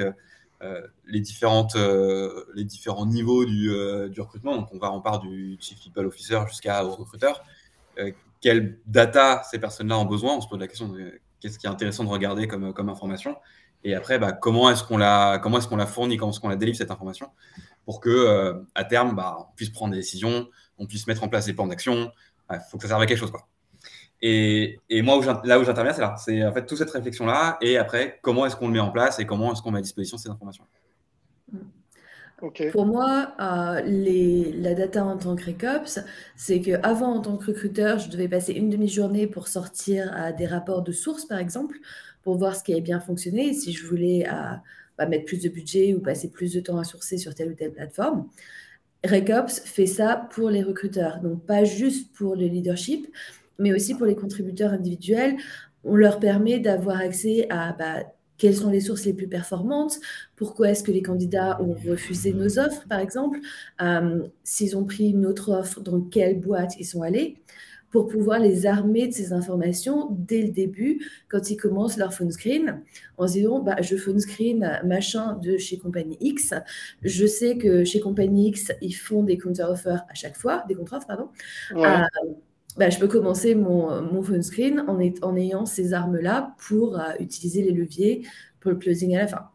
euh, 0.63 0.81
les 1.05 1.19
différentes, 1.19 1.75
euh, 1.75 2.45
les 2.55 2.63
différents 2.63 3.05
niveaux 3.05 3.45
du, 3.45 3.69
euh, 3.69 4.09
du 4.09 4.19
recrutement. 4.21 4.55
Donc 4.55 4.69
on 4.73 4.79
va, 4.79 4.91
on 4.91 5.01
part 5.01 5.19
du 5.19 5.57
chief 5.59 5.79
people 5.79 6.07
officer 6.07 6.39
jusqu'à 6.47 6.83
au 6.83 6.95
recruteur. 6.95 7.43
Quelle 8.41 8.79
data 8.85 9.43
ces 9.49 9.59
personnes-là 9.59 9.97
ont 9.97 10.05
besoin? 10.05 10.35
On 10.37 10.41
se 10.41 10.47
pose 10.47 10.59
la 10.59 10.67
question 10.67 10.87
de 10.87 11.19
qu'est-ce 11.45 11.59
qui 11.59 11.67
est 11.67 11.69
intéressant 11.69 12.03
de 12.03 12.09
regarder 12.09 12.47
comme, 12.47 12.73
comme 12.73 12.89
information. 12.89 13.35
Et 13.83 13.93
après, 13.93 14.17
bah, 14.17 14.31
comment 14.31 14.71
est-ce 14.71 14.83
qu'on 14.83 14.97
la, 14.97 15.39
comment 15.41 15.59
est-ce 15.59 15.67
qu'on 15.67 15.75
la 15.75 15.85
fournit, 15.85 16.17
comment 16.17 16.31
est-ce 16.31 16.39
qu'on 16.39 16.49
la 16.49 16.55
délivre 16.55 16.77
cette 16.77 16.89
information 16.89 17.29
pour 17.85 17.99
que 17.99 18.09
euh, 18.09 18.55
à 18.73 18.83
terme, 18.83 19.15
bah, 19.15 19.37
on 19.39 19.55
puisse 19.55 19.69
prendre 19.69 19.91
des 19.91 19.99
décisions, 19.99 20.47
on 20.79 20.87
puisse 20.87 21.05
mettre 21.05 21.23
en 21.23 21.27
place 21.27 21.45
des 21.45 21.53
plans 21.53 21.67
d'action. 21.67 22.11
Il 22.51 22.59
faut 22.71 22.77
que 22.77 22.83
ça 22.83 22.89
serve 22.89 23.03
à 23.03 23.05
quelque 23.05 23.19
chose. 23.19 23.29
Quoi. 23.29 23.47
Et, 24.23 24.79
et 24.89 25.03
moi, 25.03 25.19
là 25.43 25.59
où 25.59 25.63
j'interviens, 25.63 25.93
c'est 25.93 26.01
là. 26.01 26.15
C'est 26.17 26.43
en 26.43 26.51
fait 26.51 26.65
toute 26.65 26.79
cette 26.79 26.89
réflexion-là. 26.89 27.59
Et 27.61 27.77
après, 27.77 28.19
comment 28.23 28.47
est-ce 28.47 28.55
qu'on 28.55 28.67
le 28.67 28.73
met 28.73 28.79
en 28.79 28.89
place 28.89 29.19
et 29.19 29.27
comment 29.27 29.53
est-ce 29.53 29.61
qu'on 29.61 29.69
met 29.69 29.79
à 29.79 29.83
disposition 29.83 30.17
ces 30.17 30.29
informations 30.29 30.63
Pour 32.71 32.85
moi, 32.85 33.33
euh, 33.39 33.81
la 33.85 34.73
data 34.73 35.05
en 35.05 35.17
tant 35.17 35.35
que 35.35 35.45
RECOPS, 35.45 35.99
c'est 36.35 36.61
qu'avant, 36.61 37.15
en 37.15 37.21
tant 37.21 37.37
que 37.37 37.45
recruteur, 37.47 37.99
je 37.99 38.09
devais 38.09 38.27
passer 38.27 38.53
une 38.53 38.69
demi-journée 38.69 39.27
pour 39.27 39.47
sortir 39.47 40.33
des 40.37 40.45
rapports 40.45 40.81
de 40.81 40.91
sources, 40.91 41.25
par 41.25 41.39
exemple, 41.39 41.77
pour 42.25 42.37
voir 42.37 42.55
ce 42.55 42.63
qui 42.63 42.73
avait 42.73 42.81
bien 42.81 42.99
fonctionné, 42.99 43.53
si 43.53 43.71
je 43.71 43.85
voulais 43.85 44.27
euh, 44.27 44.55
bah, 44.97 45.05
mettre 45.05 45.25
plus 45.25 45.41
de 45.41 45.47
budget 45.47 45.93
ou 45.93 46.01
passer 46.01 46.29
plus 46.29 46.51
de 46.53 46.59
temps 46.59 46.79
à 46.79 46.83
sourcer 46.83 47.17
sur 47.17 47.33
telle 47.35 47.51
ou 47.51 47.53
telle 47.53 47.71
plateforme. 47.71 48.27
RECOPS 49.05 49.59
fait 49.59 49.85
ça 49.85 50.27
pour 50.31 50.49
les 50.49 50.63
recruteurs, 50.63 51.21
donc 51.21 51.45
pas 51.45 51.63
juste 51.63 52.11
pour 52.13 52.35
le 52.35 52.47
leadership, 52.47 53.07
mais 53.59 53.71
aussi 53.71 53.93
pour 53.93 54.07
les 54.07 54.15
contributeurs 54.15 54.73
individuels. 54.73 55.37
On 55.83 55.95
leur 55.95 56.19
permet 56.19 56.59
d'avoir 56.59 56.97
accès 56.97 57.45
à 57.51 57.73
bah, 57.73 58.03
quelles 58.37 58.55
sont 58.55 58.69
les 58.69 58.81
sources 58.81 59.05
les 59.05 59.13
plus 59.13 59.27
performantes, 59.27 59.99
pourquoi 60.35 60.71
est-ce 60.71 60.83
que 60.83 60.91
les 60.91 61.01
candidats 61.01 61.61
ont 61.61 61.75
refusé 61.87 62.33
nos 62.33 62.59
offres, 62.59 62.85
par 62.87 62.99
exemple, 62.99 63.39
euh, 63.81 64.23
s'ils 64.43 64.77
ont 64.77 64.83
pris 64.83 65.09
une 65.09 65.25
autre 65.25 65.51
offre, 65.51 65.81
dans 65.81 66.01
quelle 66.01 66.39
boîte 66.39 66.73
ils 66.79 66.85
sont 66.85 67.01
allés, 67.01 67.37
pour 67.91 68.07
pouvoir 68.07 68.39
les 68.39 68.65
armer 68.65 69.07
de 69.07 69.13
ces 69.13 69.31
informations 69.31 70.09
dès 70.11 70.41
le 70.41 70.49
début, 70.49 70.99
quand 71.29 71.49
ils 71.49 71.55
commencent 71.55 71.95
leur 71.95 72.13
phone 72.13 72.29
screen, 72.29 72.81
en 73.17 73.25
se 73.25 73.33
disant, 73.33 73.61
bah, 73.61 73.77
je 73.81 73.95
phone 73.95 74.19
screen 74.19 74.81
machin 74.83 75.39
de 75.41 75.57
chez 75.57 75.77
compagnie 75.77 76.17
X, 76.19 76.53
je 77.03 77.25
sais 77.25 77.57
que 77.57 77.85
chez 77.85 78.01
compagnie 78.01 78.49
X, 78.49 78.73
ils 78.81 78.91
font 78.91 79.23
des 79.23 79.37
counter-offers 79.37 80.03
à 80.09 80.13
chaque 80.13 80.35
fois, 80.35 80.65
des 80.67 80.75
contre-offres, 80.75 81.07
pardon. 81.07 81.29
Ouais. 81.73 81.87
Euh, 81.87 82.33
bah, 82.77 82.89
je 82.89 82.99
peux 82.99 83.07
commencer 83.07 83.55
mon, 83.55 84.01
mon 84.01 84.21
phone 84.23 84.43
screen 84.43 84.83
en, 84.87 84.99
est- 84.99 85.23
en 85.23 85.35
ayant 85.35 85.65
ces 85.65 85.93
armes-là 85.93 86.55
pour 86.67 86.99
euh, 86.99 87.13
utiliser 87.19 87.61
les 87.63 87.71
leviers 87.71 88.27
pour 88.59 88.71
le 88.71 88.77
closing 88.77 89.15
à 89.15 89.19
la 89.19 89.27
fin. 89.27 89.49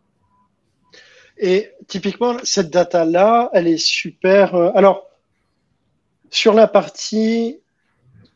Et 1.38 1.72
typiquement, 1.88 2.36
cette 2.44 2.70
data-là, 2.70 3.50
elle 3.52 3.66
est 3.66 3.78
super. 3.78 4.54
euh, 4.54 4.70
alors, 4.74 5.08
sur 6.30 6.54
la 6.54 6.66
partie 6.68 7.60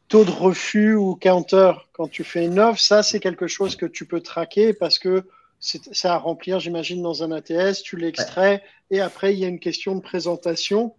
taux 0.09 0.25
de 0.25 0.31
refus 0.31 0.95
ou 0.95 1.17
counter, 1.17 1.73
quand 1.93 2.09
tu 2.09 2.25
fais 2.25 2.47
une 2.47 2.61
offre, 2.61 2.81
ça, 2.81 3.03
c'est 3.03 3.21
quelque 3.21 3.47
chose 3.49 3.77
que 3.77 3.87
tu 3.87 4.07
peux 4.07 4.21
traquer 4.21 4.75
parce 4.75 4.99
que 4.99 5.25
c'est 5.61 5.83
c'est 5.95 6.09
à 6.09 6.19
remplir, 6.19 6.61
j'imagine, 6.61 7.03
dans 7.03 7.23
un 7.23 7.33
ATS, 7.33 7.83
tu 7.83 7.97
l'extrais 7.97 8.63
et 8.91 9.01
après, 9.01 9.35
il 9.35 9.41
y 9.41 9.45
a 9.45 9.49
une 9.49 9.61
question 9.61 9.95
de 9.97 10.01
présentation. 10.03 10.95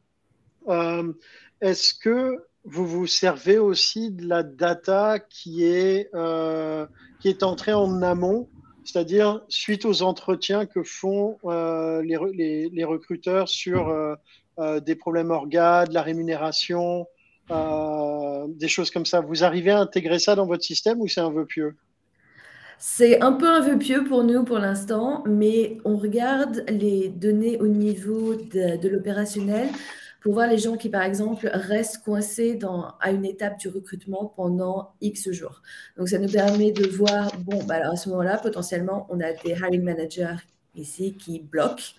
Euh, 0.69 1.13
Est-ce 1.61 1.93
que 1.95 2.45
vous 2.65 2.85
vous 2.87 3.07
servez 3.07 3.57
aussi 3.57 4.11
de 4.11 4.27
la 4.27 4.43
data 4.43 5.19
qui 5.19 5.63
est, 5.63 6.09
euh, 6.15 6.85
qui 7.19 7.29
est 7.29 7.43
entrée 7.43 7.73
en 7.73 8.01
amont 8.01 8.49
c'est-à-dire 8.83 9.41
suite 9.49 9.83
aux 9.85 10.03
entretiens 10.03 10.67
que 10.67 10.83
font 10.83 11.37
euh, 11.45 12.03
les, 12.03 12.69
les- 12.71 12.83
recruteurs 12.83 13.49
sur 13.49 13.89
euh, 13.89 14.15
des 14.79 14.95
problèmes 14.95 15.31
orgas, 15.31 15.87
de 15.87 15.93
la 15.93 16.03
rémunération, 16.03 17.07
des 17.49 18.67
choses 18.67 18.91
comme 18.91 19.05
ça. 19.05 19.21
Vous 19.21 19.43
arrivez 19.43 19.71
à 19.71 19.79
intégrer 19.79 20.19
ça 20.19 20.35
dans 20.35 20.45
votre 20.45 20.63
système 20.63 21.01
ou 21.01 21.07
c'est 21.07 21.21
un 21.21 21.31
vœu 21.31 21.45
pieux? 21.45 21.75
C'est 22.77 23.21
un 23.21 23.31
peu 23.33 23.47
un 23.47 23.61
vœu 23.61 23.77
pieux 23.77 24.03
pour 24.03 24.23
nous 24.23 24.43
pour 24.43 24.59
l'instant, 24.59 25.23
mais 25.25 25.77
on 25.83 25.97
regarde 25.97 26.63
les 26.69 27.09
données 27.09 27.57
au 27.59 27.67
niveau 27.67 28.35
de 28.35 28.87
l'opérationnel 28.87 29.67
pour 30.25 30.33
voir 30.33 30.47
les 30.47 30.57
gens 30.57 30.75
qui, 30.75 30.89
par 30.89 31.03
exemple, 31.03 31.47
restent 31.53 32.03
coincés 32.03 32.55
dans, 32.55 32.95
à 32.99 33.11
une 33.11 33.25
étape 33.25 33.59
du 33.59 33.67
recrutement 33.67 34.33
pendant 34.35 34.95
X 34.99 35.29
jours. 35.29 35.61
Donc, 35.97 36.09
ça 36.09 36.17
nous 36.17 36.31
permet 36.31 36.71
de 36.71 36.87
voir, 36.87 37.31
bon, 37.41 37.63
bah 37.65 37.75
alors 37.75 37.93
à 37.93 37.95
ce 37.95 38.09
moment-là, 38.09 38.39
potentiellement, 38.39 39.05
on 39.11 39.19
a 39.19 39.33
des 39.33 39.51
hiring 39.51 39.83
managers 39.83 40.37
ici 40.73 41.15
qui 41.15 41.41
bloquent. 41.41 41.93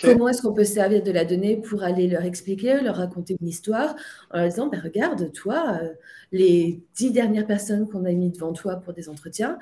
Comment 0.00 0.30
est-ce 0.30 0.40
qu'on 0.40 0.54
peut 0.54 0.64
se 0.64 0.72
servir 0.72 1.02
de 1.02 1.10
la 1.10 1.26
donnée 1.26 1.58
pour 1.58 1.82
aller 1.82 2.08
leur 2.08 2.24
expliquer, 2.24 2.80
leur 2.80 2.96
raconter 2.96 3.36
une 3.38 3.48
histoire 3.48 3.94
en 4.30 4.38
leur 4.38 4.48
disant, 4.48 4.68
ben, 4.68 4.80
regarde, 4.80 5.30
toi, 5.30 5.80
euh, 5.82 5.90
les 6.32 6.82
dix 6.94 7.10
dernières 7.10 7.46
personnes 7.46 7.86
qu'on 7.86 8.06
a 8.06 8.12
mis 8.12 8.30
devant 8.30 8.54
toi 8.54 8.76
pour 8.76 8.94
des 8.94 9.10
entretiens, 9.10 9.58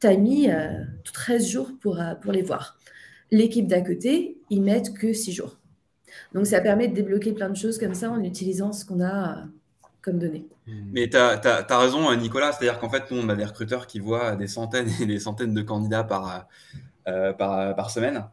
tu 0.00 0.06
as 0.06 0.16
mis 0.16 0.50
euh, 0.50 0.82
13 1.12 1.46
jours 1.46 1.70
pour, 1.82 2.00
euh, 2.00 2.14
pour 2.14 2.32
les 2.32 2.42
voir. 2.42 2.78
L'équipe 3.30 3.66
d'à 3.66 3.82
côté, 3.82 4.38
ils 4.48 4.62
mettent 4.62 4.94
que 4.94 5.12
6 5.12 5.32
jours. 5.32 5.58
Donc, 6.34 6.46
ça 6.46 6.60
permet 6.60 6.88
de 6.88 6.94
débloquer 6.94 7.32
plein 7.32 7.48
de 7.48 7.56
choses 7.56 7.78
comme 7.78 7.94
ça 7.94 8.10
en 8.10 8.22
utilisant 8.22 8.72
ce 8.72 8.84
qu'on 8.84 9.00
a 9.00 9.38
euh, 9.38 9.42
comme 10.02 10.18
données. 10.18 10.46
Mais 10.92 11.08
tu 11.08 11.16
as, 11.16 11.78
raison, 11.78 12.10
euh, 12.10 12.16
Nicolas. 12.16 12.52
C'est-à-dire 12.52 12.78
qu'en 12.78 12.90
fait, 12.90 13.10
nous, 13.10 13.18
on 13.18 13.28
a 13.28 13.34
des 13.34 13.44
recruteurs 13.44 13.86
qui 13.86 14.00
voient 14.00 14.36
des 14.36 14.46
centaines 14.46 14.88
et 15.00 15.06
des 15.06 15.18
centaines 15.18 15.54
de 15.54 15.62
candidats 15.62 16.04
par, 16.04 16.46
euh, 17.08 17.32
par, 17.32 17.74
par, 17.74 17.90
semaine. 17.90 18.24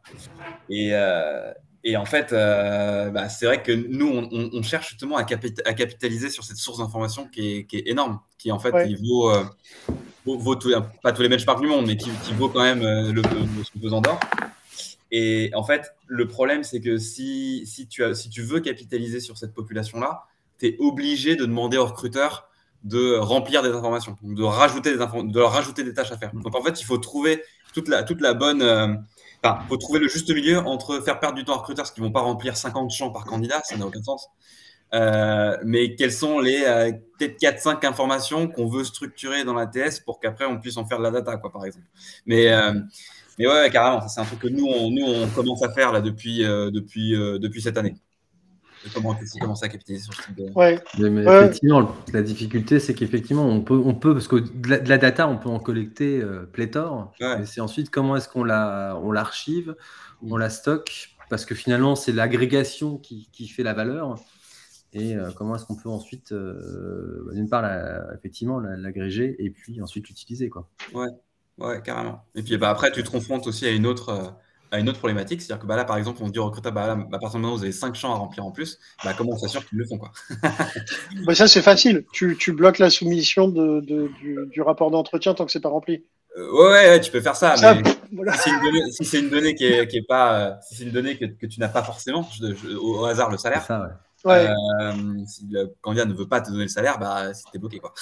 Et, 0.70 0.92
euh, 0.94 1.52
et 1.84 1.98
en 1.98 2.06
fait, 2.06 2.32
euh, 2.32 3.10
bah, 3.10 3.28
c'est 3.28 3.48
vrai 3.48 3.64
que 3.64 3.72
nous, 3.72 4.08
on, 4.08 4.50
on, 4.54 4.62
cherche 4.62 4.90
justement 4.90 5.18
à, 5.18 5.24
capita 5.24 5.64
à, 5.66 5.74
capitaliser 5.74 6.30
sur 6.30 6.44
cette 6.44 6.58
source 6.58 6.78
d'information 6.78 7.28
qui 7.28 7.58
est, 7.58 7.64
qui 7.66 7.78
est, 7.78 7.90
énorme, 7.90 8.20
qui 8.38 8.52
en 8.52 8.60
fait 8.60 8.72
ouais. 8.72 8.90
il 8.90 8.98
vaut, 8.98 9.32
euh, 9.32 9.44
vaut, 10.24 10.38
vaut 10.38 10.56
tout, 10.56 10.72
pas 11.02 11.12
tous 11.12 11.24
les 11.24 11.30
benchmarks 11.30 11.60
du 11.60 11.68
monde, 11.68 11.88
mais 11.88 11.98
qui, 11.98 12.12
qui 12.24 12.34
vaut 12.34 12.50
quand 12.50 12.62
même 12.62 12.84
euh, 12.84 13.12
le, 13.12 13.24
le, 13.24 13.64
ce 13.64 13.80
pesant 13.80 14.00
d'or. 14.00 14.20
Et 15.12 15.52
en 15.54 15.64
fait, 15.64 15.94
le 16.08 16.28
problème, 16.28 16.64
c'est 16.64 16.80
que 16.80 16.98
si, 16.98 17.66
si, 17.66 17.88
tu 17.88 18.04
as, 18.04 18.16
si 18.16 18.30
tu 18.30 18.42
veux 18.42 18.62
capitaliser 18.62 19.20
sur 19.20 19.38
cette 19.38 19.54
population-là, 19.54 20.26
tu 20.58 20.68
es 20.68 20.76
obligé 20.80 21.36
de 21.36 21.46
demander 21.46 21.78
aux 21.78 21.86
recruteurs 21.86 22.48
de 22.84 23.18
remplir 23.18 23.62
des 23.62 23.70
informations, 23.70 24.18
de 24.24 24.44
rajouter 24.44 24.92
des, 24.92 24.98
de 24.98 25.40
leur 25.40 25.52
rajouter 25.52 25.84
des 25.84 25.94
tâches 25.94 26.12
à 26.12 26.18
faire. 26.18 26.32
Donc 26.34 26.56
en 26.56 26.64
fait, 26.64 26.82
il 26.82 26.84
faut 26.84 26.98
trouver 26.98 27.44
toute 27.74 27.88
la, 27.88 28.04
toute 28.04 28.22
la 28.22 28.34
bonne. 28.34 28.62
Euh, 28.62 28.88
faut 29.68 29.78
trouver 29.78 30.00
le 30.00 30.08
juste 30.08 30.30
milieu 30.32 30.60
entre 30.60 31.00
faire 31.00 31.20
perdre 31.20 31.36
du 31.36 31.44
temps 31.44 31.56
aux 31.56 31.60
recruteurs 31.60 31.84
parce 31.84 31.92
qu'ils 31.92 32.04
vont 32.04 32.12
pas 32.12 32.22
remplir 32.22 32.58
50 32.58 32.92
champs 32.92 33.12
par 33.12 33.26
candidat, 33.26 33.62
ça 33.64 33.78
n'a 33.78 33.86
aucun 33.86 34.02
sens. 34.02 34.28
Euh, 34.94 35.58
mais 35.64 35.96
quelles 35.96 36.12
sont 36.12 36.40
les 36.40 36.64
euh, 36.66 36.92
peut-être 37.18 37.40
4-5 37.40 37.86
informations 37.86 38.48
qu'on 38.48 38.68
veut 38.68 38.84
structurer 38.84 39.44
dans 39.44 39.54
la 39.54 39.66
TS 39.66 40.02
pour 40.04 40.20
qu'après 40.20 40.46
on 40.46 40.60
puisse 40.60 40.78
en 40.78 40.86
faire 40.86 40.98
de 40.98 41.04
la 41.04 41.12
data, 41.12 41.38
quoi, 41.38 41.52
par 41.52 41.66
exemple. 41.66 41.86
Mais, 42.26 42.52
mais 43.42 43.48
ouais, 43.48 43.70
carrément, 43.72 44.08
c'est 44.08 44.22
un 44.22 44.26
truc 44.26 44.40
que 44.40 44.48
nous 44.48 44.66
on, 44.66 44.92
nous, 44.92 45.06
on 45.06 45.28
commence 45.30 45.64
à 45.64 45.72
faire 45.72 45.92
là 45.92 46.02
depuis, 46.02 46.44
euh, 46.44 46.72
depuis, 46.72 47.12
depuis 47.12 47.62
cette 47.62 47.78
année. 47.78 47.96
Comment 48.94 49.16
commencer 49.40 49.66
à 49.66 49.70
capitaliser 49.70 50.06
sur 50.06 50.14
ce 50.14 50.24
type 50.24 50.36
de. 50.36 50.52
Ouais. 50.54 50.80
Mais, 50.98 51.10
ouais. 51.10 51.46
effectivement, 51.46 51.96
la 52.14 52.22
difficulté, 52.24 52.80
c'est 52.80 52.96
qu'effectivement, 52.96 53.46
on 53.46 53.62
peut, 53.62 53.80
on 53.84 53.94
peut, 53.94 54.14
parce 54.14 54.28
que 54.28 54.38
de 54.38 54.70
la, 54.70 54.80
de 54.80 54.90
la, 54.90 54.98
data, 54.98 55.28
on 55.28 55.38
peut 55.38 55.50
en 55.50 55.60
collecter 55.60 56.20
euh, 56.20 56.46
pléthore. 56.46 57.14
Ouais. 57.22 57.40
Mais 57.40 57.46
c'est 57.46 57.62
ensuite 57.62 57.92
comment 57.92 58.16
est-ce 58.16 58.28
qu'on 58.28 58.44
la, 58.44 59.00
on 59.04 59.12
l'archive, 59.12 59.76
on 60.24 60.36
la 60.36 60.50
stocke, 60.50 61.16
parce 61.30 61.46
que 61.46 61.54
finalement, 61.54 61.96
c'est 61.96 62.12
l'agrégation 62.12 62.98
qui, 62.98 63.30
qui, 63.32 63.48
fait 63.48 63.64
la 63.64 63.74
valeur. 63.74 64.16
Et 64.94 65.16
euh, 65.16 65.30
comment 65.36 65.56
est-ce 65.56 65.66
qu'on 65.66 65.76
peut 65.76 65.90
ensuite, 65.90 66.32
euh, 66.32 67.30
d'une 67.34 67.50
part, 67.50 67.62
la, 67.62 68.14
effectivement, 68.16 68.60
l'agréger 68.60 69.36
et 69.38 69.52
puis 69.52 69.80
ensuite 69.82 70.08
l'utiliser, 70.08 70.50
quoi. 70.50 70.68
Ouais, 70.94 71.08
ouais, 71.62 71.82
carrément. 71.82 72.24
Et 72.36 72.44
puis 72.44 72.58
bah, 72.58 72.70
après, 72.70 72.92
tu 72.92 73.04
te 73.04 73.10
confrontes 73.10 73.48
aussi 73.48 73.66
à 73.66 73.72
une 73.72 73.86
autre 73.86 74.10
euh, 74.10 74.30
à 74.72 74.80
une 74.80 74.88
autre 74.88 75.00
problématique, 75.00 75.42
c'est-à-dire 75.42 75.62
que 75.62 75.68
bah, 75.68 75.76
là, 75.76 75.84
par 75.84 75.98
exemple, 75.98 76.20
on 76.24 76.28
se 76.28 76.32
dit 76.32 76.40
au 76.40 76.46
recruteur, 76.46 76.72
bah, 76.72 76.88
là, 76.88 76.94
à 76.94 77.20
partir 77.20 77.40
de 77.40 77.44
maintenant, 77.44 77.58
vous 77.58 77.64
avez 77.64 77.74
5 77.74 77.94
champs 77.94 78.14
à 78.14 78.16
remplir 78.16 78.46
en 78.46 78.52
plus, 78.52 78.80
bah, 79.04 79.14
comment 79.18 79.34
on 79.34 79.38
s'assure 79.38 79.66
qu'ils 79.68 79.78
le 79.78 79.86
font 79.86 79.98
quoi? 79.98 80.12
Bah, 81.26 81.36
Ça, 81.36 81.48
c'est 81.48 81.62
facile. 81.62 82.06
Tu, 82.14 82.38
tu, 82.38 82.54
bloques 82.54 82.80
la 82.80 82.90
soumission 82.90 83.50
de, 83.50 83.82
de, 83.82 84.10
du, 84.22 84.38
du, 84.50 84.62
rapport 84.62 84.90
d'entretien 84.90 85.34
tant 85.34 85.46
que 85.46 85.52
c'est 85.52 85.60
pas 85.60 85.70
rempli. 85.70 86.06
Euh, 86.38 86.50
ouais, 86.54 86.90
ouais, 86.90 87.02
tu 87.02 87.12
peux 87.12 87.20
faire 87.20 87.36
ça, 87.36 87.58
ça 87.58 87.74
mais 87.74 87.84
voilà. 88.14 88.32
si 88.34 88.50
c'est 89.04 89.20
une, 89.20 89.26
une 89.26 89.30
donnée 89.30 89.56
qui 89.56 89.66
est, 89.66 89.86
qui 89.88 89.98
est 89.98 90.08
pas, 90.08 90.40
euh, 90.40 90.54
si 90.62 90.76
c'est 90.76 90.84
une 90.86 90.92
donnée 90.92 91.18
que, 91.18 91.26
que 91.26 91.46
tu 91.46 91.60
n'as 91.60 91.68
pas 91.68 91.84
forcément, 91.84 92.26
je, 92.40 92.56
je, 92.56 92.78
au, 92.78 93.04
hasard 93.04 93.30
le 93.30 93.38
salaire. 93.38 93.64
Ça, 93.66 93.82
ouais. 93.82 93.90
Ouais. 94.24 94.48
Euh, 94.48 94.94
si 95.26 95.48
le 95.50 95.74
candidat 95.82 96.06
ne 96.06 96.14
veut 96.14 96.28
pas 96.28 96.42
te 96.42 96.50
donner 96.52 96.64
le 96.64 96.70
salaire, 96.70 97.00
bah, 97.00 97.32
t'es 97.52 97.58
bloqué 97.58 97.80
quoi. 97.80 97.94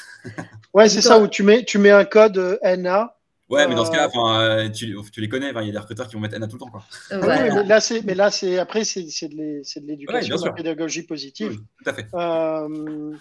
ouais, 0.73 0.89
c'est 0.89 1.01
ça 1.01 1.17
où 1.19 1.27
tu 1.27 1.43
mets, 1.43 1.63
tu 1.63 1.77
mets 1.77 1.91
un 1.91 2.05
code 2.05 2.37
euh, 2.37 2.75
NA. 2.77 3.15
Ouais, 3.49 3.67
mais 3.67 3.75
dans 3.75 3.85
ce 3.85 3.91
cas, 3.91 4.09
euh... 4.15 4.69
tu, 4.69 4.95
tu, 5.11 5.21
les 5.21 5.29
connais. 5.29 5.49
Il 5.49 5.65
y 5.65 5.69
a 5.69 5.71
des 5.71 5.77
recruteurs 5.77 6.07
qui 6.07 6.15
vont 6.15 6.21
mettre 6.21 6.37
NA 6.37 6.47
tout 6.47 6.55
le 6.55 6.59
temps. 6.59 6.69
Quoi. 6.69 6.83
Ouais. 7.11 7.17
Oui, 7.19 7.55
mais 7.55 7.63
là, 7.63 7.79
c'est, 7.81 8.03
mais 8.03 8.13
là, 8.13 8.29
c'est 8.29 8.59
après, 8.59 8.83
c'est, 8.83 9.01
de 9.01 9.87
l'éducation, 9.87 10.35
ouais, 10.35 10.41
de 10.41 10.45
la 10.45 10.53
pédagogie 10.53 11.03
positive. 11.03 11.51
Oui, 11.51 11.59
tout 11.83 11.89
à 11.89 11.93
fait. 11.93 12.07
Euh, 12.13 13.15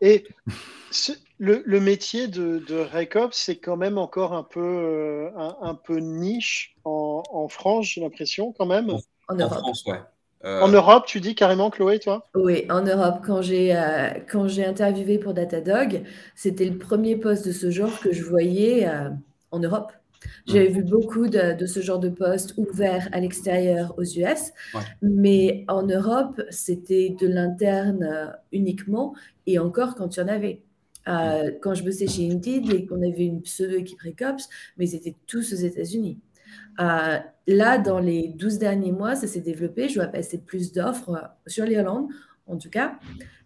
et 0.00 0.24
ce, 0.90 1.12
le, 1.38 1.62
le, 1.64 1.80
métier 1.80 2.28
de, 2.28 2.62
de 2.68 2.76
RECOP, 2.76 3.34
c'est 3.34 3.56
quand 3.56 3.76
même 3.76 3.98
encore 3.98 4.34
un 4.34 4.44
peu, 4.44 4.60
euh, 4.60 5.30
un, 5.36 5.56
un, 5.62 5.74
peu 5.74 5.98
niche 5.98 6.76
en, 6.84 7.22
en 7.30 7.48
France, 7.48 7.86
j'ai 7.86 8.00
l'impression, 8.00 8.52
quand 8.52 8.66
même. 8.66 8.90
En, 8.90 9.40
en 9.40 9.50
France, 9.50 9.84
ouais. 9.86 10.00
Euh... 10.44 10.60
En 10.60 10.68
Europe, 10.68 11.04
tu 11.06 11.20
dis 11.20 11.34
carrément, 11.34 11.70
Chloé, 11.70 12.00
toi? 12.00 12.28
Oui, 12.34 12.66
en 12.68 12.82
Europe. 12.82 13.20
Quand 13.24 13.42
j'ai 13.42 13.76
euh, 13.76 14.08
quand 14.30 14.48
j'ai 14.48 14.64
interviewé 14.64 15.18
pour 15.18 15.34
Datadog, 15.34 16.02
c'était 16.34 16.64
le 16.64 16.78
premier 16.78 17.16
poste 17.16 17.46
de 17.46 17.52
ce 17.52 17.70
genre 17.70 18.00
que 18.00 18.12
je 18.12 18.24
voyais 18.24 18.88
euh, 18.88 19.10
en 19.52 19.60
Europe. 19.60 19.92
J'avais 20.46 20.68
mmh. 20.68 20.74
vu 20.74 20.84
beaucoup 20.84 21.28
de, 21.28 21.56
de, 21.56 21.66
ce 21.66 21.80
genre 21.80 21.98
de 21.98 22.08
postes 22.08 22.54
ouverts 22.56 23.08
à 23.12 23.20
l'extérieur 23.20 23.94
aux 23.98 24.04
US, 24.04 24.52
ouais. 24.74 24.80
mais 25.02 25.64
en 25.68 25.82
Europe, 25.82 26.40
c'était 26.50 27.14
de 27.20 27.26
l'interne 27.26 28.04
euh, 28.04 28.26
uniquement, 28.52 29.14
et 29.46 29.58
encore 29.58 29.94
quand 29.94 30.16
il 30.16 30.20
y 30.20 30.22
en 30.22 30.28
avait. 30.28 30.62
Euh, 31.08 31.50
quand 31.60 31.74
je 31.74 31.82
bossais 31.82 32.06
chez 32.06 32.30
Indeed 32.30 32.72
et 32.72 32.86
qu'on 32.86 33.02
avait 33.02 33.24
une 33.24 33.42
pseudo-équipe 33.42 34.00
Recops, 34.00 34.48
mais 34.76 34.88
ils 34.88 34.94
étaient 34.94 35.16
tous 35.26 35.52
aux 35.52 35.56
États-Unis. 35.56 36.18
Euh, 36.80 37.18
là, 37.46 37.78
dans 37.78 37.98
les 37.98 38.28
12 38.28 38.58
derniers 38.58 38.92
mois, 38.92 39.16
ça 39.16 39.26
s'est 39.26 39.40
développé. 39.40 39.88
Je 39.88 39.96
dois 39.96 40.06
passer 40.06 40.38
plus 40.38 40.72
d'offres 40.72 41.30
sur 41.46 41.64
l'Irlande, 41.64 42.08
en 42.46 42.56
tout 42.56 42.70
cas. 42.70 42.98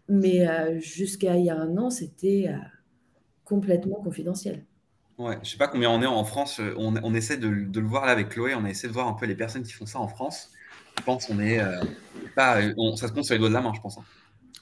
Mais 0.08 0.46
euh, 0.46 0.78
jusqu'à 0.78 1.36
il 1.36 1.46
y 1.46 1.50
a 1.50 1.58
un 1.58 1.76
an, 1.78 1.90
c'était 1.90 2.50
complètement 3.44 3.96
confidentiel. 4.02 4.64
Ouais, 5.18 5.38
je 5.42 5.50
sais 5.50 5.56
pas 5.56 5.68
combien 5.68 5.90
on 5.90 6.02
est 6.02 6.06
en 6.06 6.24
France. 6.24 6.60
On, 6.76 6.94
on 7.02 7.14
essaie 7.14 7.38
de, 7.38 7.48
de, 7.48 7.80
le 7.80 7.86
voir 7.86 8.04
là 8.06 8.12
avec 8.12 8.28
Chloé. 8.30 8.54
On 8.54 8.64
a 8.64 8.70
essayé 8.70 8.88
de 8.88 8.94
voir 8.94 9.08
un 9.08 9.14
peu 9.14 9.26
les 9.26 9.34
personnes 9.34 9.62
qui 9.62 9.72
font 9.72 9.86
ça 9.86 9.98
en 9.98 10.08
France. 10.08 10.50
Je 10.98 11.02
pense 11.04 11.26
qu'on 11.26 11.40
est 11.40 11.60
pas, 12.34 12.58
on, 12.76 12.96
ça 12.96 13.08
se 13.08 13.12
compte 13.12 13.24
sur 13.24 13.34
les 13.34 13.38
doigts 13.38 13.48
de 13.48 13.54
la 13.54 13.60
main, 13.60 13.72
je 13.74 13.80
pense. 13.80 13.98
Hein. 13.98 14.04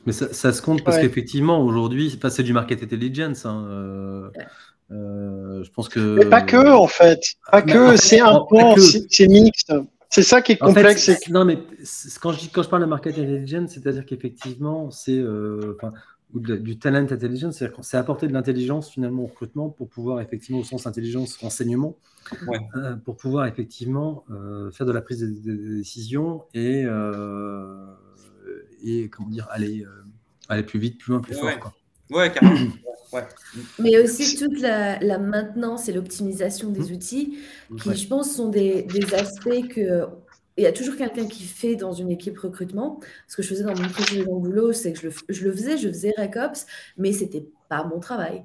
Mais 0.07 0.13
ça, 0.13 0.33
ça, 0.33 0.53
se 0.53 0.61
compte 0.61 0.85
parce 0.85 0.97
ouais. 0.99 1.05
qu'effectivement, 1.05 1.61
aujourd'hui, 1.61 2.19
c'est 2.29 2.43
du 2.43 2.53
market 2.53 2.83
intelligence. 2.83 3.47
Hein, 3.47 3.67
euh, 3.69 4.31
euh, 4.91 5.65
je 5.65 5.71
pense 5.71 5.89
que. 5.89 6.17
Mais 6.19 6.27
pas 6.27 6.43
que, 6.43 6.73
en 6.73 6.87
fait. 6.87 7.21
Pas 7.51 7.63
que, 7.63 7.97
c'est 7.97 8.21
un 8.21 8.41
pan, 8.49 8.75
c'est 9.11 9.29
mixte. 9.29 9.73
C'est 10.11 10.23
ça 10.23 10.43
qui 10.43 10.53
est 10.53 10.57
complexe. 10.57 11.09
En 11.09 11.13
fait, 11.15 11.29
non, 11.31 11.45
mais 11.45 11.59
quand 12.21 12.33
je, 12.33 12.39
dis, 12.39 12.49
quand 12.49 12.63
je 12.63 12.69
parle 12.69 12.83
de 12.83 12.87
market 12.89 13.19
intelligence, 13.19 13.73
c'est-à-dire 13.73 14.05
qu'effectivement, 14.05 14.91
c'est. 14.91 15.19
Euh, 15.19 15.77
ou 16.35 16.41
de, 16.41 16.57
du 16.57 16.79
talent 16.79 16.99
intelligence, 16.99 17.57
c'est-à-dire 17.57 17.79
c'est 17.83 17.97
apporter 17.97 18.27
de 18.27 18.33
l'intelligence 18.33 18.91
finalement 18.91 19.23
au 19.23 19.27
recrutement 19.27 19.69
pour 19.71 19.89
pouvoir 19.89 20.21
effectivement, 20.21 20.59
au 20.59 20.65
sens 20.65 20.87
intelligence, 20.87 21.37
renseignement, 21.37 21.97
ouais. 22.49 22.59
euh, 22.77 22.97
pour 22.97 23.17
pouvoir 23.17 23.47
effectivement 23.47 24.25
euh, 24.31 24.71
faire 24.73 24.87
de 24.87 24.93
la 24.93 25.01
prise 25.01 25.21
de, 25.21 25.27
de, 25.29 25.57
de 25.57 25.75
décision 25.77 26.43
et, 26.53 26.83
euh, 26.85 27.87
et 28.83 29.09
comment 29.09 29.29
dire, 29.29 29.47
aller, 29.51 29.87
aller 30.49 30.65
plus 30.65 30.81
vite, 30.81 30.99
plus 30.99 31.13
loin, 31.13 31.21
plus 31.21 31.37
ouais. 31.37 31.53
fort. 31.53 31.61
Quoi. 31.61 31.75
Ouais, 32.19 32.33
carrément. 32.33 32.73
Ouais. 33.13 33.23
Mais 33.79 33.97
aussi 33.99 34.37
toute 34.37 34.61
la, 34.61 34.99
la 34.99 35.19
maintenance 35.19 35.89
et 35.89 35.93
l'optimisation 35.93 36.71
des 36.71 36.91
outils, 36.91 37.39
qui 37.81 37.89
ouais. 37.89 37.95
je 37.95 38.09
pense 38.09 38.35
sont 38.35 38.49
des, 38.49 38.83
des 38.83 39.15
aspects 39.15 39.69
que 39.69 40.07
il 40.57 40.65
y 40.65 40.67
a 40.67 40.73
toujours 40.73 40.97
quelqu'un 40.97 41.27
qui 41.27 41.43
fait 41.45 41.75
dans 41.75 41.93
une 41.93 42.11
équipe 42.11 42.39
recrutement. 42.39 43.01
Ce 43.27 43.37
que 43.37 43.43
je 43.43 43.49
faisais 43.49 43.65
dans 43.65 43.75
mon 43.75 43.89
précédent 43.89 44.39
boulot, 44.39 44.73
c'est 44.73 44.93
que 44.93 45.01
je 45.01 45.09
le, 45.09 45.15
je 45.29 45.45
le, 45.45 45.53
faisais, 45.53 45.77
je 45.77 45.89
faisais 45.89 46.15
RecOps, 46.17 46.67
mais 46.97 47.13
c'était 47.13 47.47
pas 47.69 47.85
mon 47.85 47.99
travail. 47.99 48.45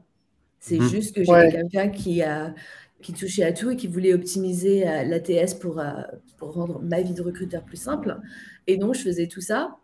C'est 0.60 0.80
mmh. 0.80 0.90
juste 0.90 1.16
que 1.16 1.22
j'étais 1.22 1.32
ouais. 1.32 1.52
quelqu'un 1.52 1.90
qui 1.90 2.22
a 2.22 2.54
qui 3.02 3.14
touchait 3.14 3.44
à 3.44 3.54
tout 3.54 3.70
et 3.72 3.76
qui 3.76 3.88
voulait 3.88 4.14
optimiser 4.14 4.88
euh, 4.88 5.04
l'ATS 5.04 5.54
pour, 5.54 5.80
euh, 5.80 5.94
pour 6.38 6.54
rendre 6.54 6.82
ma 6.82 7.02
vie 7.02 7.14
de 7.14 7.22
recruteur 7.22 7.64
plus 7.64 7.78
simple. 7.78 8.18
Et 8.68 8.78
donc, 8.78 8.96
je 8.96 9.02
faisais 9.02 9.28
tout 9.28 9.42
ça. 9.42 9.78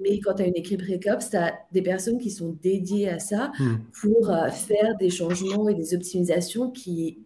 Mais 0.00 0.18
quand 0.20 0.34
tu 0.34 0.42
as 0.42 0.46
une 0.46 0.56
équipe 0.56 0.80
RecOps, 0.80 1.30
tu 1.30 1.36
as 1.36 1.54
des 1.72 1.82
personnes 1.82 2.18
qui 2.18 2.30
sont 2.30 2.56
dédiées 2.62 3.10
à 3.10 3.18
ça 3.18 3.52
mmh. 3.58 3.74
pour 4.00 4.30
euh, 4.30 4.48
faire 4.48 4.96
des 4.96 5.10
changements 5.10 5.68
et 5.68 5.74
des 5.74 5.94
optimisations 5.94 6.70
qui 6.70 7.18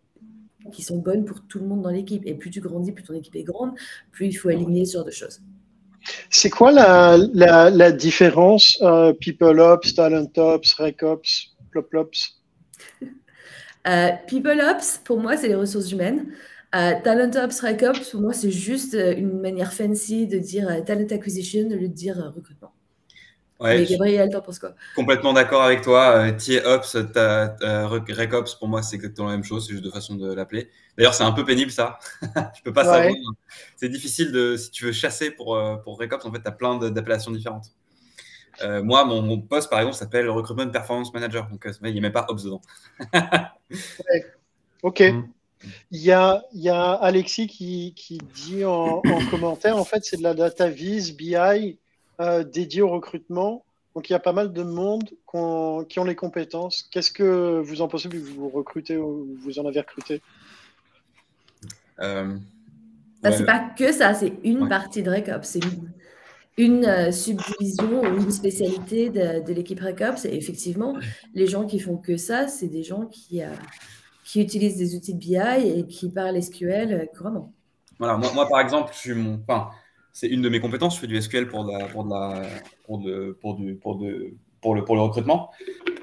qui 0.70 0.82
sont 0.82 0.98
bonnes 0.98 1.24
pour 1.24 1.42
tout 1.46 1.58
le 1.58 1.66
monde 1.66 1.82
dans 1.82 1.90
l'équipe. 1.90 2.22
Et 2.26 2.34
plus 2.34 2.50
tu 2.50 2.60
grandis, 2.60 2.92
plus 2.92 3.04
ton 3.04 3.14
équipe 3.14 3.36
est 3.36 3.42
grande, 3.42 3.72
plus 4.12 4.26
il 4.26 4.34
faut 4.34 4.48
aligner 4.48 4.84
ce 4.84 4.94
genre 4.94 5.04
de 5.04 5.10
choses. 5.10 5.40
C'est 6.30 6.50
quoi 6.50 6.72
la, 6.72 7.18
la, 7.34 7.70
la 7.70 7.92
différence 7.92 8.78
euh, 8.82 9.12
People 9.12 9.60
Ops, 9.60 9.94
Talent 9.94 10.30
Ops, 10.36 10.72
Rec 10.74 11.02
Ops, 11.02 11.56
Plop 11.70 11.92
Ops 11.94 12.40
euh, 13.88 14.08
People 14.26 14.60
Ops, 14.60 15.00
pour 15.04 15.18
moi, 15.20 15.36
c'est 15.36 15.48
les 15.48 15.54
ressources 15.54 15.90
humaines. 15.92 16.26
Euh, 16.74 16.92
talent 17.02 17.30
Ops, 17.34 17.60
Rec 17.60 17.82
Ops, 17.82 18.10
pour 18.10 18.20
moi, 18.20 18.34
c'est 18.34 18.50
juste 18.50 18.94
une 18.94 19.40
manière 19.40 19.72
fancy 19.72 20.26
de 20.26 20.38
dire 20.38 20.68
euh, 20.68 20.80
Talent 20.82 21.06
Acquisition 21.10 21.66
au 21.66 21.74
lieu 21.74 21.88
de 21.88 21.94
dire 21.94 22.18
euh, 22.18 22.28
recrutement. 22.28 22.72
Ouais, 23.60 23.78
Mais 23.78 23.86
Gabriel, 23.86 24.30
t'en 24.30 24.40
penses 24.40 24.60
quoi? 24.60 24.74
Complètement 24.94 25.32
d'accord 25.32 25.62
avec 25.62 25.82
toi. 25.82 26.16
Euh, 26.16 26.32
TIE 26.32 26.58
Ops, 26.64 26.94
euh, 26.94 27.86
Rec 27.88 28.32
Ops, 28.32 28.54
pour 28.54 28.68
moi, 28.68 28.82
c'est 28.82 28.94
exactement 28.94 29.28
la 29.28 29.34
même 29.34 29.44
chose, 29.44 29.66
c'est 29.66 29.72
juste 29.72 29.84
de 29.84 29.90
façon 29.90 30.14
de 30.14 30.32
l'appeler. 30.32 30.70
D'ailleurs, 30.96 31.14
c'est 31.14 31.24
un 31.24 31.32
peu 31.32 31.44
pénible 31.44 31.72
ça. 31.72 31.98
tu 32.54 32.62
peux 32.62 32.72
pas 32.72 32.88
ouais. 32.88 33.08
savoir. 33.08 33.34
C'est 33.76 33.88
difficile 33.88 34.30
de, 34.30 34.56
si 34.56 34.70
tu 34.70 34.84
veux 34.84 34.92
chasser 34.92 35.32
pour, 35.32 35.56
euh, 35.56 35.76
pour 35.76 35.98
Rec 35.98 36.12
Ops, 36.12 36.24
en 36.24 36.32
fait, 36.32 36.40
tu 36.40 36.46
as 36.46 36.52
plein 36.52 36.78
d'appellations 36.78 37.32
différentes. 37.32 37.72
Euh, 38.62 38.80
moi, 38.82 39.04
mon, 39.04 39.22
mon, 39.22 39.40
poste, 39.40 39.70
par 39.70 39.80
exemple, 39.80 39.96
s'appelle 39.96 40.28
Recruitment 40.30 40.70
Performance 40.70 41.12
Manager. 41.12 41.48
Donc, 41.48 41.66
il 41.82 41.92
n'y 41.92 41.98
a 41.98 42.00
même 42.00 42.12
pas 42.12 42.26
Ops 42.28 42.44
dedans. 42.44 42.62
ouais. 43.12 44.24
Ok. 44.82 45.00
Mm. 45.00 45.28
Il 45.90 46.00
y, 46.00 46.12
a, 46.12 46.44
il 46.52 46.62
y 46.62 46.68
a 46.68 46.92
Alexis 46.92 47.48
qui, 47.48 47.92
qui 47.96 48.18
dit 48.18 48.64
en, 48.64 49.02
en 49.04 49.26
commentaire, 49.28 49.76
en 49.76 49.84
fait, 49.84 50.04
c'est 50.04 50.16
de 50.16 50.22
la 50.22 50.32
data 50.32 50.68
vis, 50.68 51.16
BI, 51.16 51.80
euh, 52.20 52.44
dédié 52.44 52.82
au 52.82 52.88
recrutement. 52.88 53.64
Donc 53.94 54.10
il 54.10 54.12
y 54.12 54.16
a 54.16 54.20
pas 54.20 54.32
mal 54.32 54.52
de 54.52 54.62
monde 54.62 55.08
qui 55.08 55.16
ont, 55.34 55.84
qui 55.84 55.98
ont 55.98 56.04
les 56.04 56.14
compétences. 56.14 56.88
Qu'est-ce 56.90 57.10
que 57.10 57.60
vous 57.60 57.80
en 57.80 57.88
pensez 57.88 58.08
vu 58.08 58.20
que 58.20 58.30
vous 58.30 58.48
recrutez 58.48 58.96
ou 58.96 59.36
vous 59.40 59.58
en 59.58 59.66
avez 59.66 59.80
recruté? 59.80 60.22
Euh, 62.00 62.36
bah, 63.22 63.30
ouais. 63.30 63.36
C'est 63.36 63.44
pas 63.44 63.58
que 63.76 63.92
ça, 63.92 64.14
c'est 64.14 64.34
une 64.44 64.62
ouais. 64.62 64.68
partie 64.68 65.02
de 65.02 65.10
RECOP. 65.10 65.44
C'est 65.44 65.64
une, 65.64 65.90
une 66.56 66.84
euh, 66.84 67.10
subdivision 67.10 68.02
ou 68.02 68.22
une 68.22 68.30
spécialité 68.30 69.10
de, 69.10 69.44
de 69.44 69.52
l'équipe 69.52 69.80
RECOP. 69.80 70.24
Et 70.26 70.36
effectivement, 70.36 70.96
les 71.34 71.46
gens 71.46 71.66
qui 71.66 71.80
font 71.80 71.96
que 71.96 72.16
ça, 72.16 72.46
c'est 72.46 72.68
des 72.68 72.84
gens 72.84 73.06
qui, 73.06 73.42
euh, 73.42 73.48
qui 74.24 74.40
utilisent 74.40 74.76
des 74.76 74.94
outils 74.94 75.14
de 75.14 75.18
BI 75.18 75.36
et 75.36 75.86
qui 75.86 76.08
parlent 76.10 76.40
SQL 76.40 77.08
couramment. 77.16 77.52
Voilà, 77.98 78.16
moi, 78.16 78.32
moi, 78.32 78.48
par 78.48 78.60
exemple, 78.60 78.92
je 78.92 78.98
suis 78.98 79.14
mon. 79.14 79.40
Enfin, 79.48 79.70
c'est 80.12 80.28
une 80.28 80.42
de 80.42 80.48
mes 80.48 80.60
compétences. 80.60 80.96
Je 80.96 81.00
fais 81.00 81.06
du 81.06 81.20
SQL 81.20 81.48
pour, 81.48 81.64
de 81.64 81.72
la, 81.72 81.86
pour, 81.86 82.04
de 82.04 82.10
la, 82.10 82.42
pour, 82.84 82.98
de, 82.98 83.36
pour, 83.40 83.54
du, 83.54 83.74
pour, 83.74 83.96
de, 83.96 84.34
pour, 84.60 84.74
le, 84.74 84.84
pour 84.84 84.96
le 84.96 85.02
recrutement. 85.02 85.50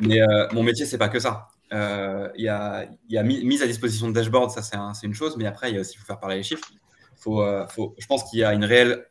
Mais 0.01 0.21
euh, 0.21 0.47
mon 0.53 0.63
métier, 0.63 0.85
c'est 0.85 0.97
pas 0.97 1.09
que 1.09 1.19
ça. 1.19 1.47
Il 1.71 1.77
euh, 1.77 2.29
y, 2.37 2.47
a, 2.47 2.87
y 3.09 3.17
a 3.17 3.23
mise 3.23 3.61
à 3.61 3.67
disposition 3.67 4.07
de 4.07 4.13
dashboard, 4.13 4.51
ça 4.51 4.61
c'est 4.61 4.75
un, 4.75 4.93
une 5.03 5.13
chose. 5.13 5.35
Mais 5.37 5.45
après, 5.45 5.71
il 5.71 5.75
y 5.75 5.77
a 5.77 5.81
aussi 5.81 5.97
faut 5.97 6.05
faire 6.05 6.19
parler 6.19 6.37
les 6.37 6.43
chiffres. 6.43 6.69
Faut, 7.17 7.41
euh, 7.41 7.67
faut, 7.67 7.95
je 7.97 8.05
pense 8.05 8.23
qu'il 8.29 8.39
y 8.39 8.43
a 8.43 8.53
une 8.53 8.65
réelle 8.65 9.05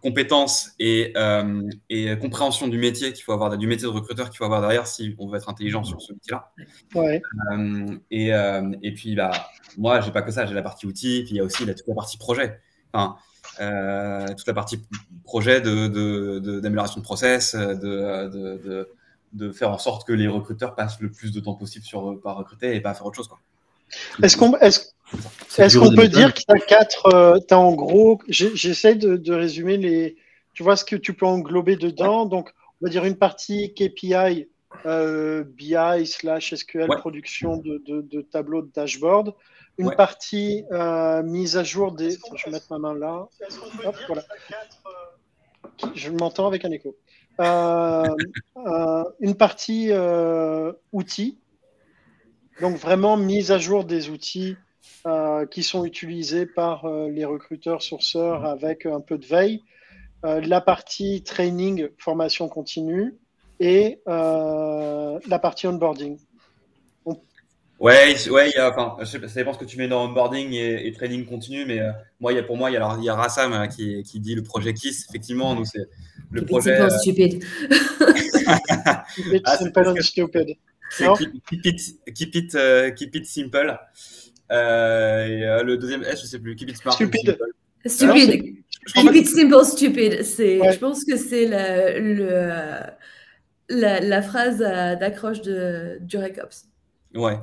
compétence 0.00 0.70
et, 0.78 1.12
et 1.90 2.18
compréhension 2.18 2.68
du 2.68 2.78
métier 2.78 3.12
qu'il 3.12 3.24
faut 3.24 3.32
avoir, 3.32 3.58
du 3.58 3.66
métier 3.66 3.82
de 3.82 3.92
recruteur 3.92 4.30
qu'il 4.30 4.36
faut 4.36 4.44
avoir 4.44 4.60
derrière 4.60 4.86
si 4.86 5.16
on 5.18 5.28
veut 5.28 5.36
être 5.36 5.48
intelligent 5.48 5.82
sur 5.82 6.00
ce 6.00 6.12
métier-là. 6.12 6.52
Ouais. 6.94 7.20
et, 8.12 8.28
et 8.28 8.94
puis, 8.94 9.16
bah, 9.16 9.32
moi, 9.76 10.00
j'ai 10.00 10.12
pas 10.12 10.22
que 10.22 10.30
ça. 10.30 10.46
J'ai 10.46 10.54
la 10.54 10.62
partie 10.62 10.86
outils, 10.86 11.22
puis 11.24 11.32
il 11.32 11.36
y 11.38 11.40
a 11.40 11.44
aussi 11.44 11.64
la, 11.64 11.74
toute 11.74 11.88
la 11.88 11.96
partie 11.96 12.16
projet. 12.16 12.60
Enfin, 12.92 13.16
toute 13.58 14.46
la 14.46 14.54
partie 14.54 14.80
projet 15.24 15.60
d'amélioration 15.60 17.00
de, 17.00 17.00
de, 17.00 17.00
de, 17.00 17.02
process, 17.02 17.54
de, 17.54 18.88
de, 19.32 19.52
faire 19.52 19.70
en 19.70 19.78
sorte 19.78 20.06
que 20.06 20.12
les 20.12 20.28
recruteurs 20.28 20.74
passent 20.74 21.00
le 21.00 21.10
plus 21.10 21.32
de 21.32 21.40
temps 21.40 21.54
possible 21.54 21.84
sur, 21.84 22.20
par 22.22 22.36
recruter 22.36 22.74
et 22.74 22.80
pas 22.80 22.94
faire 22.94 23.06
autre 23.06 23.16
chose. 23.16 23.28
Est-ce 24.22 24.36
qu'on 24.36 24.56
est 24.56 24.68
-ce, 24.68 24.92
est 25.58 25.68
qu 25.68 25.96
peut 25.96 26.08
dire 26.08 26.34
que 26.34 26.40
tu 26.40 26.44
as 26.48 26.58
quatre, 26.58 27.06
euh, 27.14 27.38
as 27.50 27.58
en 27.58 27.74
gros, 27.74 28.20
j'essaie 28.28 28.94
de, 28.94 29.32
résumer 29.32 29.76
les, 29.76 30.16
tu 30.52 30.62
vois 30.62 30.76
ce 30.76 30.84
que 30.84 30.96
tu 30.96 31.14
peux 31.14 31.26
englober 31.26 31.76
dedans. 31.76 32.24
Ouais. 32.24 32.30
Donc, 32.30 32.52
on 32.80 32.86
va 32.86 32.90
dire 32.90 33.04
une 33.04 33.16
partie 33.16 33.74
KPI, 33.74 34.48
euh, 34.86 35.44
BI 35.44 36.06
slash 36.06 36.54
SQL, 36.54 36.88
ouais. 36.90 36.96
production 36.98 37.56
de, 37.56 37.82
de, 37.86 38.02
de 38.02 38.20
tableaux 38.20 38.62
de 38.62 38.70
dashboard 38.74 39.34
une 39.78 39.88
ouais. 39.88 39.96
partie 39.96 40.64
euh, 40.72 41.22
mise 41.22 41.56
à 41.56 41.62
jour 41.62 41.92
des. 41.92 42.16
Attends, 42.16 42.36
je 42.36 42.46
vais 42.46 42.50
mettre 42.50 42.66
ma 42.70 42.78
main 42.78 42.94
là. 42.94 43.28
Hop, 43.84 43.96
voilà. 44.08 44.24
Je 45.94 46.10
m'entends 46.10 46.48
avec 46.48 46.64
un 46.64 46.72
écho. 46.72 46.96
Euh, 47.40 48.04
euh, 48.56 49.04
une 49.20 49.36
partie 49.36 49.90
outils. 50.92 51.38
Donc 52.60 52.76
vraiment 52.76 53.16
mise 53.16 53.52
à 53.52 53.58
jour 53.58 53.84
des 53.84 54.10
outils 54.10 54.56
qui 55.50 55.62
sont 55.62 55.84
utilisés 55.84 56.44
par 56.44 56.86
les 57.08 57.24
recruteurs 57.24 57.82
sourceurs 57.82 58.44
avec 58.44 58.84
un 58.84 59.00
peu 59.00 59.16
de 59.16 59.24
veille. 59.24 59.62
la 60.24 60.60
partie 60.60 61.22
training, 61.22 61.88
formation 61.98 62.48
continue 62.48 63.16
et 63.60 64.02
la 64.06 65.38
partie 65.40 65.68
onboarding. 65.68 66.18
Ouais, 67.78 68.16
ouais, 68.28 68.50
y 68.50 68.58
a, 68.58 68.70
enfin, 68.70 68.96
je 69.00 69.04
sais, 69.04 69.28
ça 69.28 69.34
dépend 69.34 69.52
ce 69.52 69.58
que 69.58 69.64
tu 69.64 69.78
mets 69.78 69.86
dans 69.86 70.04
onboarding 70.06 70.52
et, 70.52 70.88
et 70.88 70.92
training 70.92 71.24
continu, 71.24 71.64
mais 71.64 71.78
euh, 71.78 71.92
moi, 72.18 72.32
y 72.32 72.38
a, 72.38 72.42
pour 72.42 72.56
moi, 72.56 72.70
il 72.70 72.74
y 72.74 72.76
a, 72.76 72.84
alors, 72.84 73.00
y 73.00 73.08
a 73.08 73.14
Rassam 73.14 73.52
euh, 73.52 73.66
qui, 73.68 74.02
qui 74.02 74.18
dit 74.18 74.34
le 74.34 74.42
projet 74.42 74.74
KISS. 74.74 75.06
Effectivement, 75.08 75.54
nous, 75.54 75.64
c'est 75.64 75.86
le 76.32 76.44
projet. 76.44 76.80
Euh... 76.80 76.90
stupide. 76.90 77.44
keep 79.14 79.32
it 79.32 79.42
ah, 79.44 79.56
simple 79.56 79.88
and 79.88 80.02
stupid. 80.02 80.56
Keep, 80.96 81.08
keep, 81.48 81.66
it, 81.66 82.14
keep, 82.14 82.34
it, 82.34 82.54
uh, 82.54 82.90
keep 82.96 83.14
it 83.14 83.26
simple. 83.26 83.78
Euh, 84.50 85.60
et, 85.60 85.64
le 85.64 85.76
deuxième 85.76 86.02
S, 86.02 86.22
je 86.22 86.26
sais 86.26 86.40
plus. 86.40 86.56
Keep 86.56 86.70
it 86.70 86.78
smart. 86.78 86.94
Stupid. 86.94 87.38
Stupid. 87.86 88.56
Alors, 88.96 89.12
keep 89.12 89.14
it 89.14 89.28
simple, 89.28 89.64
stupid. 89.64 90.12
Ouais. 90.14 90.72
Je 90.72 90.78
pense 90.78 91.04
que 91.04 91.16
c'est 91.16 91.46
le, 91.46 92.14
le, 92.14 92.70
la, 93.68 94.00
la 94.00 94.22
phrase 94.22 94.58
d'accroche 94.58 95.42
du 95.42 96.16
RECOPS. 96.16 96.64
Ouais. 97.14 97.38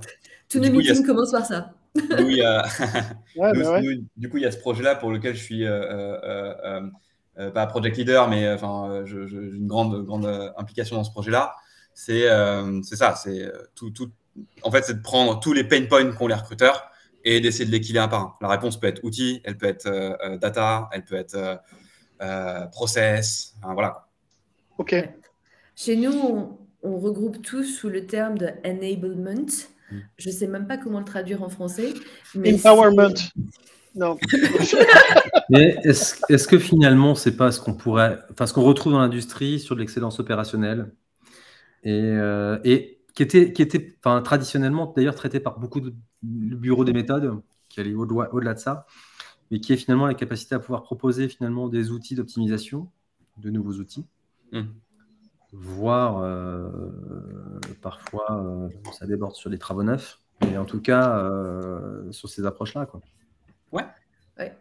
Tous 0.49 0.59
nos 0.59 0.71
meetings 0.71 1.03
a... 1.03 1.05
commencent 1.05 1.31
par 1.31 1.45
ça. 1.45 1.73
Ouais, 3.37 3.51
nous, 3.53 3.65
ouais. 3.65 3.81
nous, 3.81 4.05
du 4.15 4.29
coup, 4.29 4.37
il 4.37 4.43
y 4.43 4.45
a 4.45 4.51
ce 4.51 4.57
projet-là 4.57 4.95
pour 4.95 5.11
lequel 5.11 5.35
je 5.35 5.43
suis 5.43 5.65
euh, 5.65 6.17
euh, 6.23 6.81
euh, 7.37 7.51
pas 7.51 7.67
project 7.67 7.97
leader, 7.97 8.29
mais 8.29 8.49
enfin, 8.49 9.03
j'ai 9.05 9.17
une 9.17 9.67
grande, 9.67 10.05
grande 10.05 10.53
implication 10.57 10.95
dans 10.95 11.03
ce 11.03 11.11
projet-là. 11.11 11.53
C'est 11.93 12.27
ça, 12.83 13.15
c'est 13.15 13.51
tout, 13.75 13.91
tout. 13.91 14.09
En 14.63 14.71
fait, 14.71 14.83
c'est 14.83 14.95
de 14.95 15.01
prendre 15.01 15.39
tous 15.39 15.53
les 15.53 15.63
pain 15.63 15.85
points 15.85 16.11
qu'ont 16.11 16.27
les 16.27 16.35
recruteurs 16.35 16.89
et 17.25 17.41
d'essayer 17.41 17.65
de 17.65 17.71
l'équilibrer 17.71 18.03
un 18.03 18.07
par 18.07 18.21
un. 18.21 18.35
La 18.41 18.47
réponse 18.49 18.79
peut 18.79 18.87
être 18.87 19.03
outil, 19.03 19.41
elle 19.43 19.57
peut 19.57 19.67
être 19.67 19.87
euh, 19.87 20.37
data, 20.37 20.89
elle 20.91 21.03
peut 21.03 21.15
être 21.15 21.61
process, 22.71 23.55
voilà. 23.63 24.07
Ok. 24.77 24.95
Chez 25.75 25.97
nous, 25.97 26.13
on, 26.13 26.57
on 26.83 26.97
regroupe 26.99 27.41
tout 27.41 27.63
sous 27.63 27.89
le 27.89 28.05
terme 28.05 28.37
de 28.37 28.47
enablement. 28.63 29.74
Mm. 29.91 29.97
Je 30.17 30.29
ne 30.29 30.33
sais 30.33 30.47
même 30.47 30.67
pas 30.67 30.77
comment 30.77 30.99
le 30.99 31.05
traduire 31.05 31.43
en 31.43 31.49
français. 31.49 31.93
Empowerment. 32.35 33.13
Non. 33.95 34.17
mais 35.49 35.77
est-ce 35.83 36.15
est 36.29 36.47
que 36.47 36.59
finalement, 36.59 37.15
c'est 37.15 37.37
pas 37.37 37.51
ce 37.51 37.61
qu'on 37.61 37.73
pourrait, 37.73 38.19
enfin, 38.31 38.45
ce 38.45 38.53
qu'on 38.53 38.63
retrouve 38.63 38.93
dans 38.93 38.99
l'industrie 38.99 39.59
sur 39.59 39.75
l'excellence 39.75 40.19
opérationnelle 40.19 40.91
et, 41.83 41.93
euh, 41.93 42.59
et, 42.65 42.99
qui 43.13 43.23
était, 43.23 43.53
qui 43.53 43.61
était 43.61 43.95
enfin, 44.03 44.21
traditionnellement 44.21 44.91
d'ailleurs 44.95 45.15
traité 45.15 45.39
par 45.39 45.59
beaucoup 45.59 45.79
de 45.79 45.93
bureaux 46.21 46.83
des 46.83 46.91
méthodes, 46.91 47.41
qui 47.69 47.79
allait 47.79 47.93
au-delà 47.93 48.33
au 48.33 48.53
de 48.53 48.59
ça, 48.59 48.85
mais 49.49 49.61
qui 49.61 49.71
est 49.71 49.77
finalement 49.77 50.07
la 50.07 50.13
capacité 50.13 50.55
à 50.55 50.59
pouvoir 50.59 50.83
proposer 50.83 51.29
finalement 51.29 51.69
des 51.69 51.91
outils 51.91 52.15
d'optimisation, 52.15 52.89
de 53.37 53.49
nouveaux 53.49 53.73
outils. 53.73 54.05
Mm 54.51 54.63
voire 55.57 56.19
euh, 56.21 56.69
parfois 57.81 58.25
euh, 58.31 58.69
ça 58.91 59.05
déborde 59.05 59.35
sur 59.35 59.49
les 59.49 59.57
travaux 59.57 59.83
neufs, 59.83 60.19
mais 60.41 60.57
en 60.57 60.65
tout 60.65 60.81
cas 60.81 61.17
euh, 61.19 62.11
sur 62.11 62.29
ces 62.29 62.45
approches-là. 62.45 62.85
Quoi. 62.85 63.01
Ouais. 63.71 63.85
ouais. 64.37 64.53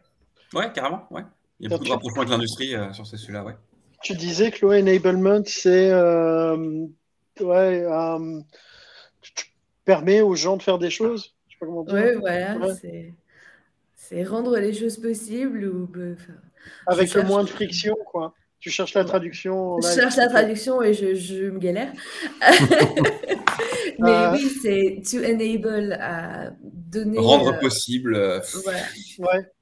Ouais, 0.54 0.72
carrément. 0.72 1.06
Ouais. 1.10 1.22
Il 1.60 1.64
y 1.64 1.66
a 1.66 1.76
beaucoup 1.76 1.84
de 1.84 1.90
rapprochements 1.90 2.22
avec 2.22 2.30
l'industrie 2.30 2.74
sur 2.92 3.06
ces 3.06 3.16
sujets-là. 3.16 3.44
Ouais. 3.44 3.56
Tu 4.02 4.14
disais 4.14 4.50
que 4.50 4.66
l'enablement, 4.66 5.42
c'est 5.46 5.92
ouais, 7.40 7.86
tu 9.20 9.46
permets 9.84 10.20
aux 10.20 10.34
gens 10.34 10.56
de 10.56 10.62
faire 10.62 10.78
des 10.78 10.90
choses? 10.90 11.34
Je 11.48 11.54
sais 11.54 11.58
pas 11.60 11.66
comment 11.66 11.84
dire. 11.84 11.94
Ouais, 11.94 12.16
voilà. 12.18 12.74
C'est 13.96 14.24
rendre 14.24 14.56
les 14.58 14.74
choses 14.74 14.98
possibles 14.98 15.64
ou 15.64 15.90
avec 16.86 17.14
le 17.14 17.22
moins 17.22 17.42
de 17.42 17.48
friction, 17.48 17.96
quoi. 18.06 18.34
Tu 18.64 18.70
cherches 18.70 18.94
la 18.94 19.04
traduction 19.04 19.78
Je 19.82 19.88
cherche 19.88 20.16
la 20.16 20.26
traduction 20.26 20.80
et 20.80 20.94
je, 20.94 21.14
je 21.14 21.50
me 21.50 21.58
galère. 21.58 21.92
Mais 23.98 24.10
euh, 24.10 24.32
oui, 24.32 24.48
c'est 24.62 25.02
to 25.04 25.18
enable 25.22 25.98
à 26.00 26.52
donner. 26.62 27.18
Rendre 27.18 27.52
euh, 27.52 27.60
possible. 27.60 28.14
Euh, 28.14 28.40
ouais. 29.18 29.52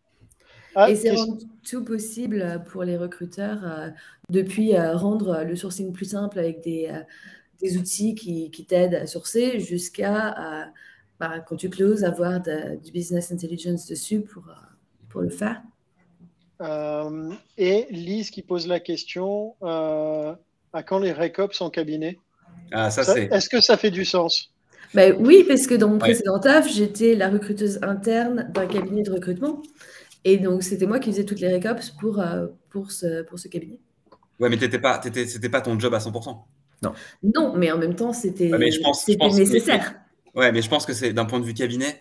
Ah, 0.77 0.89
et 0.89 0.95
c'est 0.95 1.11
rendre 1.11 1.37
tout 1.69 1.85
possible 1.85 2.63
pour 2.71 2.85
les 2.85 2.97
recruteurs, 2.97 3.93
depuis 4.31 4.79
rendre 4.79 5.43
le 5.43 5.57
sourcing 5.57 5.93
plus 5.93 6.11
simple 6.11 6.39
avec 6.39 6.63
des, 6.63 6.89
des 7.61 7.79
outils 7.79 8.15
qui, 8.15 8.53
qui 8.53 8.65
t'aident 8.67 8.95
à 8.95 9.09
sourcer 9.09 9.59
jusqu'à, 9.59 10.71
bah, 11.19 11.41
quand 11.41 11.57
tu 11.57 11.71
closes, 11.71 12.05
avoir 12.05 12.41
du 12.41 12.93
business 12.93 13.33
intelligence 13.33 13.89
dessus 13.89 14.21
pour, 14.21 14.45
pour 15.09 15.23
le 15.23 15.29
faire. 15.29 15.61
Euh, 16.63 17.33
et 17.59 17.87
Lise 17.91 18.31
qui 18.31 18.43
pose 18.43 18.67
la 18.67 18.79
question 18.79 19.55
euh, 19.63 20.35
à 20.73 20.83
quand 20.83 20.99
les 20.99 21.13
récops 21.13 21.61
en 21.61 21.71
cabinet 21.71 22.19
ah, 22.71 22.91
ça. 22.91 23.19
Est-ce 23.19 23.49
que 23.49 23.61
ça 23.61 23.77
fait 23.77 23.91
du 23.91 24.05
sens? 24.05 24.53
Ben, 24.95 25.17
Oui, 25.19 25.45
parce 25.47 25.67
que 25.67 25.75
dans 25.75 25.89
mon 25.89 25.99
précédent 25.99 26.39
taf, 26.39 26.71
j'étais 26.71 27.15
la 27.15 27.29
recruteuse 27.29 27.81
interne 27.83 28.51
d'un 28.55 28.67
cabinet 28.67 29.03
de 29.03 29.11
recrutement. 29.11 29.63
Et 30.25 30.39
donc, 30.39 30.63
c'était 30.63 30.87
moi 30.87 30.99
qui 31.01 31.11
faisais 31.11 31.25
toutes 31.25 31.41
les 31.41 31.49
récops 31.49 31.91
pour, 31.99 32.21
euh, 32.21 32.47
pour, 32.71 32.93
ce, 32.93 33.23
pour 33.23 33.39
ce 33.39 33.49
cabinet. 33.49 33.79
Ouais, 34.39 34.49
mais 34.49 34.57
t'étais 34.57 34.79
pas, 34.79 34.99
t'étais, 34.99 35.27
c'était 35.27 35.49
pas 35.49 35.61
ton 35.61 35.79
job 35.79 35.93
à 35.95 35.99
100%. 35.99 36.37
Non. 36.83 36.93
Non, 37.23 37.57
mais 37.57 37.71
en 37.73 37.79
même 37.79 37.95
temps, 37.95 38.13
c'était, 38.13 38.51
c'était 38.95 39.29
nécessaire. 39.29 39.95
ouais, 40.35 40.53
mais 40.53 40.63
je 40.63 40.69
pense 40.69 40.87
que 40.87 40.93
c'est 40.93 41.13
d'un 41.13 41.25
point 41.25 41.41
de 41.41 41.45
vue 41.45 41.55
cabinet. 41.55 42.01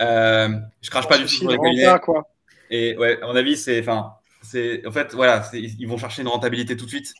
je 0.00 0.90
crache 0.90 1.08
pas 1.08 1.18
du 1.18 1.24
tout 1.24 1.30
sur 1.30 1.50
les 1.50 1.58
cabinets. 1.58 1.98
Quoi. 2.02 2.26
Et 2.70 2.96
ouais, 2.96 3.20
à 3.20 3.26
mon 3.26 3.36
avis, 3.36 3.56
c'est, 3.56 3.80
enfin, 3.80 4.14
c'est, 4.42 4.86
en 4.86 4.92
fait, 4.92 5.12
voilà, 5.14 5.42
ils 5.52 5.86
vont 5.86 5.98
chercher 5.98 6.22
une 6.22 6.28
rentabilité 6.28 6.76
tout 6.76 6.84
de 6.84 6.90
suite. 6.90 7.12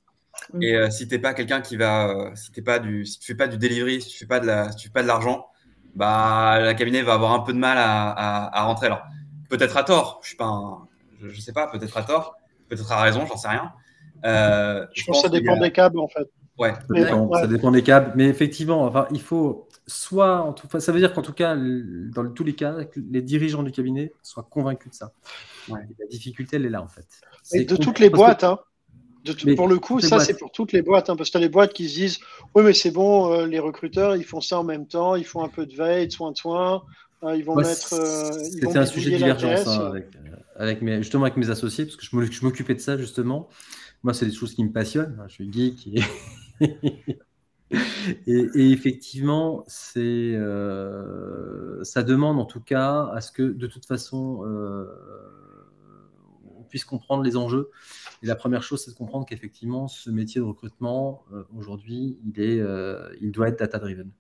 Mm. 0.53 0.63
Et 0.63 0.75
euh, 0.75 0.91
si 0.91 1.09
t'es 1.09 1.19
pas 1.19 1.35
quelqu'un 1.35 1.61
qui 1.61 1.77
va, 1.77 2.09
euh, 2.09 2.35
si 2.35 2.53
t'es 2.53 2.63
pas 2.63 2.79
du, 2.79 3.05
si 3.05 3.19
tu 3.19 3.27
fais 3.27 3.35
pas 3.35 3.49
du 3.49 3.59
delivery, 3.59 4.01
si 4.01 4.09
tu 4.09 4.19
fais 4.19 4.27
pas 4.27 4.41
de 4.41 4.47
la, 4.47 4.71
si 4.71 4.77
tu 4.77 4.89
fais 4.89 4.93
pas 4.93 5.03
de 5.03 5.09
l'argent, 5.09 5.47
bah, 5.95 6.59
la 6.61 6.75
cabinet 6.75 7.03
va 7.03 7.15
avoir 7.15 7.33
un 7.33 7.41
peu 7.41 7.53
de 7.53 7.59
mal 7.59 7.77
à, 7.79 8.57
à, 8.57 8.63
rentrer. 8.65 8.87
Alors, 8.87 9.03
peut-être 9.49 9.77
à 9.77 9.85
tort. 9.85 10.21
Je 10.23 10.29
suis 10.29 10.37
pas, 10.37 10.79
je, 11.21 11.41
sais 11.41 11.53
pas, 11.53 11.67
peut-être 11.67 11.97
à 11.97 12.03
tort, 12.03 12.37
peut-être 12.69 12.91
à 12.93 13.03
raison, 13.03 13.27
j'en 13.27 13.37
sais 13.37 13.49
rien. 13.49 13.73
Euh, 14.25 14.87
je, 14.95 15.05
pense 15.05 15.23
que 15.23 15.29
ça 15.29 15.29
dépend 15.29 15.59
des 15.59 15.73
câbles 15.73 15.99
en 15.99 16.09
fait. 16.09 16.29
Ouais. 16.59 16.75
Ça 17.41 17.47
dépend, 17.47 17.71
des 17.71 17.83
câbles, 17.83 18.13
mais 18.17 18.27
effectivement, 18.27 18.83
enfin, 18.85 19.07
il 19.11 19.21
faut 19.21 19.67
soit, 19.91 20.43
en 20.43 20.53
tout, 20.53 20.69
ça 20.79 20.93
veut 20.93 21.01
dire 21.01 21.13
qu'en 21.13 21.23
tout 21.23 21.33
cas, 21.33 21.57
dans 21.57 22.31
tous 22.31 22.45
les 22.45 22.55
cas, 22.55 22.77
les 22.97 23.23
dirigeants 23.23 23.63
du 23.63 23.73
cabinet 23.73 24.13
soient 24.23 24.47
convaincus 24.49 24.93
de 24.93 24.97
ça. 24.97 25.13
La 25.69 26.07
difficulté, 26.11 26.57
elle 26.57 26.67
est 26.67 26.71
là 26.71 26.83
en 26.83 26.89
fait. 26.89 27.07
Et 27.53 27.65
de 27.65 27.77
toutes 27.77 27.99
les 27.99 28.11
boîtes, 28.11 28.45
hein. 28.45 28.59
De 29.25 29.55
pour 29.55 29.69
le 29.69 29.79
coup, 29.79 30.01
ça 30.01 30.19
c'est 30.19 30.39
pour 30.39 30.51
toutes 30.51 30.73
les 30.73 30.81
boîtes, 30.81 31.11
hein, 31.11 31.17
parce 31.17 31.29
que 31.29 31.33
tu 31.33 31.37
as 31.37 31.43
les 31.43 31.51
boîtes 31.51 31.75
qui 31.75 31.91
se 31.91 31.95
disent 31.95 32.21
Oui, 32.55 32.63
mais 32.65 32.73
c'est 32.73 32.91
bon, 32.91 33.31
euh, 33.31 33.47
les 33.47 33.59
recruteurs 33.59 34.17
ils 34.17 34.25
font 34.25 34.41
ça 34.41 34.59
en 34.59 34.65
même 34.65 34.87
temps, 34.87 35.15
ils 35.15 35.27
font 35.27 35.45
un 35.45 35.49
peu 35.49 35.67
de 35.67 35.75
veille, 35.75 36.07
de 36.07 36.13
soins 36.13 36.33
de 36.33 36.39
euh, 37.23 37.37
ils 37.37 37.45
vont 37.45 37.55
mettre. 37.55 37.93
Euh, 37.93 38.33
C'était 38.45 38.79
un 38.79 38.87
sujet 38.87 39.11
de 39.11 39.17
divergence 39.17 39.67
hein, 39.67 39.93
avec, 40.57 40.81
mes, 40.81 41.03
justement 41.03 41.25
avec 41.25 41.37
mes 41.37 41.51
associés, 41.51 41.85
parce 41.85 41.97
que 41.97 42.07
je 42.07 42.45
m'occupais 42.45 42.75
de 42.75 42.81
ça 42.81 42.97
justement. 42.97 43.51
Moi, 44.03 44.15
c'est 44.15 44.25
des 44.25 44.33
choses 44.33 44.55
qui 44.55 44.65
me 44.65 44.73
passionnent. 44.73 45.23
Je 45.29 45.35
suis 45.35 45.53
geek 45.53 45.89
et 46.61 47.19
et, 48.27 48.73
effectivement, 48.73 49.65
c'est, 49.67 50.01
euh, 50.01 51.83
ça 51.85 52.03
demande 52.03 52.39
en 52.39 52.45
tout 52.45 52.61
cas 52.61 53.09
à 53.15 53.21
ce 53.21 53.31
que 53.31 53.43
de 53.43 53.67
toute 53.67 53.87
façon, 53.87 54.45
euh, 54.45 54.87
on 56.59 56.63
puisse 56.65 56.85
comprendre 56.85 57.23
les 57.23 57.37
enjeux. 57.37 57.71
Et 58.23 58.27
la 58.27 58.35
première 58.35 58.63
chose, 58.63 58.85
c'est 58.85 58.91
de 58.91 58.97
comprendre 58.97 59.25
qu'effectivement, 59.27 59.89
ce 59.89 60.11
métier 60.11 60.41
de 60.41 60.47
recrutement, 60.47 61.25
euh, 61.33 61.45
aujourd'hui, 61.57 62.19
il, 62.27 62.41
est, 62.43 62.61
il 63.21 63.31
doit 63.31 63.49
être 63.49 63.59
data-driven. 63.59 64.11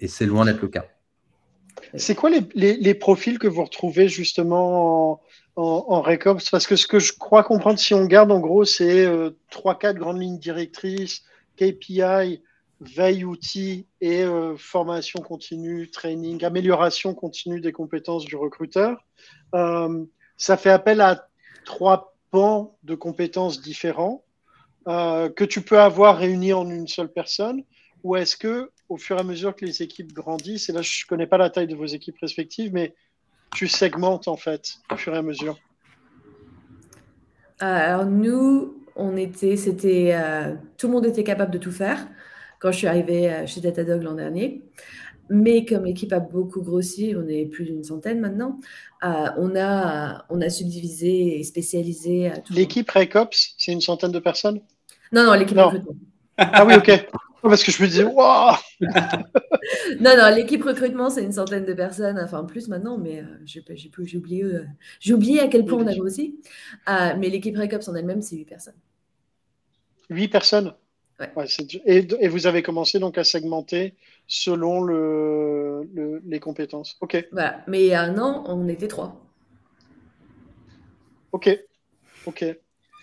Et 0.00 0.08
c'est 0.08 0.26
loin 0.26 0.44
d'être 0.44 0.60
le 0.60 0.68
cas. 0.68 0.84
C'est 1.94 2.14
quoi 2.14 2.30
les, 2.30 2.94
profils 2.94 3.38
que 3.38 3.48
vous 3.48 3.64
retrouvez 3.64 4.08
justement 4.08 5.12
en, 5.56 5.62
en, 5.62 6.02
Recops 6.02 6.50
Parce 6.50 6.66
que 6.66 6.76
ce 6.76 6.86
que 6.86 6.98
je 6.98 7.12
crois 7.12 7.42
comprendre, 7.44 7.78
si 7.78 7.94
on 7.94 8.04
garde 8.04 8.30
en 8.30 8.40
gros, 8.40 8.64
c'est 8.64 9.06
trois, 9.50 9.78
quatre 9.78 9.96
grandes 9.96 10.20
lignes 10.20 10.38
directrices 10.38 11.22
KPI, 11.56 12.42
veille 12.80 13.24
outils 13.24 13.86
et 14.00 14.22
euh, 14.22 14.56
formation 14.56 15.20
continue, 15.20 15.90
training, 15.90 16.44
amélioration 16.44 17.14
continue 17.14 17.60
des 17.60 17.72
compétences 17.72 18.24
du 18.24 18.36
recruteur. 18.36 19.04
Euh, 19.54 20.04
ça 20.36 20.56
fait 20.56 20.70
appel 20.70 21.00
à 21.00 21.28
trois 21.64 22.14
pans 22.30 22.76
de 22.82 22.94
compétences 22.94 23.60
différents 23.60 24.24
euh, 24.88 25.28
que 25.30 25.44
tu 25.44 25.62
peux 25.62 25.80
avoir 25.80 26.18
réunis 26.18 26.52
en 26.52 26.68
une 26.68 26.86
seule 26.86 27.12
personne. 27.12 27.64
Ou 28.04 28.16
est-ce 28.16 28.36
que, 28.36 28.70
au 28.88 28.98
fur 28.98 29.16
et 29.16 29.20
à 29.20 29.24
mesure 29.24 29.56
que 29.56 29.64
les 29.64 29.82
équipes 29.82 30.12
grandissent, 30.12 30.68
et 30.68 30.72
là 30.72 30.82
je 30.82 31.04
ne 31.04 31.08
connais 31.08 31.26
pas 31.26 31.38
la 31.38 31.50
taille 31.50 31.66
de 31.66 31.74
vos 31.74 31.86
équipes 31.86 32.18
respectives, 32.20 32.72
mais 32.72 32.94
tu 33.54 33.68
segmentes 33.68 34.28
en 34.28 34.36
fait 34.36 34.76
au 34.92 34.96
fur 34.96 35.14
et 35.14 35.18
à 35.18 35.22
mesure 35.22 35.58
Alors 37.58 38.04
nous, 38.04 38.85
on 38.96 39.16
était, 39.16 39.56
c'était, 39.56 40.12
euh, 40.14 40.54
tout 40.76 40.88
le 40.88 40.94
monde 40.94 41.06
était 41.06 41.24
capable 41.24 41.52
de 41.52 41.58
tout 41.58 41.72
faire 41.72 42.08
quand 42.58 42.72
je 42.72 42.78
suis 42.78 42.86
arrivée 42.86 43.30
euh, 43.30 43.46
chez 43.46 43.60
Datadog 43.60 44.02
l'an 44.02 44.14
dernier. 44.14 44.62
Mais 45.28 45.64
comme 45.64 45.84
l'équipe 45.84 46.12
a 46.12 46.20
beaucoup 46.20 46.62
grossi, 46.62 47.14
on 47.16 47.26
est 47.28 47.46
plus 47.46 47.64
d'une 47.64 47.82
centaine 47.82 48.20
maintenant, 48.20 48.58
euh, 49.04 49.26
on, 49.36 49.56
a, 49.56 50.24
on 50.30 50.40
a 50.40 50.48
subdivisé 50.48 51.40
et 51.40 51.42
spécialisé. 51.42 52.30
L'équipe 52.50 52.88
RECOPS, 52.88 53.54
c'est 53.58 53.72
une 53.72 53.80
centaine 53.80 54.12
de 54.12 54.20
personnes? 54.20 54.60
Non, 55.12 55.24
non, 55.24 55.34
l'équipe 55.34 55.58
recrutement. 55.58 55.96
Ah 56.38 56.64
oui, 56.64 56.74
ok. 56.74 57.08
Parce 57.42 57.62
que 57.62 57.70
je 57.70 57.82
me 57.82 57.88
disais, 57.88 58.04
waouh 58.04 58.56
Non, 60.00 60.16
non, 60.16 60.34
l'équipe 60.34 60.62
recrutement, 60.62 61.10
c'est 61.10 61.22
une 61.22 61.32
centaine 61.32 61.64
de 61.64 61.74
personnes, 61.74 62.18
enfin 62.18 62.44
plus 62.44 62.68
maintenant, 62.68 62.98
mais 62.98 63.22
j'ai, 63.44 63.62
j'ai, 63.74 64.18
oublié, 64.18 64.44
j'ai 65.00 65.14
oublié 65.14 65.40
à 65.40 65.48
quel 65.48 65.64
point 65.64 65.82
on 65.82 65.86
a 65.86 65.94
grossi. 65.94 66.40
mais 66.86 67.28
l'équipe 67.28 67.56
RECOPS 67.56 67.88
en 67.88 67.94
elle-même, 67.94 68.22
c'est 68.22 68.36
8 68.36 68.44
personnes. 68.46 68.74
Huit 70.10 70.28
personnes? 70.28 70.74
Et, 71.86 72.28
vous 72.28 72.46
avez 72.46 72.62
commencé 72.62 72.98
donc 72.98 73.16
à 73.16 73.24
segmenter 73.24 73.94
selon 74.26 74.82
le, 74.82 75.88
les 76.26 76.40
compétences. 76.40 76.96
OK. 77.00 77.26
Mais 77.66 77.80
il 77.80 77.86
y 77.86 77.94
a 77.94 78.02
un 78.02 78.18
an, 78.18 78.44
on 78.46 78.68
était 78.68 78.88
trois. 78.88 79.24
OK. 81.32 81.48
OK. 82.26 82.44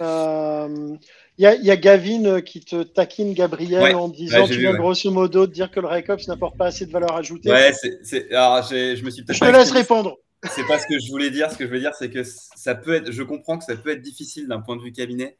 Euh, 0.01 0.97
il 1.39 1.45
y, 1.63 1.71
a 1.71 1.77
Gavin 1.77 2.41
qui 2.41 2.61
te 2.61 2.83
taquine, 2.83 3.33
Gabriel, 3.33 3.95
en 3.95 4.07
disant 4.07 4.45
tu 4.45 4.59
viens 4.59 4.73
grosso 4.73 5.09
modo 5.09 5.47
de 5.47 5.51
dire 5.51 5.71
que 5.71 5.79
le 5.79 5.87
RECOPS 5.87 6.27
n'apporte 6.27 6.57
pas 6.57 6.67
assez 6.67 6.85
de 6.85 6.91
valeur 6.91 7.15
ajoutée. 7.15 7.49
Ouais, 7.49 7.73
c'est, 8.03 8.31
alors 8.31 8.63
je 8.63 9.03
me 9.03 9.09
suis 9.09 9.23
Je 9.27 9.39
te 9.39 9.45
laisse 9.45 9.71
répondre. 9.71 10.17
C'est 10.51 10.67
pas 10.67 10.77
ce 10.77 10.85
que 10.87 10.99
je 10.99 11.09
voulais 11.09 11.31
dire. 11.31 11.49
Ce 11.51 11.57
que 11.57 11.65
je 11.65 11.71
veux 11.71 11.79
dire, 11.79 11.93
c'est 11.97 12.09
que 12.09 12.23
ça 12.23 12.75
peut 12.75 12.93
être, 12.93 13.11
je 13.11 13.23
comprends 13.23 13.57
que 13.57 13.63
ça 13.63 13.75
peut 13.75 13.89
être 13.91 14.01
difficile 14.01 14.47
d'un 14.47 14.59
point 14.59 14.75
de 14.75 14.81
vue 14.81 14.91
cabinet 14.91 15.37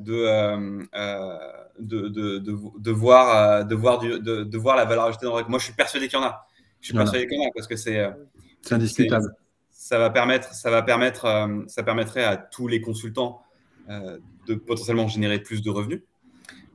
de, 0.00 0.14
euh, 0.14 0.82
euh, 0.94 1.38
de, 1.78 2.08
de, 2.08 2.38
de, 2.38 2.90
voir, 2.90 3.36
euh, 3.36 3.64
de, 3.64 3.74
voir 3.74 3.98
du, 3.98 4.18
de, 4.20 4.58
voir 4.58 4.76
la 4.76 4.84
valeur 4.84 5.04
ajoutée 5.04 5.26
dans 5.26 5.38
le 5.38 5.44
Moi, 5.48 5.58
je 5.58 5.64
suis 5.64 5.74
persuadé 5.74 6.08
qu'il 6.08 6.18
y 6.18 6.22
en 6.22 6.26
a. 6.26 6.46
Je 6.80 6.86
suis 6.86 6.94
persuadé 6.94 7.26
qu'il 7.26 7.38
y 7.38 7.44
en 7.44 7.48
a 7.48 7.52
parce 7.54 7.66
que 7.66 7.76
c'est 7.76 8.08
C'est 8.62 8.74
indiscutable. 8.74 9.34
Ça 9.70 9.98
va 9.98 10.10
permettre, 10.10 10.52
ça 10.54 10.70
va 10.70 10.82
permettre, 10.82 11.48
ça 11.68 11.82
permettrait 11.82 12.24
à 12.24 12.36
tous 12.36 12.66
les 12.66 12.80
consultants 12.80 13.42
de 13.88 14.54
potentiellement 14.54 15.08
générer 15.08 15.38
plus 15.38 15.62
de 15.62 15.70
revenus. 15.70 16.02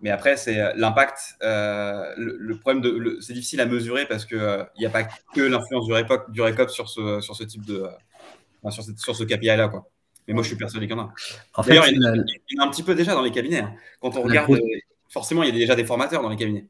Mais 0.01 0.09
après, 0.09 0.35
c'est 0.35 0.59
euh, 0.59 0.73
l'impact. 0.75 1.35
Euh, 1.43 2.11
le, 2.17 2.57
problème 2.57 2.81
de, 2.81 3.17
c'est 3.21 3.33
difficile 3.33 3.61
à 3.61 3.65
mesurer 3.65 4.07
parce 4.07 4.25
que 4.25 4.35
euh, 4.35 4.63
il 4.75 4.79
n'y 4.79 4.85
a 4.87 4.89
pas 4.89 5.03
que 5.03 5.41
l'influence 5.41 5.85
du 5.85 5.93
RECOP, 5.93 6.31
du 6.31 6.41
RECOP 6.41 6.69
sur 6.69 6.89
ce, 6.89 7.21
sur 7.21 7.35
ce 7.35 7.43
type 7.43 7.65
de, 7.65 7.85
sur, 8.69 8.83
sur 8.97 9.15
ce 9.15 9.23
KPI 9.23 9.47
là, 9.47 9.67
quoi. 9.67 9.87
Mais 10.27 10.33
moi, 10.33 10.43
je 10.43 10.49
suis 10.49 10.57
persuadé 10.57 10.87
qu'il 10.87 10.95
y 10.95 10.99
en 10.99 11.03
a. 11.03 11.13
En 11.55 11.63
fait, 11.63 11.73
il, 11.73 11.97
y 11.97 12.59
en 12.59 12.63
a, 12.63 12.67
un 12.67 12.69
petit 12.69 12.83
peu 12.83 12.95
déjà 12.95 13.13
dans 13.13 13.21
les 13.21 13.31
cabinets. 13.31 13.61
Hein. 13.61 13.73
Quand 13.99 14.15
on 14.17 14.21
regarde, 14.21 14.55
forcément, 15.09 15.43
il 15.43 15.49
y 15.49 15.51
a 15.51 15.55
déjà 15.55 15.75
des 15.75 15.85
formateurs 15.85 16.21
dans 16.21 16.29
les 16.29 16.35
cabinets. 16.35 16.67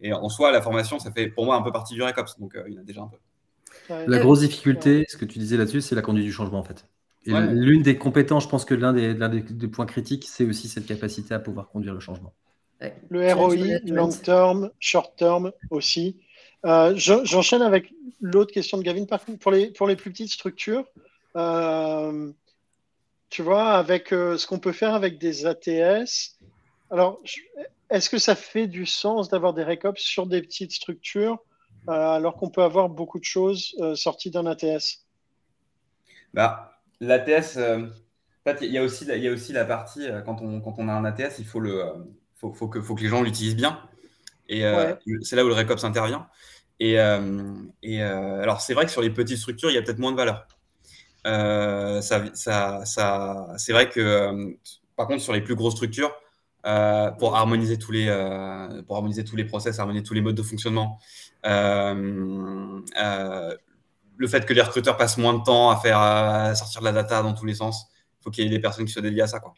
Et 0.00 0.12
en 0.12 0.28
soi, 0.28 0.50
la 0.50 0.60
formation, 0.60 0.98
ça 0.98 1.12
fait 1.12 1.28
pour 1.28 1.44
moi 1.44 1.56
un 1.56 1.62
peu 1.62 1.70
partie 1.70 1.94
du 1.94 2.02
RECOPS. 2.02 2.38
Donc, 2.40 2.56
il 2.66 2.74
y 2.74 2.78
en 2.78 2.80
a 2.80 2.84
déjà 2.84 3.02
un 3.02 3.08
peu. 3.08 4.04
La 4.10 4.18
grosse 4.18 4.40
difficulté, 4.40 5.04
ce 5.08 5.16
que 5.16 5.26
tu 5.26 5.38
disais 5.38 5.56
là-dessus, 5.56 5.82
c'est 5.82 5.94
la 5.94 6.02
conduite 6.02 6.24
du 6.24 6.32
changement, 6.32 6.58
en 6.58 6.64
fait. 6.64 6.86
L'une 7.26 7.82
des 7.82 7.96
compétences, 7.96 8.44
je 8.44 8.48
pense 8.48 8.64
que 8.64 8.74
l'un 8.74 8.92
des, 8.92 9.14
des, 9.14 9.40
des, 9.40 9.68
points 9.68 9.86
critiques, 9.86 10.24
c'est 10.28 10.44
aussi 10.44 10.68
cette 10.68 10.86
capacité 10.86 11.34
à 11.34 11.38
pouvoir 11.38 11.68
conduire 11.68 11.94
le 11.94 12.00
changement. 12.00 12.32
Le 13.08 13.32
ROI, 13.32 13.78
long 13.86 14.10
term, 14.10 14.70
short 14.78 15.16
term 15.16 15.52
aussi. 15.70 16.16
Euh, 16.66 16.94
j'enchaîne 16.96 17.62
avec 17.62 17.92
l'autre 18.20 18.52
question 18.52 18.78
de 18.78 18.82
Gavin. 18.82 19.04
pour 19.40 19.52
les, 19.52 19.70
pour 19.70 19.86
les 19.86 19.96
plus 19.96 20.10
petites 20.10 20.30
structures, 20.30 20.84
euh, 21.36 22.30
tu 23.30 23.42
vois, 23.42 23.72
avec 23.72 24.12
euh, 24.12 24.36
ce 24.38 24.46
qu'on 24.46 24.58
peut 24.58 24.72
faire 24.72 24.94
avec 24.94 25.18
des 25.18 25.46
ATS, 25.46 26.38
alors 26.90 27.20
est-ce 27.90 28.08
que 28.08 28.18
ça 28.18 28.34
fait 28.34 28.66
du 28.66 28.86
sens 28.86 29.28
d'avoir 29.28 29.52
des 29.52 29.64
récops 29.64 30.00
sur 30.00 30.26
des 30.26 30.42
petites 30.42 30.72
structures 30.72 31.38
alors 31.86 32.36
qu'on 32.36 32.48
peut 32.48 32.62
avoir 32.62 32.88
beaucoup 32.88 33.18
de 33.18 33.24
choses 33.24 33.76
sorties 33.94 34.30
d'un 34.30 34.46
ATS 34.46 35.04
bah, 36.32 36.73
L'ATS, 37.06 37.58
il 38.60 38.70
y, 38.70 38.78
a 38.78 38.82
aussi, 38.82 39.06
il 39.08 39.22
y 39.22 39.28
a 39.28 39.32
aussi 39.32 39.52
la 39.52 39.64
partie, 39.64 40.08
quand 40.24 40.40
on, 40.42 40.60
quand 40.60 40.74
on 40.78 40.88
a 40.88 40.92
un 40.92 41.04
ATS, 41.04 41.38
il 41.38 41.46
faut 41.46 41.60
le 41.60 41.82
faut, 42.36 42.52
faut, 42.52 42.68
que, 42.68 42.80
faut 42.80 42.94
que 42.94 43.02
les 43.02 43.08
gens 43.08 43.22
l'utilisent 43.22 43.56
bien. 43.56 43.80
Et 44.48 44.64
euh, 44.64 44.94
c'est 45.22 45.36
là 45.36 45.44
où 45.44 45.48
le 45.48 45.54
RECOPS 45.54 45.84
intervient. 45.84 46.28
Et, 46.80 46.98
euh, 47.00 47.52
et 47.82 48.02
euh, 48.02 48.42
alors, 48.42 48.60
c'est 48.60 48.74
vrai 48.74 48.84
que 48.84 48.90
sur 48.90 49.00
les 49.00 49.10
petites 49.10 49.38
structures, 49.38 49.70
il 49.70 49.74
y 49.74 49.78
a 49.78 49.82
peut-être 49.82 49.98
moins 49.98 50.12
de 50.12 50.16
valeur. 50.16 50.46
ça, 51.24 52.24
ça, 52.34 52.84
ça 52.84 53.46
c'est 53.56 53.72
vrai 53.72 53.88
que, 53.88 54.56
par 54.96 55.06
contre, 55.06 55.22
sur 55.22 55.32
les 55.32 55.40
plus 55.40 55.54
grosses 55.54 55.74
structures, 55.74 56.12
pour 57.18 57.36
harmoniser 57.36 57.78
tous 57.78 57.92
les, 57.92 58.06
pour 58.86 58.96
harmoniser 58.96 59.24
tous 59.24 59.36
les 59.36 59.44
process, 59.44 59.78
harmoniser 59.78 60.04
tous 60.04 60.14
les 60.14 60.20
modes 60.20 60.36
de 60.36 60.42
fonctionnement, 60.42 60.98
le 64.16 64.26
fait 64.28 64.46
que 64.46 64.52
les 64.52 64.62
recruteurs 64.62 64.96
passent 64.96 65.18
moins 65.18 65.34
de 65.34 65.42
temps 65.42 65.70
à 65.70 65.76
faire 65.76 65.98
à 65.98 66.54
sortir 66.54 66.80
de 66.80 66.86
la 66.86 66.92
data 66.92 67.22
dans 67.22 67.34
tous 67.34 67.46
les 67.46 67.54
sens, 67.54 67.86
il 68.20 68.24
faut 68.24 68.30
qu'il 68.30 68.44
y 68.44 68.46
ait 68.46 68.50
des 68.50 68.60
personnes 68.60 68.84
qui 68.84 68.92
soient 68.92 69.02
dédiées 69.02 69.22
à 69.22 69.26
ça, 69.26 69.40
quoi. 69.40 69.54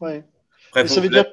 Ouais. 0.00 0.24
ça 0.74 1.00
veut 1.00 1.08
dire 1.08 1.24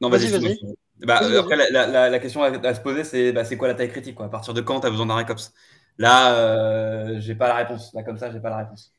non, 0.00 0.08
vas-y, 0.08 0.26
vas-y. 0.28 0.58
Bah, 0.98 1.20
après, 1.38 1.70
la, 1.70 2.08
la, 2.08 2.18
question 2.18 2.42
à, 2.42 2.74
se 2.74 2.80
poser, 2.80 3.04
c'est 3.04 3.32
bah, 3.32 3.44
c'est 3.44 3.56
quoi 3.56 3.68
la 3.68 3.74
taille 3.74 3.88
critique 3.88 4.14
quoi? 4.14 4.26
À 4.26 4.28
partir 4.28 4.54
de 4.54 4.60
quand 4.60 4.80
tu 4.80 4.86
as 4.86 4.90
besoin 4.90 5.06
d'un 5.06 5.16
RECOPS? 5.16 5.52
Là, 5.98 6.34
euh, 6.34 7.20
j'ai 7.20 7.34
pas 7.34 7.48
la 7.48 7.54
réponse. 7.54 7.92
Là, 7.94 8.02
comme 8.02 8.18
ça, 8.18 8.30
j'ai 8.30 8.40
pas 8.40 8.50
la 8.50 8.58
réponse. 8.58 8.92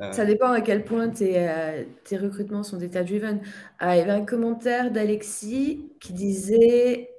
Euh. 0.00 0.12
Ça 0.12 0.24
dépend 0.24 0.50
à 0.50 0.60
quel 0.60 0.84
point 0.84 1.08
tes, 1.08 1.34
euh, 1.36 1.84
tes 2.04 2.16
recrutements 2.16 2.62
sont 2.62 2.78
data-driven. 2.78 3.40
Euh, 3.82 3.94
il 3.94 3.98
y 3.98 4.00
avait 4.00 4.12
un 4.12 4.24
commentaire 4.24 4.90
d'Alexis 4.90 5.92
qui 6.00 6.12
disait 6.12 7.10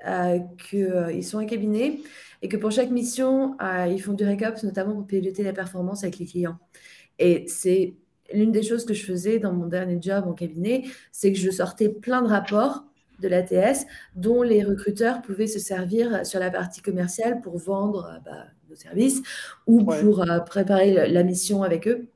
qu'ils 0.69 1.23
sont 1.23 1.37
un 1.37 1.45
cabinet 1.45 1.99
et 2.43 2.49
que 2.49 2.57
pour 2.57 2.71
chaque 2.71 2.91
mission, 2.91 3.57
ils 3.89 4.01
font 4.01 4.13
du 4.13 4.25
RECOPS, 4.25 4.63
notamment 4.63 4.93
pour 4.93 5.07
piloter 5.07 5.41
la 5.41 5.53
performance 5.53 6.03
avec 6.03 6.19
les 6.19 6.25
clients. 6.25 6.59
Et 7.17 7.45
c'est 7.47 7.95
l'une 8.33 8.51
des 8.51 8.63
choses 8.63 8.85
que 8.85 8.93
je 8.93 9.05
faisais 9.05 9.39
dans 9.39 9.53
mon 9.53 9.67
dernier 9.67 9.97
job 9.99 10.25
en 10.27 10.33
cabinet, 10.33 10.83
c'est 11.11 11.31
que 11.31 11.39
je 11.39 11.49
sortais 11.49 11.89
plein 11.89 12.21
de 12.21 12.27
rapports 12.27 12.83
de 13.19 13.27
l'ATS 13.27 13.85
dont 14.15 14.41
les 14.41 14.63
recruteurs 14.63 15.21
pouvaient 15.21 15.47
se 15.47 15.59
servir 15.59 16.25
sur 16.25 16.39
la 16.39 16.51
partie 16.51 16.81
commerciale 16.81 17.41
pour 17.41 17.57
vendre 17.57 18.05
euh, 18.05 18.19
bah, 18.25 18.45
nos 18.69 18.75
services 18.75 19.21
ou 19.67 19.83
pour 19.83 20.29
euh, 20.29 20.39
préparer 20.39 21.07
la 21.09 21.23
mission 21.23 21.63
avec 21.63 21.87
eux. 21.87 22.07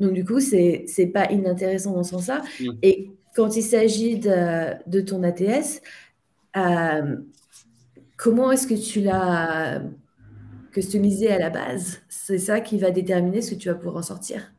Donc, 0.00 0.12
du 0.12 0.24
coup, 0.24 0.40
c'est 0.40 0.86
n'est 0.98 1.06
pas 1.06 1.30
inintéressant 1.30 1.92
dans 1.92 2.02
ce 2.02 2.10
sens-là. 2.10 2.42
Mm. 2.60 2.70
Et 2.82 3.10
quand 3.36 3.56
il 3.56 3.62
s'agit 3.62 4.18
de, 4.18 4.74
de, 4.88 5.00
ton 5.00 5.22
ATS, 5.22 5.80
euh, 6.56 7.16
comment 8.24 8.50
est-ce 8.50 8.66
que 8.66 8.74
tu 8.74 9.02
l'as 9.02 9.82
customisé 10.72 11.30
à 11.30 11.38
la 11.38 11.50
base? 11.50 12.00
C'est 12.08 12.38
ça 12.38 12.60
qui 12.62 12.78
va 12.78 12.90
déterminer 12.90 13.42
ce 13.42 13.50
que 13.50 13.60
tu 13.60 13.68
vas 13.68 13.74
pouvoir 13.74 13.96
en 13.96 14.02
sortir. 14.02 14.50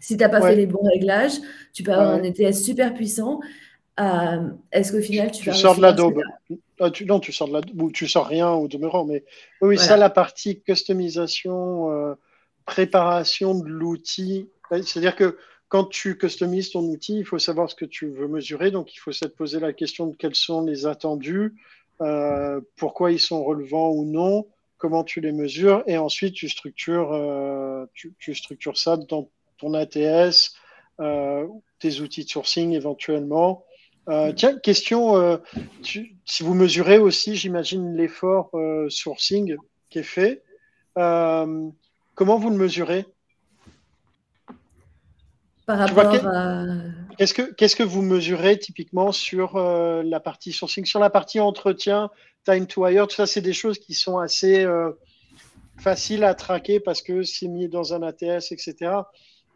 Si 0.00 0.18
tu 0.18 0.22
n'as 0.22 0.28
pas 0.28 0.42
fait 0.42 0.54
les 0.54 0.66
bons 0.66 0.86
réglages, 0.86 1.38
tu 1.72 1.82
peux 1.82 1.92
avoir 1.92 2.10
un 2.10 2.22
ETS 2.22 2.52
super 2.52 2.92
puissant. 2.92 3.40
Euh, 3.98 4.50
est-ce 4.70 4.92
qu'au 4.92 5.00
final, 5.00 5.30
tu, 5.30 5.44
tu 5.44 5.54
sors 5.54 5.76
de 5.76 5.80
la 5.80 5.92
daube 5.92 6.20
ah, 6.78 6.90
tu, 6.90 7.06
Non, 7.06 7.20
tu 7.20 7.32
sors 7.32 7.48
de 7.48 7.54
la 7.54 7.60
ou 7.78 7.90
tu 7.90 8.06
sors 8.06 8.26
rien 8.26 8.50
au 8.50 8.68
demeurant. 8.68 9.06
Mais 9.06 9.24
oui, 9.62 9.78
ça, 9.78 9.96
la 9.96 10.10
partie 10.10 10.60
customisation, 10.60 11.90
euh, 11.90 12.14
préparation 12.66 13.58
de 13.58 13.66
l'outil. 13.66 14.50
C'est-à-dire 14.70 15.16
que 15.16 15.38
quand 15.68 15.84
tu 15.84 16.18
customises 16.18 16.70
ton 16.70 16.82
outil, 16.82 17.18
il 17.18 17.24
faut 17.24 17.38
savoir 17.38 17.70
ce 17.70 17.74
que 17.74 17.86
tu 17.86 18.08
veux 18.08 18.28
mesurer. 18.28 18.70
Donc, 18.70 18.94
il 18.94 18.98
faut 18.98 19.12
se 19.12 19.24
poser 19.24 19.58
la 19.58 19.72
question 19.72 20.06
de 20.06 20.16
quels 20.16 20.34
sont 20.34 20.62
les 20.64 20.86
attendus, 20.86 21.54
euh, 22.00 22.60
pourquoi 22.76 23.12
ils 23.12 23.20
sont 23.20 23.44
relevants 23.44 23.90
ou 23.90 24.04
non, 24.04 24.46
comment 24.76 25.04
tu 25.04 25.20
les 25.20 25.32
mesures, 25.32 25.82
et 25.86 25.98
ensuite 25.98 26.34
tu 26.34 26.48
structures, 26.48 27.10
tu, 27.94 28.14
tu, 28.18 28.34
structures 28.34 28.78
ça 28.78 28.96
dans 28.96 29.28
ton 29.58 29.74
ATS, 29.74 30.54
euh, 31.00 31.46
tes 31.78 32.00
outils 32.00 32.24
de 32.24 32.28
sourcing 32.28 32.72
éventuellement. 32.72 33.64
Euh, 34.08 34.32
tiens, 34.32 34.58
question, 34.58 35.16
euh, 35.16 35.36
si 35.82 36.42
vous 36.42 36.54
mesurez 36.54 36.98
aussi, 36.98 37.36
j'imagine, 37.36 37.94
l'effort 37.94 38.50
sourcing 38.88 39.56
qui 39.90 39.98
est 39.98 40.02
fait, 40.02 40.42
comment 40.94 42.38
vous 42.38 42.50
le 42.50 42.56
mesurez? 42.56 43.06
Par 45.66 45.78
rapport 45.78 46.26
à... 46.26 46.64
Qu'est-ce 47.18 47.76
que, 47.76 47.82
vous 47.82 48.02
mesurez 48.02 48.58
typiquement 48.58 49.12
sur 49.12 49.58
la 49.58 50.20
partie 50.20 50.52
sourcing? 50.52 50.84
Sur 50.84 51.00
la 51.00 51.10
partie 51.10 51.40
entretien, 51.40 52.10
time 52.44 52.66
to 52.66 52.86
hire, 52.86 53.08
tout 53.08 53.16
ça, 53.16 53.26
c'est 53.26 53.40
des 53.40 53.52
choses 53.52 53.78
qui 53.78 53.94
sont 53.94 54.18
assez 54.18 54.64
faciles 55.78 56.22
à 56.24 56.34
traquer 56.34 56.78
parce 56.78 57.02
que 57.02 57.24
c'est 57.24 57.48
mis 57.48 57.68
dans 57.68 57.92
un 57.92 58.02
ATS, 58.02 58.52
etc 58.52 59.02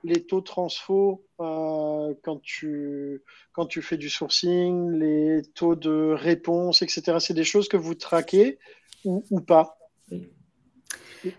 les 0.05 0.25
taux 0.25 0.41
transfo 0.41 1.25
euh, 1.41 2.15
quand, 2.23 2.41
tu, 2.43 3.23
quand 3.53 3.67
tu 3.67 3.83
fais 3.83 3.97
du 3.97 4.09
sourcing, 4.09 4.91
les 4.93 5.43
taux 5.55 5.77
de 5.77 6.13
réponse, 6.13 6.83
etc. 6.83 7.19
C'est 7.21 7.35
des 7.35 7.45
choses 7.45 7.69
que 7.69 7.77
vous 7.77 7.95
traquez 7.95 8.59
ou, 9.05 9.41
pas? 9.41 9.77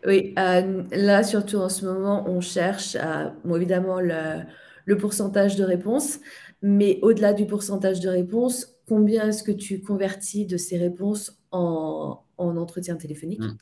Oui, 0.05 0.34
euh, 0.38 0.84
là, 0.91 1.24
surtout 1.24 1.57
en 1.57 1.69
ce 1.69 1.86
moment, 1.86 2.26
on 2.28 2.41
cherche 2.41 2.97
évidemment 3.53 3.99
le, 3.99 4.41
pourcentage 4.97 5.55
de 5.55 5.63
réponses, 5.63 6.19
mais 6.61 6.99
au-delà 7.01 7.34
du 7.34 7.45
pourcentage 7.45 7.99
de 7.99 8.09
réponses, 8.09 8.75
combien 8.88 9.27
est-ce 9.27 9.43
que 9.43 9.51
tu 9.51 9.81
convertis 9.81 10.45
de 10.45 10.57
ces 10.57 10.77
réponses 10.77 11.39
en, 11.51 12.19
entretien 12.38 12.95
téléphonique? 12.95 13.41
Mmh. 13.41 13.57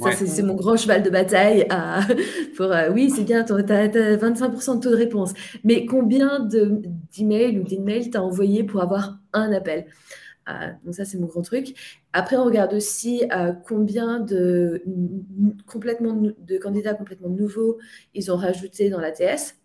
Ça, 0.00 0.12
c'est 0.12 0.42
mon 0.42 0.54
grand 0.54 0.76
cheval 0.76 1.02
de 1.02 1.10
bataille. 1.10 1.66
pour, 2.56 2.66
euh, 2.66 2.90
oui, 2.90 3.10
c'est 3.10 3.22
bien, 3.22 3.44
tu 3.44 3.52
as, 3.52 3.56
25% 3.56 4.76
de 4.76 4.80
taux 4.80 4.90
de 4.90 4.96
réponse. 4.96 5.32
Mais 5.64 5.86
combien 5.86 6.40
d'emails 6.40 7.58
ou 7.58 7.62
d'emails 7.62 8.10
tu 8.10 8.16
as 8.16 8.22
envoyé 8.22 8.64
pour 8.64 8.82
avoir 8.82 9.20
un 9.32 9.52
appel? 9.52 9.86
Euh, 10.48 10.52
Donc 10.84 10.94
ça, 10.94 11.04
c'est 11.04 11.18
mon 11.18 11.26
grand 11.26 11.42
truc. 11.42 11.74
Après, 12.12 12.36
on 12.36 12.44
regarde 12.44 12.74
aussi 12.74 13.22
euh, 13.32 13.52
combien 13.52 14.20
de, 14.20 14.82
complètement, 15.66 16.14
de 16.14 16.58
candidats 16.58 16.94
complètement 16.94 17.28
nouveaux 17.28 17.78
ils 18.14 18.32
ont 18.32 18.36
rajouté 18.36 18.90
dans 18.90 19.00
l'ATS 19.00 19.56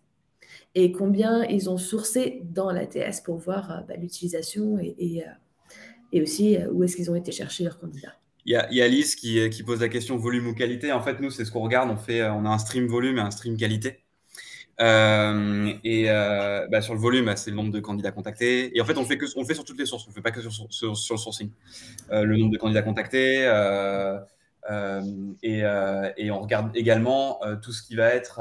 et 0.76 0.92
combien 0.92 1.44
ils 1.46 1.68
ont 1.70 1.78
sourcé 1.78 2.42
dans 2.44 2.70
l'ATS 2.70 3.22
pour 3.24 3.38
voir 3.38 3.84
bah, 3.88 3.96
l'utilisation 3.96 4.78
et, 4.78 5.24
et, 6.12 6.22
aussi 6.22 6.58
où 6.70 6.84
est-ce 6.84 6.94
qu'ils 6.94 7.10
ont 7.10 7.16
été 7.16 7.32
chercher 7.32 7.64
leurs 7.64 7.78
candidats. 7.78 8.14
Il 8.44 8.52
y, 8.52 8.80
a, 8.80 8.84
Alice 8.84 9.16
qui, 9.16 9.62
pose 9.64 9.80
la 9.80 9.88
question 9.88 10.16
volume 10.16 10.46
ou 10.46 10.54
qualité. 10.54 10.92
En 10.92 11.02
fait, 11.02 11.18
nous, 11.18 11.30
c'est 11.30 11.44
ce 11.44 11.50
qu'on 11.50 11.62
regarde. 11.62 11.90
On, 11.90 11.96
fait, 11.96 12.22
on 12.22 12.44
a 12.44 12.48
un 12.50 12.58
stream 12.58 12.86
volume 12.86 13.18
et 13.18 13.20
un 13.20 13.32
stream 13.32 13.56
qualité. 13.56 14.04
Euh, 14.80 15.72
et 15.82 16.04
euh, 16.08 16.66
bah, 16.68 16.82
sur 16.82 16.94
le 16.94 17.00
volume, 17.00 17.32
c'est 17.36 17.50
le 17.50 17.56
nombre 17.56 17.72
de 17.72 17.80
candidats 17.80 18.12
contactés. 18.12 18.76
Et 18.76 18.80
en 18.80 18.84
fait, 18.84 18.98
on 18.98 19.04
fait, 19.04 19.16
que, 19.16 19.26
on 19.36 19.44
fait 19.44 19.54
sur 19.54 19.64
toutes 19.64 19.78
les 19.78 19.86
sources. 19.86 20.06
On 20.06 20.10
ne 20.10 20.14
fait 20.14 20.20
pas 20.20 20.30
que 20.30 20.40
sur, 20.40 20.68
le 20.68 20.94
sourcing. 20.94 21.50
Euh, 22.12 22.24
le 22.24 22.36
nombre 22.36 22.52
de 22.52 22.58
candidats 22.58 22.82
contactés. 22.82 23.46
Et, 25.42 25.60
et, 26.16 26.30
on 26.30 26.40
regarde 26.40 26.76
également 26.76 27.40
tout 27.62 27.72
ce 27.72 27.82
qui 27.82 27.94
va 27.94 28.08
être. 28.08 28.40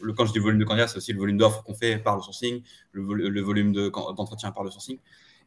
le, 0.00 0.12
quand 0.12 0.26
je 0.26 0.32
dis 0.32 0.38
volume 0.38 0.58
de 0.58 0.64
candidats, 0.64 0.88
c'est 0.88 0.96
aussi 0.98 1.12
le 1.12 1.18
volume 1.18 1.38
d'offres 1.38 1.62
qu'on 1.62 1.74
fait 1.74 1.98
par 1.98 2.16
le 2.16 2.22
sourcing, 2.22 2.62
le, 2.92 3.28
le 3.28 3.40
volume 3.40 3.72
d'entretien 3.72 4.50
par 4.52 4.64
le 4.64 4.70
sourcing. 4.70 4.98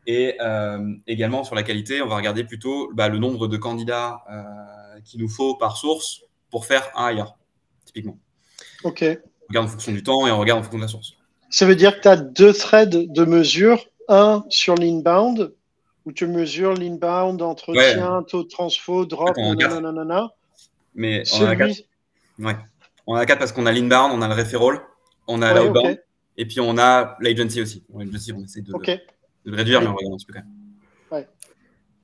Et 0.07 0.37
euh, 0.41 0.95
également 1.07 1.43
sur 1.43 1.55
la 1.55 1.63
qualité, 1.63 2.01
on 2.01 2.07
va 2.07 2.15
regarder 2.15 2.43
plutôt 2.43 2.89
bah, 2.93 3.09
le 3.09 3.19
nombre 3.19 3.47
de 3.47 3.57
candidats 3.57 4.23
euh, 4.31 4.99
qu'il 5.05 5.21
nous 5.21 5.29
faut 5.29 5.55
par 5.55 5.77
source 5.77 6.21
pour 6.49 6.65
faire 6.65 6.89
un 6.95 7.11
hire, 7.11 7.35
typiquement. 7.85 8.17
OK. 8.83 9.03
On 9.03 9.47
regarde 9.49 9.67
en 9.67 9.69
fonction 9.69 9.91
du 9.91 10.03
temps 10.03 10.25
et 10.27 10.31
on 10.31 10.39
regarde 10.39 10.59
en 10.59 10.63
fonction 10.63 10.79
de 10.79 10.83
la 10.83 10.87
source. 10.87 11.13
Ça 11.49 11.65
veut 11.65 11.75
dire 11.75 11.97
que 11.97 12.01
tu 12.01 12.07
as 12.07 12.17
deux 12.17 12.53
threads 12.53 12.89
de 12.89 13.25
mesure, 13.25 13.85
un 14.07 14.43
sur 14.49 14.75
l'inbound, 14.75 15.53
où 16.05 16.11
tu 16.11 16.27
mesures 16.27 16.73
l'inbound, 16.73 17.41
entretien, 17.41 18.23
taux 18.23 18.43
de 18.43 18.47
transfo, 18.47 19.05
drop, 19.05 19.37
nanana. 19.37 20.29
Mais 20.95 21.23
on 21.33 21.43
en 21.43 21.45
a 21.47 21.55
quatre. 21.55 21.73
Celui, 21.73 21.85
Ouais. 22.39 22.55
On 23.05 23.13
en 23.13 23.17
a 23.17 23.25
quatre 23.25 23.39
parce 23.39 23.51
qu'on 23.51 23.65
a 23.65 23.71
l'inbound, 23.71 24.13
on 24.13 24.21
a 24.21 24.27
le 24.27 24.33
referral, 24.35 24.81
on 25.27 25.41
a 25.41 25.53
Ouais, 25.53 25.65
l'outbound, 25.65 26.01
et 26.37 26.45
puis 26.45 26.59
on 26.61 26.77
a 26.77 27.17
l'agency 27.19 27.61
aussi. 27.61 27.83
L'agency, 27.93 28.31
on 28.33 28.43
essaie 28.43 28.61
de, 28.61 28.73
OK. 28.73 28.85
de 28.87 29.01
le 29.51 29.57
réduire, 29.57 29.81
mais 29.81 29.87
on 29.87 29.95
regarde 29.95 30.13
un 30.13 30.17
petit 30.17 30.25
peu 30.25 30.33
quand 30.33 30.39
même. 30.39 31.25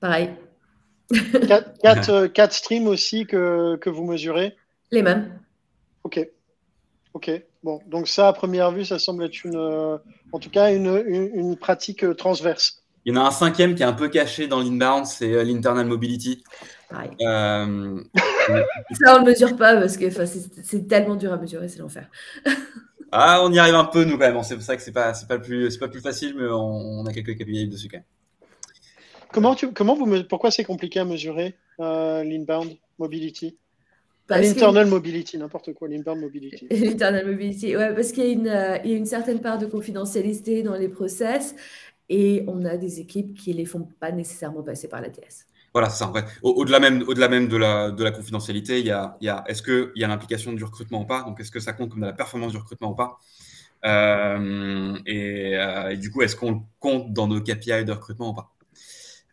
Pareil, 0.02 0.30
Quatre, 1.48 1.78
quatre, 1.80 2.10
euh, 2.10 2.28
quatre 2.28 2.54
streams 2.54 2.88
aussi 2.88 3.26
que, 3.26 3.78
que 3.78 3.90
vous 3.90 4.04
mesurez? 4.04 4.56
les 4.92 5.02
mêmes. 5.02 5.40
Ok. 6.04 6.28
Ok. 7.14 7.32
Bon, 7.64 7.80
donc 7.88 8.08
ça, 8.08 8.28
à 8.28 8.34
première 8.34 8.72
vue, 8.72 8.86
ça 8.86 9.00
semble 9.00 9.24
être 9.24 9.44
une, 9.46 9.56
euh, 9.56 9.98
en 10.32 10.40
tout 10.40 10.50
cas, 10.50 10.74
une, 10.74 11.04
une, 11.08 11.30
une 11.34 11.56
pratique 11.58 12.04
euh, 12.04 12.14
transverse. 12.14 12.84
Il 13.06 13.14
y 13.14 13.18
en 13.18 13.24
a 13.24 13.28
un 13.28 13.32
cinquième 13.32 13.76
qui 13.76 13.84
est 13.84 13.86
un 13.86 13.94
peu 13.94 14.10
caché 14.10 14.48
dans 14.48 14.60
l'inbound, 14.60 15.06
c'est 15.06 15.32
euh, 15.32 15.44
l'internal 15.44 15.86
mobility. 15.86 16.44
Pareil. 16.90 17.12
Euh, 17.22 18.02
Ça, 19.00 19.16
on 19.16 19.22
ne 19.22 19.26
le 19.26 19.32
mesure 19.32 19.56
pas 19.56 19.76
parce 19.76 19.96
que 19.98 20.10
c'est 20.10 20.88
tellement 20.88 21.16
dur 21.16 21.32
à 21.32 21.38
mesurer, 21.38 21.68
c'est 21.68 21.80
l'enfer. 21.80 22.10
ah, 23.12 23.42
on 23.44 23.52
y 23.52 23.60
arrive 23.60 23.76
un 23.76 23.86
peu, 23.86 24.04
nous, 24.06 24.18
quand 24.18 24.32
même. 24.32 24.42
C'est 24.44 24.56
pour 24.56 24.64
ça 24.64 24.76
que 24.76 24.82
c'est 24.82 24.92
pas, 24.92 25.14
c'est 25.14 25.28
pas, 25.28 25.36
le 25.36 25.42
plus, 25.42 25.70
c'est 25.70 25.78
pas 25.80 25.86
le 25.86 25.92
plus 25.92 26.02
facile, 26.02 26.36
mais 26.36 26.48
on, 26.48 27.02
on 27.02 27.06
a 27.06 27.14
quelques 27.14 27.36
KPI 27.38 27.68
dessus, 27.68 27.90
quand 27.90 27.98
même. 27.98 28.06
Comment, 29.32 29.54
tu, 29.54 29.72
comment 29.72 29.96
vous, 29.96 30.24
pourquoi 30.24 30.50
c'est 30.50 30.64
compliqué 30.64 31.00
à 31.00 31.06
mesurer 31.06 31.56
euh, 31.80 32.24
l'inbound 32.24 32.76
mobility? 32.98 33.58
Que- 34.28 34.34
L'internal 34.34 34.88
mobility, 34.88 35.38
n'importe 35.38 35.74
quoi, 35.74 35.88
l'inbound 35.88 36.20
mobility. 36.22 36.68
L'internal 36.72 37.28
mobility, 37.28 37.76
ouais, 37.78 37.94
parce 37.94 38.12
qu'il 38.12 38.24
y, 38.26 38.30
a 38.30 38.32
une, 38.32 38.48
euh, 38.48 38.78
il 38.84 38.92
y 38.92 38.94
a 38.96 38.98
une 38.98 39.06
certaine 39.06 39.40
part 39.42 39.60
de 39.60 39.68
confidentialité 39.68 40.64
dans 40.64 40.76
les 40.76 40.90
process 40.90 41.56
et 42.10 42.44
on 42.48 42.66
a 42.66 42.78
des 42.78 43.00
équipes 43.00 43.34
qui 43.36 43.52
ne 43.52 43.58
les 43.58 43.66
font 43.66 43.88
pas 44.00 44.12
nécessairement 44.12 44.64
passer 44.64 44.88
par 44.90 45.02
la 45.02 45.10
TS. 45.10 45.48
Voilà, 45.74 45.90
c'est 45.90 45.98
ça. 46.00 46.08
En 46.10 46.14
fait. 46.14 46.26
Au- 46.42 46.52
Au-delà 46.54 46.80
même, 46.80 47.04
au-delà 47.08 47.28
même 47.28 47.48
de, 47.50 47.58
la, 47.58 47.92
de 47.92 48.04
la 48.04 48.12
confidentialité, 48.12 48.80
il 48.80 48.86
y 48.86 48.92
a, 48.92 49.18
y 49.22 49.28
a 49.28 49.44
est-ce 49.48 49.62
qu'il 49.62 49.92
y 49.96 50.04
a 50.04 50.08
l'implication 50.08 50.54
du 50.54 50.64
recrutement 50.64 51.02
ou 51.02 51.06
pas? 51.06 51.24
Donc, 51.24 51.40
est-ce 51.40 51.52
que 51.52 51.60
ça 51.60 51.74
compte 51.74 51.90
comme 51.92 52.02
de 52.02 52.06
la 52.06 52.14
performance 52.14 52.52
du 52.54 52.58
recrutement 52.58 52.92
ou 52.92 52.96
pas? 52.96 53.18
Euh, 53.86 54.98
et, 55.06 55.58
euh, 55.58 55.90
et 55.92 55.98
du 55.98 56.12
coup, 56.12 56.22
est-ce 56.24 56.36
qu'on 56.36 56.66
compte 56.80 57.14
dans 57.14 57.28
nos 57.28 57.42
KPI 57.42 57.86
de 57.86 57.92
recrutement 57.94 58.30
ou 58.32 58.34
pas? 58.36 58.52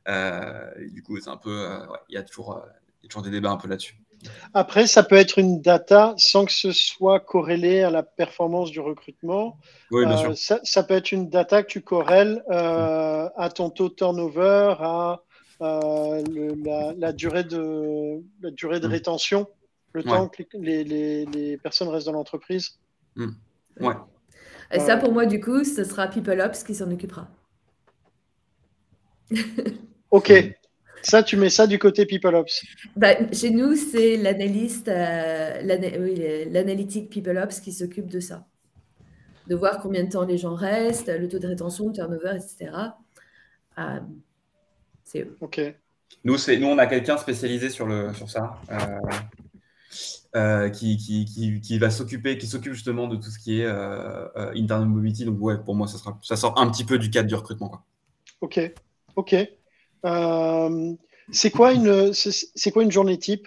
Euh, 0.09 0.71
Du 0.93 1.03
coup, 1.03 1.19
c'est 1.21 1.31
un 1.31 1.37
peu. 1.39 1.69
il, 2.09 2.15
y 2.15 2.17
y 2.17 2.19
a 2.19 2.23
toujours 2.25 2.63
des 3.23 3.31
débats 3.31 3.53
un 3.53 3.57
peu 3.59 3.69
là-dessus. 3.69 3.97
Après, 4.55 4.87
ça 4.87 5.03
peut 5.03 5.17
être 5.17 5.39
une 5.39 5.61
data 5.61 6.15
sans 6.17 6.45
que 6.45 6.53
ce 6.53 6.73
soit 6.73 7.21
corrélé 7.21 7.83
à 7.83 7.91
la 7.91 8.03
performance 8.03 8.71
du 8.71 8.81
recrutement. 8.81 9.59
Oui, 9.91 10.05
bien 10.07 10.15
Euh, 10.15 10.35
sûr. 10.35 10.39
ça, 10.39 10.61
ça 10.63 10.83
peut 10.83 10.95
être 10.95 11.13
une 11.13 11.29
data 11.29 11.63
que 11.63 11.69
tu 11.69 11.81
corrèles 11.81 12.43
euh, 12.51 13.29
à 13.37 13.51
ton 13.51 13.71
taux 13.71 13.89
de 13.89 13.95
turnover, 13.95 14.75
à 14.81 15.21
euh, 15.61 16.23
le- 16.31 16.55
la, 16.65 16.93
la 16.97 17.13
durée 17.13 17.45
de, 17.45 18.21
la 18.41 18.51
durée 18.51 18.81
de 18.81 18.89
Mm. 18.89 18.91
rétention, 18.93 19.47
le 19.93 20.01
Ouais. 20.03 20.09
temps 20.11 20.29
que 20.29 20.43
les, 20.55 20.83
les- 20.85 21.25
les 21.27 21.57
personnes 21.57 21.89
restent 21.89 22.07
dans 22.07 22.13
l'entreprise. 22.13 22.79
Ouais. 23.81 23.95
Et 24.73 24.81
ça, 24.81 24.97
pour 24.97 25.13
moi, 25.13 25.27
du 25.27 25.39
coup, 25.41 25.63
ce 25.65 25.85
sera 25.85 26.09
PeopleOps 26.09 26.65
qui 26.67 26.75
s'en 26.75 26.91
occupera. 26.91 27.29
Ok, 30.11 30.31
Mm. 30.31 30.53
Ça, 31.03 31.23
tu 31.23 31.37
mets 31.37 31.51
ça 31.51 31.67
du 31.67 31.79
côté 31.79 32.07
PeopleOps. 32.07 32.65
Bah, 32.97 33.15
chez 33.33 33.51
nous, 33.51 33.75
c'est 33.77 34.17
l'analyste, 34.17 34.89
euh, 34.89 35.63
l'ana- 35.63 35.99
oui, 35.99 36.15
le- 36.17 36.51
l'analytique 36.53 37.11
PeopleOps 37.11 37.61
qui 37.63 37.73
s'occupe 37.73 38.07
de 38.09 38.21
ça. 38.21 38.47
De 39.49 39.57
voir 39.57 39.81
combien 39.81 40.05
de 40.05 40.09
temps 40.11 40.25
les 40.25 40.39
gens 40.39 40.55
restent, 40.55 41.09
le 41.09 41.29
taux 41.29 41.39
de 41.39 41.49
rétention, 41.49 41.89
le 41.89 41.93
turnover, 41.93 42.37
etc. 42.37 42.71
Euh, 43.79 44.01
c'est 45.05 45.23
eux. 45.23 45.37
Ok. 45.41 45.61
Nous, 46.25 46.39
c'est, 46.39 46.57
nous, 46.59 46.69
on 46.69 46.79
a 46.79 46.87
quelqu'un 46.87 47.17
spécialisé 47.19 47.69
sur, 47.69 47.87
le, 47.87 48.13
sur 48.15 48.31
ça, 48.31 48.55
euh, 48.71 48.77
euh, 50.37 50.69
qui, 50.71 50.97
qui, 50.97 51.25
qui, 51.25 51.61
qui 51.61 51.79
va 51.79 51.91
s'occuper, 51.91 52.39
qui 52.39 52.47
s'occupe 52.47 52.73
justement 52.75 53.09
de 53.09 53.17
tout 53.17 53.31
ce 53.31 53.39
qui 53.39 53.61
est 53.61 53.65
euh, 53.67 54.29
euh, 54.37 54.53
internal 54.55 54.89
mobility. 54.89 55.25
Donc, 55.25 55.41
ouais, 55.41 55.59
pour 55.59 55.75
moi, 55.75 55.87
ça, 55.89 55.99
sera, 55.99 56.19
ça 56.23 56.37
sort 56.37 56.59
un 56.61 56.71
petit 56.71 56.85
peu 56.85 56.99
du 56.99 57.11
cadre 57.11 57.29
du 57.29 57.35
recrutement. 57.35 57.69
Quoi. 57.69 57.85
Ok, 58.41 58.61
ok. 59.17 59.35
Euh, 60.05 60.93
c'est 61.31 61.51
quoi 61.51 61.73
une 61.73 62.13
c'est 62.13 62.71
quoi 62.73 62.83
une 62.83 62.93
journée 62.93 63.19
type? 63.19 63.47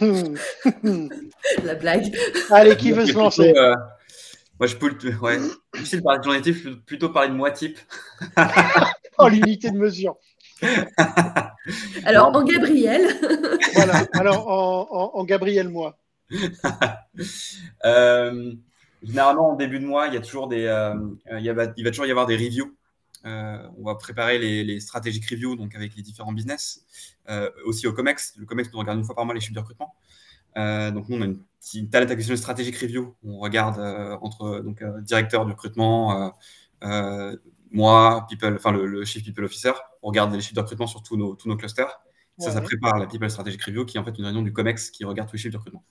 Hmm. 0.00 0.34
La 1.64 1.74
blague. 1.74 2.16
Allez, 2.50 2.76
qui 2.76 2.90
veut 2.92 3.02
se 3.06 3.12
Plutôt, 3.12 3.20
lancer? 3.20 3.52
euh, 3.56 3.74
Moi, 4.58 4.66
je 4.66 4.76
peux 4.76 4.88
le. 4.88 5.16
Ouais, 5.18 5.38
difficile 5.74 5.98
de 6.00 6.04
parler 6.04 6.18
de 6.20 6.24
journée 6.24 6.40
type, 6.42 6.56
je 6.56 6.68
peux 6.70 6.80
plutôt 6.80 7.08
parler 7.10 7.28
de 7.30 7.34
mois 7.34 7.50
type. 7.50 7.78
Oh, 9.22 9.28
l'unité 9.28 9.70
de 9.70 9.76
mesure. 9.76 10.16
Alors, 12.04 12.32
Non. 12.32 12.38
en 12.38 12.42
Gabriel, 12.44 13.02
Voilà. 13.74 14.06
Alors, 14.14 14.48
en, 14.48 14.88
en, 14.90 15.10
en 15.20 15.24
Gabriel, 15.24 15.68
moi. 15.68 15.98
Euh, 17.84 18.52
généralement, 19.02 19.50
en 19.50 19.56
début 19.56 19.78
de 19.78 19.84
mois, 19.84 20.06
il 20.08 20.14
y 20.14 20.16
a 20.16 20.20
toujours 20.20 20.48
des, 20.48 20.64
euh, 20.64 20.94
il, 21.32 21.44
y 21.44 21.50
a- 21.50 21.72
il 21.76 21.84
va 21.84 21.90
toujours 21.90 22.06
y 22.06 22.10
avoir 22.10 22.26
des 22.26 22.36
reviews. 22.36 22.74
Euh, 23.26 23.68
on 23.76 23.84
va 23.84 23.94
préparer 23.96 24.38
les, 24.38 24.64
les 24.64 24.80
strategic 24.80 25.28
reviews 25.28 25.54
donc 25.54 25.74
avec 25.74 25.94
les 25.94 26.02
différents 26.02 26.32
business, 26.32 26.86
euh, 27.28 27.50
aussi 27.66 27.86
au 27.86 27.92
Comex. 27.92 28.34
Le 28.36 28.46
Comex 28.46 28.72
nous 28.72 28.78
regarde 28.78 28.98
une 28.98 29.04
fois 29.04 29.14
par 29.14 29.24
mois 29.24 29.34
les 29.34 29.40
chiffres 29.40 29.54
de 29.54 29.60
recrutement. 29.60 29.94
Euh, 30.56 30.90
donc 30.90 31.08
nous, 31.08 31.16
on 31.16 31.22
a 31.22 31.26
une, 31.26 31.40
petite 31.60 31.90
talent 31.90 32.08
acquisition 32.08 32.36
strategic 32.36 32.76
review. 32.76 33.14
On 33.22 33.38
regarde 33.38 33.78
euh, 33.78 34.16
entre 34.22 34.60
donc 34.60 34.82
directeur 35.02 35.44
du 35.44 35.52
recrutement, 35.52 36.32
moi, 37.72 38.26
people, 38.28 38.54
enfin 38.56 38.72
le, 38.72 38.86
le 38.86 39.04
chief 39.04 39.22
people 39.22 39.44
officer. 39.44 39.72
On 40.02 40.08
regarde 40.08 40.32
les 40.34 40.40
chiffres 40.40 40.54
de 40.54 40.60
recrutement 40.60 40.86
sur 40.86 41.02
tous 41.02 41.16
nos, 41.16 41.36
tous 41.36 41.48
nos 41.48 41.56
clusters. 41.56 42.00
Ça, 42.38 42.52
ça 42.52 42.62
prépare 42.62 42.98
la 42.98 43.06
People 43.06 43.28
Strategic 43.28 43.62
Review, 43.62 43.84
qui 43.84 43.98
est 43.98 44.00
en 44.00 44.04
fait 44.04 44.16
une 44.18 44.24
réunion 44.24 44.40
du 44.40 44.50
COMEX 44.50 44.90
qui 44.90 45.04
regarde 45.04 45.28
tous 45.28 45.36
les 45.36 45.42
chiffres 45.42 45.52
de 45.52 45.58
recrutement. 45.58 45.84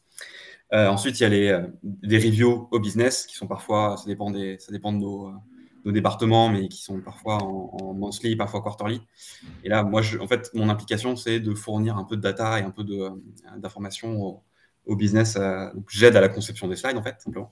Ensuite, 0.71 1.19
il 1.19 1.23
y 1.23 1.25
a 1.27 1.29
les, 1.29 1.61
des 1.83 2.17
reviews 2.17 2.67
au 2.71 2.79
business, 2.79 3.27
qui 3.27 3.35
sont 3.35 3.45
parfois, 3.45 3.97
ça 3.97 4.05
dépend, 4.07 4.31
des, 4.31 4.57
ça 4.57 4.71
dépend 4.71 4.91
de 4.91 4.97
nos, 4.97 5.31
départements, 5.91 6.49
mais 6.49 6.67
qui 6.67 6.81
sont 6.81 6.99
parfois 7.01 7.37
en, 7.43 7.93
monthly, 7.93 8.35
parfois 8.35 8.61
quarterly. 8.61 9.01
Et 9.63 9.69
là, 9.69 9.83
moi, 9.83 10.01
je, 10.01 10.17
en 10.19 10.27
fait, 10.27 10.49
mon 10.53 10.69
implication, 10.69 11.15
c'est 11.15 11.39
de 11.39 11.53
fournir 11.53 11.97
un 11.97 12.03
peu 12.03 12.15
de 12.15 12.21
data 12.21 12.59
et 12.59 12.63
un 12.63 12.71
peu 12.71 12.83
euh, 12.89 13.09
d'informations 13.57 14.41
au, 14.85 14.95
business. 14.95 15.35
euh, 15.35 15.69
j'aide 15.89 16.15
à 16.15 16.21
la 16.21 16.29
conception 16.29 16.67
des 16.67 16.75
slides, 16.75 16.97
en 16.97 17.03
fait, 17.03 17.15
simplement. 17.19 17.51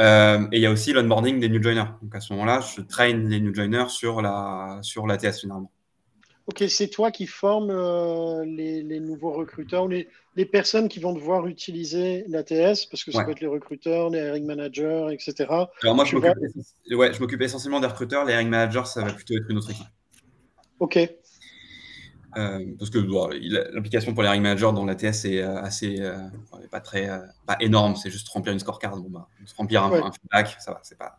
Euh, 0.00 0.46
et 0.52 0.58
il 0.58 0.62
y 0.62 0.66
a 0.66 0.70
aussi 0.70 0.92
l'onboarding 0.92 1.40
des 1.40 1.48
new 1.48 1.62
joiners. 1.62 1.90
Donc, 2.02 2.14
à 2.14 2.20
ce 2.20 2.32
moment-là, 2.34 2.60
je 2.60 2.82
train 2.82 3.08
les 3.08 3.40
new 3.40 3.54
joiners 3.54 3.88
sur 3.88 4.22
la, 4.22 4.78
sur 4.82 5.06
l'ATS, 5.06 5.40
généralement. 5.40 5.72
Ok, 6.46 6.64
c'est 6.68 6.88
toi 6.88 7.10
qui 7.10 7.26
formes 7.26 7.70
euh, 7.70 8.44
les, 8.44 8.82
les 8.82 9.00
nouveaux 9.00 9.32
recruteurs 9.32 9.84
ou 9.84 9.88
les, 9.88 10.08
les 10.36 10.46
personnes 10.46 10.88
qui 10.88 11.00
vont 11.00 11.12
devoir 11.12 11.46
utiliser 11.48 12.24
l'ATS, 12.28 12.86
parce 12.86 13.02
que 13.04 13.10
ça 13.10 13.18
Ouais. 13.18 13.24
peut 13.24 13.32
être 13.32 13.40
les 13.40 13.48
recruteurs, 13.48 14.10
les 14.10 14.20
hiring 14.20 14.46
managers, 14.46 15.08
etc. 15.12 15.70
Alors 15.82 15.94
moi, 15.94 16.04
je 16.04 16.14
m'occupe, 16.14 16.34
ouais, 16.90 17.12
je 17.14 17.20
m'occupe 17.20 17.40
essentiellement 17.40 17.80
des 17.80 17.86
recruteurs. 17.86 18.24
Les 18.26 18.34
hiring 18.34 18.48
managers, 18.50 18.84
ça 18.86 19.02
va 19.02 19.12
plutôt 19.14 19.34
être 19.34 19.50
une 19.50 19.56
autre 19.58 19.70
équipe. 19.70 19.86
Ok, 20.78 20.96
Euh, 22.36 22.74
parce 22.78 22.90
que 22.90 22.98
bon, 22.98 23.28
l'implication 23.72 24.12
pour 24.12 24.22
les 24.22 24.28
hiring 24.28 24.42
managers 24.42 24.72
dans 24.74 24.84
l'ATS 24.84 25.24
est 25.24 25.40
euh, 25.42 25.56
assez, 25.62 26.00
euh, 26.00 26.18
pas 26.70 26.80
très, 26.80 27.08
pas 27.46 27.56
énorme. 27.60 27.96
C'est 27.96 28.10
juste 28.10 28.28
remplir 28.28 28.52
une 28.52 28.58
scorecard. 28.58 28.96
Bon, 28.96 29.08
bah, 29.08 29.28
remplir 29.56 29.82
un, 29.84 29.90
Ouais. 29.90 30.00
un 30.02 30.12
feedback, 30.12 30.56
ça 30.60 30.72
va. 30.72 30.80
C'est 30.82 30.98
pas. 30.98 31.18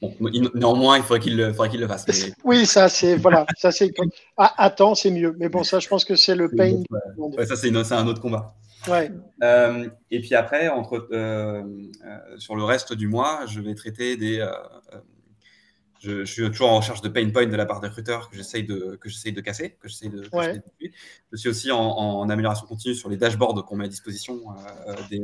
Bon, 0.00 0.14
néanmoins, 0.54 0.96
il 0.98 1.02
faudrait 1.02 1.18
qu'il 1.20 1.36
le, 1.36 1.52
fasse. 1.52 2.06
mais- 2.06 2.32
oui, 2.44 2.66
ça 2.66 2.88
c'est 2.88 3.16
voilà, 3.16 3.44
ça 3.58 3.72
c'est 3.72 3.92
ah, 4.36 4.54
attends, 4.56 4.94
c'est 4.94 5.10
mieux. 5.10 5.34
Mais 5.38 5.48
bon, 5.48 5.64
ça, 5.64 5.80
je 5.80 5.88
pense 5.88 6.04
que 6.04 6.14
c'est 6.14 6.36
le 6.36 6.48
pain. 6.48 6.82
Ouais, 7.18 7.46
ça, 7.46 7.56
c'est 7.56 7.72
un 7.92 8.06
autre 8.06 8.20
combat. 8.20 8.54
Ouais, 8.86 9.10
Euh, 9.42 9.88
et 10.12 10.20
puis 10.20 10.34
après, 10.36 10.68
entre, 10.68 11.08
euh, 11.12 11.62
euh, 12.04 12.38
sur 12.38 12.54
le 12.54 12.62
reste 12.62 12.92
du 12.92 13.08
mois, 13.08 13.40
je 13.48 13.60
vais 13.60 13.74
traiter 13.74 14.16
des. 14.16 14.46
je, 16.00 16.24
je 16.24 16.32
suis 16.32 16.48
toujours 16.48 16.68
en 16.70 16.76
recherche 16.76 17.00
de 17.00 17.08
pain 17.08 17.28
points 17.30 17.46
de 17.46 17.56
la 17.56 17.66
part 17.66 17.80
des 17.80 17.88
recruteurs 17.88 18.30
que 18.30 18.36
j'essaye 18.36 18.62
de, 18.62 18.96
que 19.00 19.08
j'essaye 19.08 19.32
de 19.32 19.40
casser, 19.40 19.76
que 19.80 19.88
j'essaye 19.88 20.10
de. 20.10 20.22
Ouais. 20.32 20.54
de- 20.54 20.62
Je 21.32 21.36
suis 21.36 21.48
aussi 21.48 21.72
en, 21.72 21.80
en 21.80 22.30
amélioration 22.30 22.66
continue 22.68 22.94
sur 22.94 23.08
les 23.08 23.16
dashboards 23.16 23.64
qu'on 23.66 23.74
met 23.74 23.86
à 23.86 23.88
disposition 23.88 24.38
des, 25.10 25.20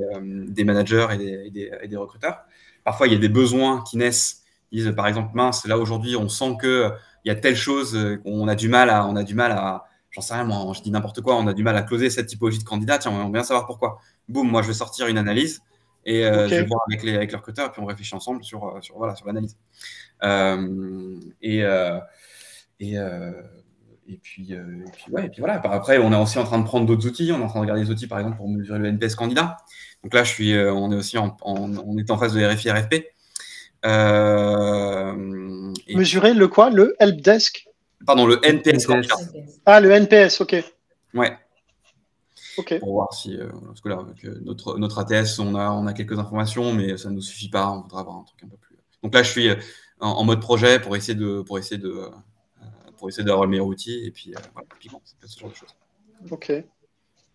des 0.48 0.64
managers 0.64 1.06
et 1.12 1.16
des, 1.16 1.42
et 1.46 1.50
des- 1.50 1.70
et 1.82 1.86
des 1.88 1.96
recruteurs. 1.96 2.38
Parfois, 2.82 3.06
il 3.06 3.12
y 3.12 3.16
a 3.16 3.20
des 3.20 3.28
besoins 3.28 3.84
qui 3.88 3.96
naissent. 3.96 4.40
Ils 4.74 4.82
disent, 4.82 4.94
par 4.94 5.06
exemple, 5.06 5.30
mince, 5.34 5.66
là 5.66 5.78
aujourd'hui, 5.78 6.16
on 6.16 6.28
sent 6.28 6.56
que 6.60 6.90
il 7.24 7.28
y 7.28 7.30
a 7.30 7.36
telle 7.36 7.56
chose 7.56 7.94
euh, 7.96 8.16
qu'on 8.16 8.48
a 8.48 8.56
du 8.56 8.68
mal 8.68 8.90
à, 8.90 9.06
on 9.06 9.14
a 9.14 9.22
du 9.22 9.34
mal 9.34 9.52
à, 9.52 9.84
j'en 10.10 10.20
sais 10.20 10.34
rien, 10.34 10.42
moi, 10.42 10.72
je 10.74 10.82
dis 10.82 10.90
n'importe 10.90 11.20
quoi, 11.20 11.36
on 11.36 11.46
a 11.46 11.54
du 11.54 11.62
mal 11.62 11.76
à 11.76 11.82
closer 11.82 12.10
cette 12.10 12.26
typologie 12.26 12.58
de 12.58 12.64
candidat, 12.64 12.98
tiens, 12.98 13.12
on 13.12 13.16
aimerait 13.16 13.30
bien 13.30 13.44
savoir 13.44 13.66
pourquoi. 13.66 14.00
Boum, 14.28 14.50
moi, 14.50 14.62
je 14.62 14.68
vais 14.68 14.74
sortir 14.74 15.06
une 15.06 15.16
analyse 15.16 15.60
et 16.04 16.26
euh, 16.26 16.48
je 16.48 16.56
vais 16.56 16.64
voir 16.64 16.80
avec 16.90 17.04
les, 17.04 17.14
avec 17.14 17.30
les 17.30 17.36
recruteurs 17.36 17.72
puis 17.72 17.80
on 17.80 17.86
réfléchit 17.86 18.14
ensemble 18.14 18.44
sur, 18.44 18.64
euh, 18.66 18.80
sur, 18.82 18.98
voilà, 18.98 19.14
sur 19.14 19.26
l'analyse. 19.26 19.56
Euh, 20.24 21.20
et, 21.40 21.64
euh, 21.64 22.00
et, 22.80 22.98
euh, 22.98 23.30
et 24.08 24.18
puis, 24.18 24.52
et 24.52 24.90
puis, 24.92 25.12
ouais, 25.12 25.26
et 25.26 25.28
puis 25.30 25.38
voilà. 25.40 25.54
Après, 25.54 25.98
on 25.98 26.12
est 26.12 26.16
aussi 26.16 26.38
en 26.38 26.44
train 26.44 26.58
de 26.58 26.64
prendre 26.64 26.84
d'autres 26.84 27.06
outils. 27.06 27.30
On 27.32 27.40
est 27.40 27.44
en 27.44 27.46
train 27.46 27.60
de 27.60 27.62
regarder 27.62 27.84
des 27.84 27.90
outils, 27.90 28.08
par 28.08 28.18
exemple, 28.18 28.36
pour 28.36 28.50
mesurer 28.50 28.80
le 28.80 28.88
NPS 28.88 29.14
candidat. 29.14 29.56
Donc 30.02 30.12
là, 30.12 30.24
je 30.24 30.30
suis, 30.30 30.58
on 30.58 30.92
est 30.92 30.96
aussi 30.96 31.16
en, 31.16 31.36
on 31.42 31.96
est 31.96 32.10
en 32.10 32.18
phase 32.18 32.34
de 32.34 32.44
RFI 32.44 32.70
RFP. 32.70 33.13
Mesurer 35.88 36.34
le 36.34 36.48
quoi? 36.48 36.70
Le 36.70 36.96
helpdesk? 36.98 37.68
Pardon, 38.06 38.26
le 38.26 38.38
NPS. 38.44 38.86
Ah, 39.64 39.80
le 39.80 39.90
NPS, 39.90 40.40
ok. 40.40 40.56
Ouais. 41.14 41.36
Ok. 42.56 42.78
Pour 42.78 42.92
voir 42.92 43.12
si, 43.12 43.38
parce 43.66 43.80
que 43.80 43.88
là, 43.88 43.98
avec 43.98 44.22
notre, 44.44 44.78
notre 44.78 44.98
ATS, 44.98 45.38
on 45.38 45.54
a, 45.54 45.70
on 45.70 45.86
a 45.86 45.92
quelques 45.92 46.18
informations, 46.18 46.72
mais 46.72 46.96
ça 46.96 47.08
ne 47.10 47.14
nous 47.14 47.22
suffit 47.22 47.48
pas. 47.48 47.70
On 47.70 47.80
voudrait 47.80 48.00
avoir 48.00 48.18
un 48.18 48.24
truc 48.24 48.44
un 48.44 48.48
peu 48.48 48.56
plus. 48.56 48.76
Donc 49.02 49.14
là, 49.14 49.22
je 49.22 49.30
suis 49.30 49.50
en, 50.00 50.10
en 50.10 50.24
mode 50.24 50.40
projet 50.40 50.78
pour 50.78 50.96
essayer 50.96 51.14
de, 51.14 51.40
pour 51.42 51.58
essayer 51.58 51.78
de, 51.78 52.08
pour 52.98 53.08
essayer 53.08 53.24
d'avoir 53.24 53.44
le 53.44 53.50
meilleur 53.50 53.66
outil. 53.66 54.04
Et 54.04 54.10
puis, 54.10 54.32
voilà, 54.52 54.68
typiquement, 54.74 55.02
c'est 55.04 55.26
ce 55.26 55.40
genre 55.40 55.50
de 55.50 55.54
choses. 55.54 55.74
Ok. 56.30 56.52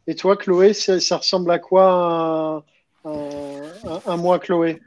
Et 0.08 0.16
toi, 0.16 0.38
Chloé, 0.38 0.74
ça, 0.74 1.00
ça 1.00 1.18
ressemble 1.18 1.52
à 1.52 1.60
quoi 1.60 2.64
un, 3.04 4.18
mois, 4.18 4.40
Chloé 4.40 4.82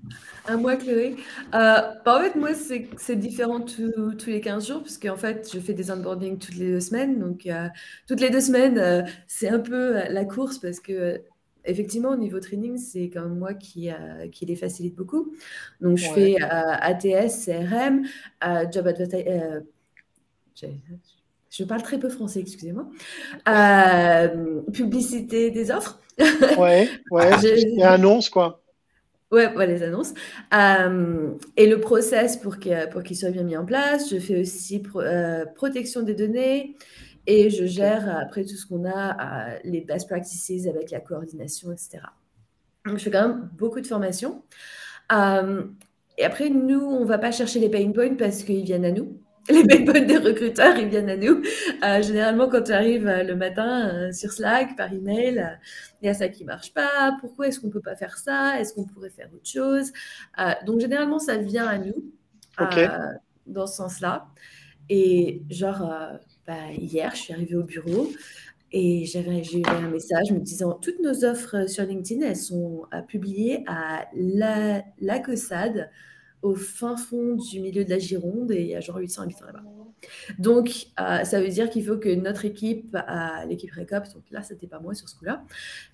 Un 0.45 0.57
mois, 0.57 0.77
Chloé. 0.77 1.17
Euh, 1.55 1.79
bah, 2.05 2.19
en 2.19 2.21
fait, 2.21 2.35
moi, 2.37 2.51
c'est 2.55 3.17
différent 3.17 3.61
tous, 3.61 4.15
tous 4.19 4.31
les 4.31 4.41
15 4.41 4.67
jours, 4.67 4.83
parce 4.83 4.99
qu'en 4.99 5.17
fait, 5.17 5.49
je 5.53 5.61
fais 5.61 5.75
des 5.75 5.91
onboarding 5.91 6.39
toutes 6.39 6.57
les 6.57 6.71
deux 6.73 6.81
semaines. 6.81 7.19
Donc, 7.19 7.47
euh, 7.47 7.69
toutes 8.07 8.21
les 8.21 8.31
deux 8.31 8.41
semaines, 8.41 8.79
euh, 8.79 9.03
c'est 9.27 9.49
un 9.49 9.61
peu 9.61 9.93
la 10.09 10.25
course, 10.25 10.59
parce 10.59 10.81
que 10.81 11.23
effectivement, 11.65 12.11
au 12.11 12.17
niveau 12.17 12.41
training, 12.41 12.77
c'est 12.77 13.09
quand 13.09 13.23
même 13.23 13.39
moi 13.39 13.55
qui, 13.55 13.89
qui 14.33 14.47
les 14.47 14.57
facilite 14.57 14.97
beaucoup. 14.97 15.33
Donc, 15.81 15.97
je 15.97 16.11
Ouais. 16.11 16.35
fais 16.35 16.43
ATS, 16.43 17.45
CRM, 17.45 18.03
Job 18.73 18.87
Advertising. 18.89 19.63
Je 21.53 21.65
parle 21.65 21.83
très 21.83 21.99
peu 21.99 22.09
français, 22.09 22.41
excusez-moi. 22.41 22.89
Euh, 23.47 24.63
publicité 24.73 25.51
des 25.51 25.71
offres. 25.71 26.01
Ouais, 26.59 26.89
ouais. 27.11 27.31
Et 27.77 27.83
annonce, 27.83 28.31
quoi. 28.31 28.63
Ouais, 29.31 29.55
ouais, 29.55 29.67
les 29.67 29.83
annonces. 29.83 30.15
Euh, 30.55 31.33
et 31.57 31.67
le 31.67 31.81
process 31.81 32.37
pour 32.39 32.59
qu'il 32.59 32.89
pour 32.91 33.03
soit 33.17 33.31
bien 33.31 33.43
mis 33.45 33.57
en 33.57 33.67
place. 33.67 34.11
Je 34.11 34.19
fais 34.19 34.41
aussi 34.41 34.81
pro- 34.81 35.01
euh, 35.01 35.45
protection 35.55 36.03
des 36.03 36.15
données 36.15 36.77
et 37.27 37.51
je 37.51 37.67
gère 37.67 38.19
après 38.19 38.45
tout 38.45 38.57
ce 38.57 38.67
qu'on 38.67 38.85
a, 38.89 39.59
les 39.65 39.83
best 39.83 40.09
practices 40.09 40.67
avec 40.67 40.91
la 40.91 41.01
coordination, 41.01 41.71
etc. 41.71 41.99
Donc, 42.87 42.99
je 42.99 43.05
fais 43.05 43.11
quand 43.11 43.29
même 43.29 43.51
beaucoup 43.57 43.81
de 43.81 43.87
formations. 43.87 44.43
Et 46.19 46.25
après, 46.25 46.51
nous, 46.51 46.81
on 46.81 47.01
ne 47.01 47.07
va 47.07 47.19
pas 47.19 47.31
chercher 47.31 47.59
les 47.59 47.69
pain 47.69 47.91
points 47.93 48.15
parce 48.17 48.43
qu'ils 48.43 48.65
viennent 48.65 48.85
à 48.85 48.91
nous. 48.91 49.22
Les 49.49 49.85
points 49.85 50.03
des 50.03 50.19
recruteurs, 50.19 50.77
ils 50.77 50.89
viennent 50.89 51.11
à 51.11 51.17
nous. 51.17 51.43
Euh, 51.83 52.01
généralement, 52.01 52.49
quand 52.49 52.63
tu 52.63 52.73
arrives 52.73 53.09
euh, 53.09 53.25
le 53.25 53.35
matin 53.35 53.91
euh, 53.93 54.13
sur 54.13 54.31
Slack, 54.31 54.77
par 54.77 54.93
email, 54.93 55.59
il 56.01 56.07
y 56.07 56.09
a 56.09 56.15
ça 56.15 56.29
qui 56.29 56.45
marche 56.45 56.73
pas. 56.73 57.17
Pourquoi 57.21 57.49
est-ce 57.49 57.59
qu'on 57.59 57.71
peut 57.71 57.81
pas 57.81 57.97
faire 57.97 58.19
ça? 58.19 58.61
Est-ce 58.61 58.73
qu'on 58.73 58.85
pourrait 58.85 59.11
faire 59.11 59.29
autre 59.35 59.49
chose? 59.49 59.93
Donc, 60.65 60.81
généralement, 60.81 61.19
ça 61.19 61.39
vient 61.39 61.67
à 61.67 61.79
nous 61.79 62.13
dans 63.47 63.67
ce 63.67 63.77
sens-là. 63.77 64.29
Et 64.89 65.43
genre, 65.51 65.91
bah, 66.47 66.71
hier, 66.79 67.11
je 67.15 67.23
suis 67.23 67.33
arrivée 67.33 67.57
au 67.57 67.65
bureau 67.65 68.13
et 68.71 69.05
j'avais 69.07 69.43
j'ai 69.43 69.59
eu 69.59 69.65
un 69.67 69.89
message 69.89 70.33
me 70.33 70.39
disant 70.39 70.73
toutes 70.73 71.01
nos 71.01 71.25
offres 71.25 71.69
sur 71.69 71.85
LinkedIn, 71.85 72.25
elles 72.25 72.37
sont 72.37 72.85
publiées 73.07 73.65
à 73.67 74.07
la, 74.15 74.83
la 75.01 75.19
COSAD, 75.19 75.91
au 76.43 76.55
fin 76.55 76.97
fond 76.97 77.35
du 77.37 77.61
milieu 77.61 77.85
de 77.85 77.91
la 77.91 77.99
Gironde, 77.99 78.51
et 78.53 78.63
il 78.63 78.69
y 78.69 78.75
a 78.75 78.81
genre 78.81 78.97
800 78.97 79.23
habitants 79.23 79.47
là-bas. 79.47 79.63
Donc, 80.39 80.87
euh, 81.01 81.25
ça 81.25 81.41
veut 81.41 81.49
dire 81.49 81.71
qu'il 81.71 81.85
faut 81.85 81.97
que 81.97 82.13
notre 82.13 82.45
équipe, 82.45 82.97
euh, 82.97 83.45
l'équipe 83.47 83.71
Recops, 83.73 84.13
donc 84.15 84.25
là, 84.31 84.43
c'était 84.43 84.67
pas 84.67 84.81
moi 84.81 84.95
sur 84.95 85.09
ce 85.09 85.17
coup-là, 85.17 85.45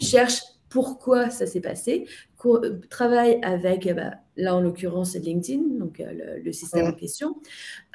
cherche 0.01 0.40
pourquoi 0.68 1.30
ça 1.30 1.46
s'est 1.46 1.61
passé, 1.61 2.07
euh, 2.44 2.80
travaille 2.90 3.40
avec, 3.42 3.92
bah, 3.94 4.14
là 4.36 4.55
en 4.55 4.61
l'occurrence, 4.61 5.14
LinkedIn, 5.14 5.78
donc 5.78 6.01
euh, 6.01 6.12
le, 6.12 6.42
le 6.42 6.53
système 6.53 6.86
en 6.86 6.92
question, 6.92 7.36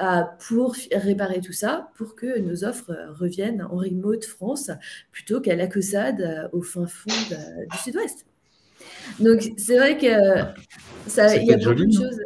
euh, 0.02 0.22
pour 0.48 0.76
réparer 0.92 1.40
tout 1.42 1.54
ça, 1.54 1.92
pour 1.96 2.16
que 2.16 2.40
nos 2.40 2.64
offres 2.66 2.92
euh, 2.92 3.12
reviennent 3.12 3.62
en 3.62 3.78
remote 3.78 4.26
France 4.26 4.72
plutôt 5.12 5.40
qu'à 5.40 5.56
la 5.56 5.68
COSAD 5.68 6.22
euh, 6.22 6.50
au 6.52 6.62
fin 6.62 6.88
fond 6.88 7.12
du 7.72 7.78
sud-ouest. 7.78 8.26
Donc, 9.20 9.42
c'est 9.58 9.78
vrai 9.78 9.98
que 9.98 10.08
ça, 11.08 11.28
C'est 11.30 11.42
il 11.42 11.48
y 11.48 11.54
a 11.54 11.58
beaucoup 11.58 11.70
joli, 11.78 11.88
de 11.88 11.92
choses. 12.04 12.20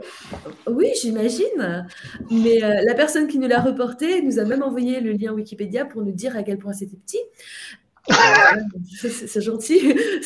Oui, 0.67 0.87
j'imagine. 1.01 1.85
Mais 2.31 2.63
euh, 2.63 2.81
la 2.85 2.93
personne 2.93 3.27
qui 3.27 3.39
nous 3.39 3.47
l'a 3.47 3.59
reporté 3.61 4.21
nous 4.21 4.39
a 4.39 4.45
même 4.45 4.63
envoyé 4.63 4.99
le 4.99 5.11
lien 5.13 5.31
Wikipédia 5.33 5.85
pour 5.85 6.03
nous 6.03 6.11
dire 6.11 6.35
à 6.37 6.43
quel 6.43 6.57
point 6.59 6.73
c'était 6.73 6.97
petit. 6.97 7.19
Euh, 8.09 8.13
c'est 9.09 9.41
gentil. 9.41 9.79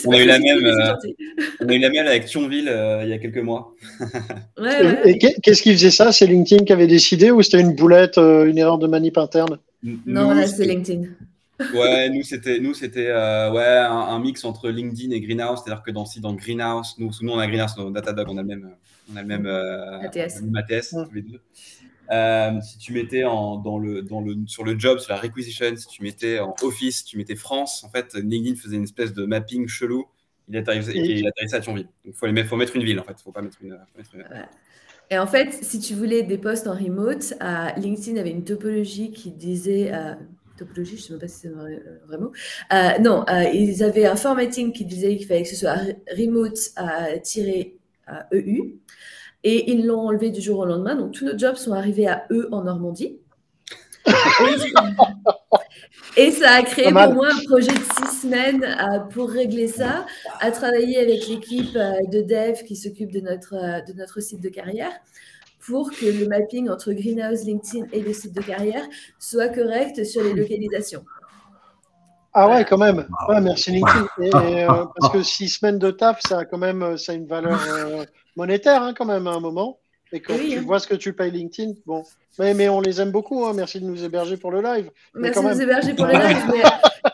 On 0.05 0.11
a 0.11 0.21
eu 0.21 0.25
la 0.27 0.37
même, 0.37 0.63
euh, 0.63 0.85
gentil. 0.85 1.15
On 1.61 1.67
a 1.67 1.73
eu 1.73 1.79
la 1.79 1.89
même 1.89 2.05
avec 2.05 2.25
Thionville 2.25 2.69
euh, 2.69 3.01
il 3.03 3.09
y 3.09 3.13
a 3.13 3.17
quelques 3.17 3.39
mois. 3.39 3.71
Ouais, 4.59 4.83
Et, 4.83 4.85
ouais. 4.85 4.99
et 5.05 5.17
qu'est- 5.17 5.35
qu'est-ce 5.41 5.63
qui 5.63 5.71
faisait 5.73 5.89
ça? 5.89 6.11
C'est 6.11 6.27
LinkedIn 6.27 6.63
qui 6.65 6.73
avait 6.73 6.85
décidé 6.85 7.31
ou 7.31 7.41
c'était 7.41 7.59
une 7.61 7.73
boulette, 7.73 8.19
euh, 8.19 8.45
une 8.45 8.59
erreur 8.59 8.77
de 8.77 8.85
manip 8.85 9.17
interne? 9.17 9.57
N- 9.83 9.97
Non, 10.05 10.29
nous, 10.29 10.35
là, 10.39 10.45
c'est 10.45 10.57
c'était- 10.57 10.65
LinkedIn. 10.75 11.07
Ouais, 11.73 12.09
nous 12.09 12.23
c'était 12.23 12.59
nous 12.59 12.73
c'était 12.73 13.07
euh, 13.07 13.51
ouais 13.51 13.63
un, 13.63 13.91
un 13.91 14.19
mix 14.19 14.43
entre 14.45 14.69
LinkedIn 14.69 15.11
et 15.11 15.21
Greenhouse, 15.21 15.61
c'est-à-dire 15.63 15.83
que 15.83 15.91
dans 15.91 16.05
si 16.05 16.19
dans 16.21 16.33
Greenhouse, 16.33 16.95
nous, 16.97 17.11
nous 17.21 17.31
on 17.31 17.39
a 17.39 17.47
Greenhouse, 17.47 17.75
dans 17.75 17.89
Datadog, 17.91 18.27
on 18.29 18.37
a 18.37 18.41
le 18.41 18.47
même 18.47 18.69
on 19.11 19.15
a 19.17 19.21
le 19.21 19.27
même 19.27 19.45
euh, 19.45 19.99
ATS. 20.01 20.35
on 20.35 20.37
a 20.37 20.39
le 20.41 20.45
même 20.47 20.55
ATS, 20.55 20.93
Ouais. 20.93 21.05
tous 21.07 21.13
les 21.15 21.21
deux. 21.21 21.41
Euh, 22.11 22.59
si 22.61 22.77
tu 22.77 22.91
mettais 22.93 23.23
en, 23.23 23.57
dans 23.57 23.77
le, 23.79 24.01
dans 24.01 24.19
le, 24.19 24.35
sur 24.45 24.65
le 24.65 24.77
job, 24.77 24.99
sur 24.99 25.13
la 25.13 25.19
requisition, 25.19 25.65
si 25.77 25.87
tu 25.87 26.03
mettais 26.03 26.39
en 26.39 26.53
Office, 26.61 27.05
tu 27.05 27.17
mettais 27.17 27.35
France, 27.35 27.85
en 27.85 27.89
fait, 27.89 28.13
LinkedIn 28.15 28.55
faisait 28.57 28.75
une 28.75 28.83
espèce 28.83 29.13
de 29.13 29.25
mapping 29.25 29.67
chelou. 29.69 30.05
Il 30.49 30.57
atterrissait, 30.57 30.91
Et- 30.97 31.19
il 31.19 31.27
atterrissait 31.27 31.55
à 31.55 31.59
Thionville. 31.61 31.85
Donc, 31.85 31.93
il 32.07 32.13
faut, 32.13 32.27
mettre- 32.29 32.49
faut 32.49 32.57
mettre 32.57 32.75
une 32.75 32.83
ville, 32.83 32.99
en 32.99 33.03
fait. 33.03 33.13
Il 33.17 33.23
faut 33.23 33.31
pas 33.31 33.41
mettre 33.41 33.59
une. 33.61 33.69
faut 33.93 33.97
mettre 33.97 34.15
une- 34.15 34.25
Et 35.09 35.17
en 35.17 35.27
fait, 35.27 35.53
si 35.53 35.79
tu 35.79 35.93
voulais 35.93 36.23
des 36.23 36.37
postes 36.37 36.67
en 36.67 36.73
remote, 36.73 37.33
euh, 37.41 37.67
LinkedIn 37.77 38.19
avait 38.19 38.31
une 38.31 38.43
topologie 38.43 39.11
qui 39.11 39.31
disait. 39.31 39.93
euh, 39.93 40.13
topologie, 40.65 40.97
je 40.97 41.01
ne 41.01 41.01
sais 41.01 41.13
même 41.13 41.19
pas 41.19 41.27
si 41.27 41.39
c'est 41.39 41.47
un 41.49 41.51
vrai, 41.51 41.81
euh. 41.85 42.29
Euh, 42.73 42.99
non, 42.99 43.25
euh, 43.29 43.43
ils 43.53 43.83
avaient 43.83 44.05
un 44.05 44.15
formatting 44.15 44.71
qui 44.71 44.85
disait 44.85 45.15
qu'il 45.17 45.27
fallait 45.27 45.43
que 45.43 45.49
ce 45.49 45.55
soit 45.55 45.75
re- 45.75 45.97
remote-EU. 46.15 47.73
et 49.43 49.71
ils 49.71 49.85
l'ont 49.85 50.07
enlevé 50.07 50.29
du 50.29 50.41
jour 50.41 50.59
au 50.59 50.65
lendemain. 50.65 50.95
Donc, 50.95 51.11
tous 51.13 51.25
nos 51.25 51.37
jobs 51.37 51.55
sont 51.55 51.73
arrivés 51.73 52.07
à 52.07 52.25
eux 52.31 52.47
en 52.51 52.63
Normandie. 52.63 53.17
Et, 56.17 56.31
ça 56.31 56.51
a 56.51 56.63
créé 56.63 56.91
pour 56.91 57.13
moi 57.13 57.29
un 57.31 57.43
projet 57.45 57.71
de 57.71 57.79
six 57.79 58.21
semaines 58.21 58.63
euh, 58.63 58.99
pour 58.99 59.29
régler 59.29 59.67
ça, 59.67 60.05
à 60.39 60.51
travailler 60.51 60.97
avec 60.97 61.27
l'équipe 61.27 61.75
euh, 61.75 61.93
de 62.11 62.21
dev 62.21 62.63
qui 62.65 62.75
s'occupe 62.75 63.11
de 63.11 63.21
notre, 63.21 63.53
euh, 63.55 63.81
de 63.81 63.93
notre 63.93 64.19
site 64.19 64.41
de 64.41 64.49
carrière 64.49 64.91
pour 65.71 65.89
que 65.89 66.05
le 66.05 66.27
mapping 66.27 66.69
entre 66.69 66.91
Greenhouse, 66.91 67.45
LinkedIn 67.45 67.85
et 67.93 68.01
le 68.01 68.11
site 68.11 68.35
de 68.35 68.41
carrière 68.41 68.83
soit 69.17 69.47
correct 69.47 70.03
sur 70.03 70.21
les 70.21 70.33
localisations. 70.33 71.05
Ah 72.33 72.49
ouais, 72.49 72.65
quand 72.65 72.77
même. 72.77 73.07
Ouais, 73.29 73.39
merci 73.39 73.71
LinkedIn. 73.71 74.07
Et, 74.21 74.27
et, 74.27 74.63
euh, 74.65 74.85
parce 74.99 75.13
que 75.13 75.23
six 75.23 75.47
semaines 75.47 75.79
de 75.79 75.89
taf, 75.91 76.19
ça 76.27 76.39
a 76.39 76.45
quand 76.45 76.57
même 76.57 76.83
euh, 76.83 76.97
ça 76.97 77.13
a 77.13 77.15
une 77.15 77.25
valeur 77.25 77.57
euh, 77.69 78.03
monétaire 78.35 78.83
hein, 78.83 78.93
quand 78.93 79.05
même 79.05 79.27
à 79.27 79.31
un 79.31 79.39
moment. 79.39 79.79
Et 80.13 80.19
quand 80.19 80.33
Oui, 80.35 80.49
tu 80.51 80.57
hein. 80.57 80.63
vois 80.65 80.79
ce 80.79 80.87
que 80.87 80.95
tu 80.95 81.13
payes 81.13 81.31
LinkedIn, 81.31 81.73
bon. 81.85 82.03
Mais, 82.37 82.53
mais 82.53 82.67
on 82.69 82.81
les 82.81 82.99
aime 82.99 83.11
beaucoup. 83.11 83.45
hein. 83.45 83.53
Merci 83.55 83.79
de 83.79 83.85
nous 83.85 84.03
héberger 84.03 84.35
pour 84.37 84.51
le 84.51 84.61
live. 84.61 84.89
Merci 85.15 85.39
de 85.43 85.47
nous 85.49 85.61
héberger 85.61 85.93
pour 85.93 86.05
le 86.05 86.13
live. 86.13 86.43
Mais, 86.51 86.61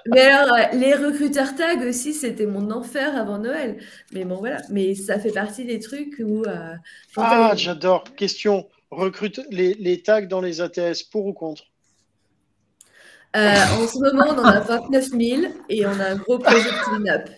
mais 0.08 0.22
alors, 0.22 0.56
euh, 0.56 0.64
les 0.78 0.94
recruteurs 0.96 1.56
tag 1.56 1.82
aussi, 1.88 2.14
c'était 2.14 2.46
mon 2.48 2.72
enfer 2.72 3.16
avant 3.16 3.38
Noël. 3.38 3.78
Mais 4.14 4.26
bon, 4.26 4.36
voilà. 4.38 4.58
Mais 4.70 4.96
ça 4.96 5.20
fait 5.20 5.32
partie 5.32 5.66
des 5.66 5.80
trucs 5.80 6.16
où. 6.20 6.44
euh, 6.46 6.74
Ah, 7.18 7.54
j'adore. 7.56 8.04
Question. 8.16 8.68
Recrute 8.90 9.42
les, 9.52 9.74
les 9.76 10.02
tags 10.02 10.22
dans 10.26 10.42
les 10.42 10.62
ATS, 10.62 11.04
pour 11.12 11.26
ou 11.26 11.34
contre? 11.34 11.64
Euh, 13.36 13.54
en 13.80 13.86
ce 13.88 14.00
moment, 14.00 14.26
on 14.30 14.40
en 14.40 14.46
a 14.46 14.60
29 14.62 15.10
000 15.10 15.42
et 15.70 15.86
on 15.86 16.00
a 16.00 16.06
un 16.12 16.16
gros 16.16 16.40
projet 16.40 16.64
de 16.64 16.84
clean-up. 16.86 17.30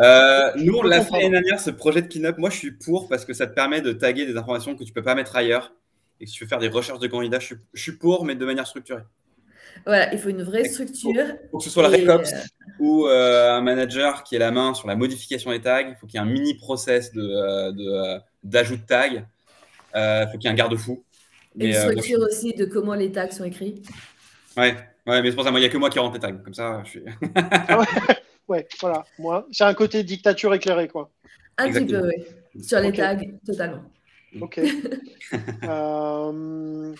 Euh, 0.00 0.52
nous, 0.56 0.74
on 0.74 0.82
l'a 0.82 1.00
fait 1.02 1.12
l'année 1.12 1.30
dernière, 1.30 1.60
ce 1.60 1.70
projet 1.70 2.02
de 2.02 2.08
cleanup. 2.08 2.38
Moi, 2.38 2.50
je 2.50 2.56
suis 2.56 2.72
pour 2.72 3.08
parce 3.08 3.24
que 3.24 3.32
ça 3.32 3.46
te 3.46 3.54
permet 3.54 3.80
de 3.80 3.92
taguer 3.92 4.26
des 4.26 4.36
informations 4.36 4.76
que 4.76 4.84
tu 4.84 4.92
peux 4.92 5.02
pas 5.02 5.14
mettre 5.14 5.36
ailleurs. 5.36 5.72
Et 6.20 6.24
que 6.24 6.30
si 6.30 6.36
tu 6.36 6.44
veux 6.44 6.48
faire 6.48 6.58
des 6.58 6.68
recherches 6.68 6.98
de 6.98 7.06
candidats, 7.06 7.38
je 7.38 7.46
suis, 7.46 7.56
je 7.74 7.82
suis 7.82 7.92
pour, 7.92 8.24
mais 8.24 8.34
de 8.34 8.44
manière 8.46 8.66
structurée. 8.66 9.02
Voilà, 9.84 10.12
il 10.12 10.18
faut 10.18 10.30
une 10.30 10.42
vraie 10.42 10.64
structure. 10.64 11.12
Il 11.14 11.48
faut 11.50 11.58
que 11.58 11.64
ce 11.64 11.70
soit 11.70 11.88
la 11.88 11.96
Et, 11.96 12.02
RECOPS 12.06 12.32
euh, 12.32 12.38
ou 12.78 13.06
euh, 13.06 13.52
un 13.52 13.60
manager 13.60 14.24
qui 14.24 14.34
ait 14.36 14.38
la 14.38 14.50
main 14.50 14.74
sur 14.74 14.88
la 14.88 14.96
modification 14.96 15.50
des 15.50 15.60
tags. 15.60 15.88
Il 15.88 15.96
faut 15.96 16.06
qu'il 16.06 16.18
y 16.18 16.22
ait 16.22 16.26
un 16.26 16.30
mini 16.30 16.54
process 16.54 17.12
de, 17.12 17.20
euh, 17.20 17.72
de, 17.72 18.20
d'ajout 18.42 18.76
de 18.76 18.86
tags. 18.86 19.26
Euh, 19.94 20.24
Il 20.26 20.32
faut 20.32 20.38
qu'il 20.38 20.44
y 20.44 20.46
ait 20.46 20.52
un 20.52 20.56
garde-fou. 20.56 21.04
Une 21.56 21.68
Mais, 21.68 21.76
euh, 21.76 21.84
moi, 21.84 21.92
je 21.92 21.98
structure 21.98 22.20
aussi 22.20 22.54
de 22.54 22.64
comment 22.64 22.94
les 22.94 23.12
tags 23.12 23.30
sont 23.30 23.44
écrits. 23.44 23.82
ouais, 24.56 24.76
ouais, 25.06 25.22
mais 25.22 25.30
c'est 25.30 25.34
pour 25.34 25.44
ça, 25.44 25.50
moi, 25.50 25.60
il 25.60 25.62
n'y 25.62 25.68
a 25.68 25.72
que 25.72 25.78
moi 25.78 25.90
qui 25.90 25.98
rentre 25.98 26.14
les 26.14 26.20
tags. 26.20 26.32
Comme 26.32 26.54
ça, 26.54 26.82
je 26.84 26.90
suis. 26.90 27.00
Ouais, 27.00 27.86
voilà. 28.80 29.04
Moi, 29.18 29.46
c'est 29.52 29.64
un 29.64 29.74
côté 29.74 30.02
dictature 30.02 30.54
éclairée, 30.54 30.88
quoi. 30.88 31.10
Un 31.58 31.72
petit 31.72 31.86
peu, 31.86 32.08
oui. 32.08 32.62
Sur 32.62 32.80
les 32.80 32.92
tags, 32.92 33.18
totalement. 33.44 33.82
Ok. 34.40 34.60
Euh, 35.64 36.94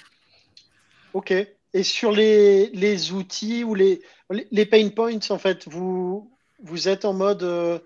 ok. 1.13 1.31
Et, 1.31 1.57
et 1.75 1.83
sur 1.85 2.11
les, 2.11 2.71
les 2.71 3.13
outils 3.13 3.63
ou 3.63 3.77
les, 3.77 4.03
les 4.51 4.67
pain 4.67 4.89
points, 4.89 5.21
en 5.31 5.39
fait, 5.39 5.69
vous, 5.69 6.37
vous 6.61 6.89
êtes 6.89 7.05
en 7.05 7.15
mode 7.15 7.45
euh, 7.45 7.79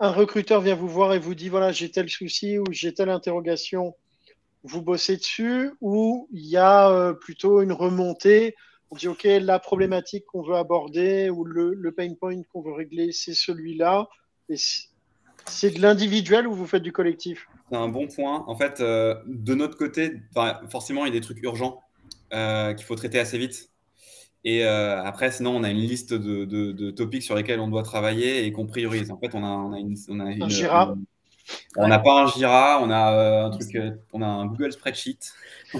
un 0.00 0.10
recruteur 0.10 0.60
vient 0.60 0.74
vous 0.74 0.88
voir 0.88 1.14
et 1.14 1.18
vous 1.18 1.34
dit 1.34 1.48
voilà, 1.48 1.72
j'ai 1.72 1.90
tel 1.90 2.08
souci 2.08 2.58
ou 2.58 2.64
j'ai 2.70 2.92
telle 2.92 3.10
interrogation, 3.10 3.94
vous 4.64 4.82
bossez 4.82 5.16
dessus, 5.16 5.72
ou 5.80 6.28
il 6.32 6.46
y 6.46 6.56
a 6.56 6.90
euh, 6.90 7.12
plutôt 7.12 7.60
une 7.62 7.72
remontée. 7.72 8.56
On 8.90 8.96
dit 8.96 9.08
ok, 9.08 9.24
la 9.24 9.58
problématique 9.58 10.24
qu'on 10.26 10.42
veut 10.42 10.56
aborder 10.56 11.30
ou 11.30 11.44
le, 11.44 11.74
le 11.74 11.92
pain 11.92 12.12
point 12.14 12.42
qu'on 12.52 12.62
veut 12.62 12.72
régler, 12.72 13.12
c'est 13.12 13.34
celui-là. 13.34 14.08
Et 14.48 14.56
c'est 15.46 15.70
de 15.70 15.80
l'individuel 15.80 16.46
ou 16.46 16.54
vous 16.54 16.66
faites 16.66 16.82
du 16.82 16.92
collectif? 16.92 17.48
C'est 17.70 17.76
un 17.76 17.88
bon 17.88 18.08
point. 18.08 18.44
En 18.46 18.56
fait, 18.56 18.80
euh, 18.80 19.14
de 19.26 19.54
notre 19.54 19.76
côté, 19.76 20.20
forcément, 20.70 21.04
il 21.04 21.14
y 21.14 21.16
a 21.16 21.20
des 21.20 21.24
trucs 21.24 21.42
urgents 21.42 21.80
qu'il 22.30 22.84
faut 22.84 22.96
traiter 22.96 23.18
assez 23.18 23.38
vite. 23.38 23.70
Et 24.44 24.64
euh, 24.64 25.02
après, 25.02 25.30
sinon, 25.30 25.54
on 25.54 25.62
a 25.62 25.70
une 25.70 25.78
liste 25.78 26.14
de, 26.14 26.44
de, 26.44 26.90
topics 26.90 27.22
sur 27.22 27.34
lesquels 27.34 27.60
on 27.60 27.68
doit 27.68 27.82
travailler 27.82 28.46
et 28.46 28.52
qu'on 28.52 28.66
priorise. 28.66 29.10
En 29.10 29.18
fait, 29.18 29.34
on 29.34 29.44
a, 29.44 29.48
on 29.48 29.72
a 29.72 29.78
une, 29.78 29.96
on 30.08 30.20
a 30.20 30.24
un 30.24 30.48
Jira. 30.48 30.94
On 31.76 31.88
n'a 31.88 31.98
pas 31.98 32.22
un 32.22 32.26
Jira, 32.26 32.80
on 32.82 32.90
a 32.90 33.12
euh, 33.12 33.46
un 33.46 33.50
truc, 33.50 33.74
euh, 33.74 33.90
on 34.12 34.22
a 34.22 34.26
un 34.26 34.46
Google 34.46 34.72
Spreadsheet. 34.72 35.18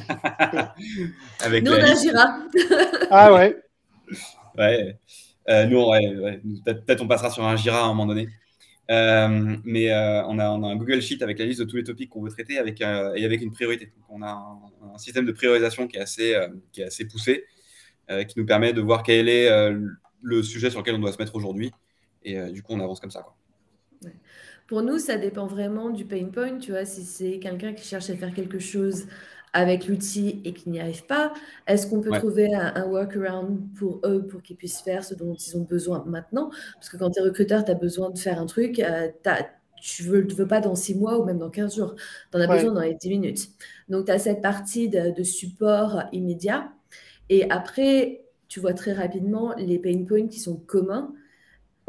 avec 1.41 1.65
nous, 1.65 1.73
on 1.73 1.75
a 1.75 1.91
un 1.91 1.97
Jira. 1.97 2.39
ah 3.11 3.33
ouais. 3.33 3.57
Ouais. 4.59 4.99
nous, 5.69 5.85
ouais, 5.89 6.41
peut-être 6.65 7.03
on 7.03 7.09
passera 7.09 7.31
sur 7.31 7.45
un 7.45 7.57
Jira 7.57 7.81
à 7.81 7.85
un 7.85 7.89
moment 7.89 8.07
donné. 8.07 8.29
mais 8.89 9.93
on, 10.27 10.39
a, 10.39 10.51
on, 10.51 10.63
a, 10.63 10.67
un 10.67 10.77
Google 10.77 11.01
Sheet 11.01 11.23
avec 11.23 11.39
la 11.39 11.45
liste 11.45 11.61
de 11.61 11.65
tous 11.65 11.77
les 11.77 11.85
topics 11.85 12.11
qu'on 12.11 12.23
veut 12.23 12.31
traiter 12.31 12.59
avec, 12.59 12.81
et 12.81 13.25
avec 13.25 13.43
une 13.43 13.53
priorité. 13.53 13.87
Donc, 13.87 14.05
on 14.09 14.23
a 14.23 14.31
un, 14.31 14.95
un, 14.95 14.99
système 14.99 15.27
de 15.27 15.33
priorisation 15.33 15.87
qui 15.87 15.97
est 15.97 16.01
assez, 16.01 16.37
qui 16.73 16.83
est 16.83 16.87
assez 16.87 17.07
poussé. 17.07 17.45
Euh, 18.11 18.25
qui 18.25 18.39
nous 18.41 18.47
permet 18.47 18.73
de 18.73 18.81
voir 18.81 19.05
quel 19.05 19.29
est 19.29 19.49
euh, 19.49 19.79
le 20.21 20.43
sujet 20.43 20.69
sur 20.69 20.81
lequel 20.81 20.97
on 20.97 20.99
doit 20.99 21.13
se 21.13 21.19
mettre 21.19 21.37
aujourd'hui. 21.37 21.71
Et 22.25 22.39
euh, 22.39 22.51
du 22.51 22.61
coup, 22.61 22.73
on 22.73 22.81
avance 22.81 22.99
comme 22.99 23.13
ça. 23.13 23.23
Quoi. 23.23 23.37
Pour 24.71 24.83
nous, 24.83 25.01
ça 25.01 25.17
dépend 25.17 25.49
vraiment 25.49 25.91
du 25.91 26.05
pain 26.05 26.27
point. 26.27 26.59
Tu 26.59 26.71
vois, 26.71 26.85
si 26.85 27.03
c'est 27.03 27.41
quelqu'un 27.41 27.73
qui 27.73 27.85
cherche 27.85 28.09
à 28.09 28.15
faire 28.15 28.33
quelque 28.33 28.61
chose 28.61 29.09
avec 29.53 29.89
l'outil 29.89 30.41
et 30.45 30.53
qui 30.55 30.71
n'y 30.71 30.79
arrive 30.79 31.05
pas, 31.07 31.35
est-ce 31.67 31.89
qu'on 31.89 32.01
peut 32.01 32.13
trouver 32.13 32.55
un, 32.55 32.87
workaround 32.87 33.59
pour 33.75 34.01
eux 34.05 34.25
pour 34.29 34.43
qu'ils 34.43 34.55
puissent 34.55 34.81
faire 34.81 35.03
ce 35.03 35.17
dont 35.17 35.35
ils 35.35 35.57
ont 35.57 35.65
besoin 35.65 36.05
maintenant? 36.07 36.51
Parce 36.75 36.89
que 36.89 36.97
quand 36.97 37.11
tu 37.11 37.19
es 37.19 37.23
recruteur, 37.25 37.65
tu 37.65 37.73
as 37.73 37.75
besoin 37.75 38.11
de 38.11 38.19
faire 38.21 38.41
un 38.41 38.47
truc, 38.47 38.75
tu 39.83 40.05
ne 40.05 40.09
veux, 40.09 40.25
veux, 40.37 40.47
pas 40.47 40.61
dans 40.61 40.77
six 40.77 40.95
mois 40.95 41.19
ou 41.19 41.25
même 41.25 41.39
dans 41.39 41.51
15 41.51 41.75
jours. 41.75 41.97
Tu 42.31 42.39
en 42.39 42.41
as 42.41 42.47
besoin 42.47 42.73
dans 42.73 42.83
les 42.83 42.95
10 42.95 43.09
minutes. 43.09 43.49
Donc, 43.89 44.07
tu 44.07 44.13
as 44.13 44.21
cette 44.21 44.41
partie 44.41 44.89
de, 44.89 45.11
de 45.11 45.23
support 45.25 46.05
immédiat 46.13 46.71
et 47.29 47.51
après, 47.51 48.23
tu 48.47 48.61
vois 48.61 48.75
très 48.75 48.93
rapidement 48.93 49.53
les 49.57 49.81
pain 49.81 50.05
points 50.07 50.29
qui 50.29 50.39
sont 50.39 50.59
communs, 50.59 51.13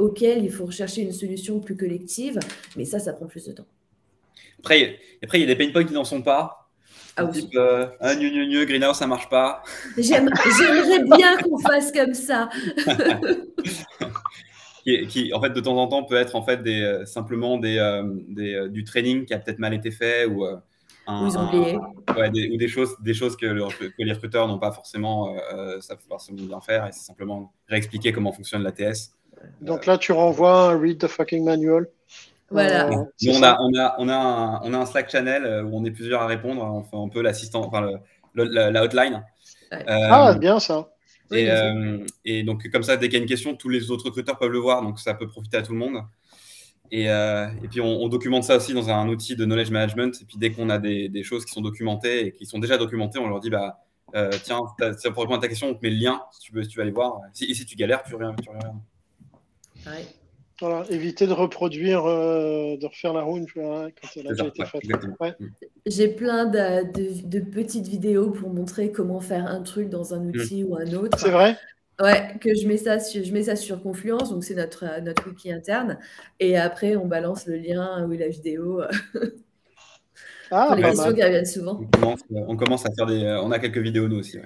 auxquels 0.02 0.44
il 0.44 0.52
faut 0.52 0.66
rechercher 0.66 1.02
une 1.02 1.12
solution 1.12 1.60
plus 1.60 1.76
collective, 1.76 2.40
mais 2.76 2.86
ça, 2.86 3.00
ça 3.00 3.14
prend 3.14 3.28
plus 3.28 3.46
de 3.46 3.54
temps. 3.54 3.68
Après, 4.60 5.00
après 5.24 5.40
il 5.40 5.42
y 5.42 5.52
a 5.52 5.54
des 5.54 5.56
pain 5.56 5.72
points 5.72 5.86
qui 5.86 5.94
n'en 5.94 6.04
sont 6.04 6.22
pas. 6.22 6.70
Ah 7.18 7.26
oui. 7.26 7.42
Type, 7.42 7.56
euh, 7.56 7.88
ah, 8.00 8.16
Greenhouse, 8.16 8.98
ça 8.98 9.08
marche 9.08 9.30
pas. 9.30 9.64
J'aimerais 9.98 11.04
bien 11.04 11.38
qu'on 11.38 11.60
fasse 11.60 11.92
comme 11.92 12.14
ça. 12.14 12.50
qui, 14.84 15.32
en 15.34 15.42
fait, 15.42 15.52
de 15.52 15.60
temps 15.60 15.78
en 15.78 15.88
temps, 15.88 16.04
peut 16.04 16.16
être 16.16 16.36
en 16.36 16.44
fait 16.44 16.64
des, 16.64 16.82
euh, 16.82 17.06
simplement 17.06 17.58
des, 17.58 17.78
euh, 17.78 18.04
des 18.28 18.54
euh, 18.54 18.68
du 18.68 18.84
training 18.84 19.26
qui 19.26 19.34
a 19.34 19.40
peut-être 19.40 19.60
mal 19.60 19.74
été 19.74 19.92
fait 19.92 20.26
ou 20.26 20.46
ou 21.08 22.58
des, 22.58 22.68
choses, 22.68 22.96
des 23.02 23.14
choses 23.14 23.36
que, 23.36 23.46
les 23.98 24.14
recruteurs 24.14 24.48
n'ont 24.48 24.60
pas 24.60 24.72
forcément, 24.72 25.36
ça 25.82 25.98
forcément 26.08 26.42
bien 26.44 26.62
faire, 26.62 26.88
et 26.88 26.92
c'est 26.94 27.04
simplement 27.04 27.52
réexpliquer 27.68 28.14
comment 28.14 28.32
fonctionne 28.32 28.64
l'ATS. 28.64 29.12
Donc 29.62 29.86
là, 29.86 29.98
tu 29.98 30.12
renvoies 30.12 30.72
un 30.72 30.80
read 30.80 30.98
the 31.00 31.08
fucking 31.08 31.44
manual. 31.44 31.88
Voilà. 32.50 32.88
Euh, 32.88 33.06
on, 33.30 33.44
a, 33.44 33.58
on, 33.62 33.78
a, 33.78 33.96
on, 33.98 34.10
a 34.10 34.16
un, 34.16 34.62
on 34.64 34.74
a 34.74 34.78
un 34.78 34.86
Slack 34.86 35.10
channel 35.10 35.46
euh, 35.46 35.64
où 35.64 35.78
on 35.78 35.86
est 35.86 35.92
plusieurs 35.92 36.22
à 36.22 36.28
répondre. 36.28 36.62
On 36.62 36.84
fait 36.84 36.98
un 36.98 37.08
peu 37.08 37.22
l'assistant, 37.22 37.66
enfin, 37.66 38.00
le, 38.34 38.44
la, 38.44 38.84
hotline. 38.84 39.24
ah, 39.72 40.36
bien 40.38 40.60
ça. 40.60 40.90
Et, 41.32 41.50
et, 42.26 42.44
donc, 42.44 42.70
comme 42.70 42.84
ça, 42.84 42.98
dès 42.98 43.08
qu'il 43.08 43.18
y 43.18 43.20
a 43.20 43.24
une 43.24 43.30
question, 43.30 43.56
tous 43.56 43.70
les 43.70 43.90
autres 43.90 44.06
recruteurs 44.06 44.38
peuvent 44.38 44.52
le 44.52 44.60
voir. 44.60 44.82
Donc, 44.82 45.00
ça 45.00 45.14
peut 45.14 45.28
profiter 45.28 45.58
à 45.58 45.62
tout 45.62 45.72
le 45.72 45.80
monde. 45.80 46.04
Euh, 46.94 47.48
et, 47.64 47.68
puis 47.70 47.80
on, 47.80 48.08
documente 48.10 48.44
ça 48.44 48.58
aussi 48.58 48.74
dans 48.74 48.90
un 48.90 49.08
outil 49.08 49.36
de 49.36 49.46
knowledge 49.46 49.72
management. 49.72 50.22
Et 50.22 50.26
puis 50.26 50.38
dès 50.38 50.52
qu'on 50.52 50.70
a 50.70 50.78
des, 50.78 51.24
choses 51.24 51.46
qui 51.46 51.52
sont 51.52 51.62
documentées 51.62 52.28
et 52.28 52.32
qui 52.34 52.46
sont 52.46 52.60
déjà 52.60 52.78
documentées, 52.78 53.20
on 53.20 53.30
leur 53.30 53.40
dit 53.40 53.50
bah, 53.50 53.80
euh, 54.16 54.30
tiens, 54.44 54.60
pour 55.14 55.24
répondre 55.24 55.36
à 55.36 55.42
ta 55.42 55.48
question, 55.48 55.70
on 55.70 55.74
te 55.74 55.80
met 55.82 55.90
le 55.90 55.98
lien 55.98 56.22
si 56.32 56.40
tu 56.42 56.54
veux, 56.54 56.66
tu 56.66 56.78
vas 56.78 56.84
aller 56.84 56.92
voir. 56.92 57.20
et 57.40 57.54
si 57.54 57.66
tu 57.66 57.76
galères, 57.76 58.04
tu 58.04 58.14
reviens. 58.14 58.36
Tu 58.42 58.50
reviens. 58.50 58.82
Voilà, 60.60 60.86
éviter 60.92 61.26
de 61.26 61.34
reproduire, 61.34 62.06
euh, 62.06 62.78
de 62.78 62.86
refaire 62.86 63.14
la 63.14 63.24
roue 63.24 63.44
quand 63.56 63.90
elle 64.16 64.28
a 64.28 64.32
déjà 64.32 64.46
été 64.46 64.64
faite. 64.66 64.84
Mm. 65.40 65.48
J'ai 65.88 66.08
plein 66.08 66.46
de, 66.46 67.40
petites 67.40 67.88
vidéos 67.88 68.30
pour 68.30 68.54
montrer 68.54 68.92
comment 68.92 69.20
faire 69.20 69.48
un 69.48 69.62
truc 69.62 69.90
dans 69.90 70.14
un 70.14 70.20
mm. 70.20 70.30
outil 70.30 70.64
ou 70.64 70.76
un 70.76 70.94
autre. 70.94 71.18
C'est 71.18 71.32
vrai? 71.32 71.58
Ouais, 72.00 72.36
que 72.40 72.54
je 72.56 72.68
mets 72.68 72.78
ça 72.78 73.00
sur, 73.00 73.24
je 73.24 73.32
mets 73.32 73.44
ça 73.44 73.56
sur 73.56 73.82
Confluence, 73.82 74.32
donc 74.32 74.44
c'est 74.44 74.56
notre, 74.56 74.86
euh, 74.86 75.02
notre 75.02 75.28
wiki 75.28 75.52
interne. 75.52 76.00
Et 76.40 76.58
après, 76.58 76.96
on 76.96 77.08
balance 77.08 77.48
le 77.48 77.58
lien 77.58 78.06
ou 78.08 78.12
la 78.12 78.28
vidéo. 78.28 78.82
Ah, 80.52 80.68
pour 80.68 80.76
les 80.76 80.84
questions 80.84 81.14
qui 81.14 81.24
reviennent 81.24 81.46
souvent. 81.46 81.80
On 82.30 82.58
commence, 82.58 82.86
à 82.86 82.92
faire 82.92 83.06
des. 83.06 83.24
Euh, 83.24 83.42
on 83.42 83.52
a 83.52 83.60
quelques 83.60 83.78
vidéos 83.78 84.10
nous 84.10 84.20
aussi. 84.20 84.38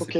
ok. 0.00 0.18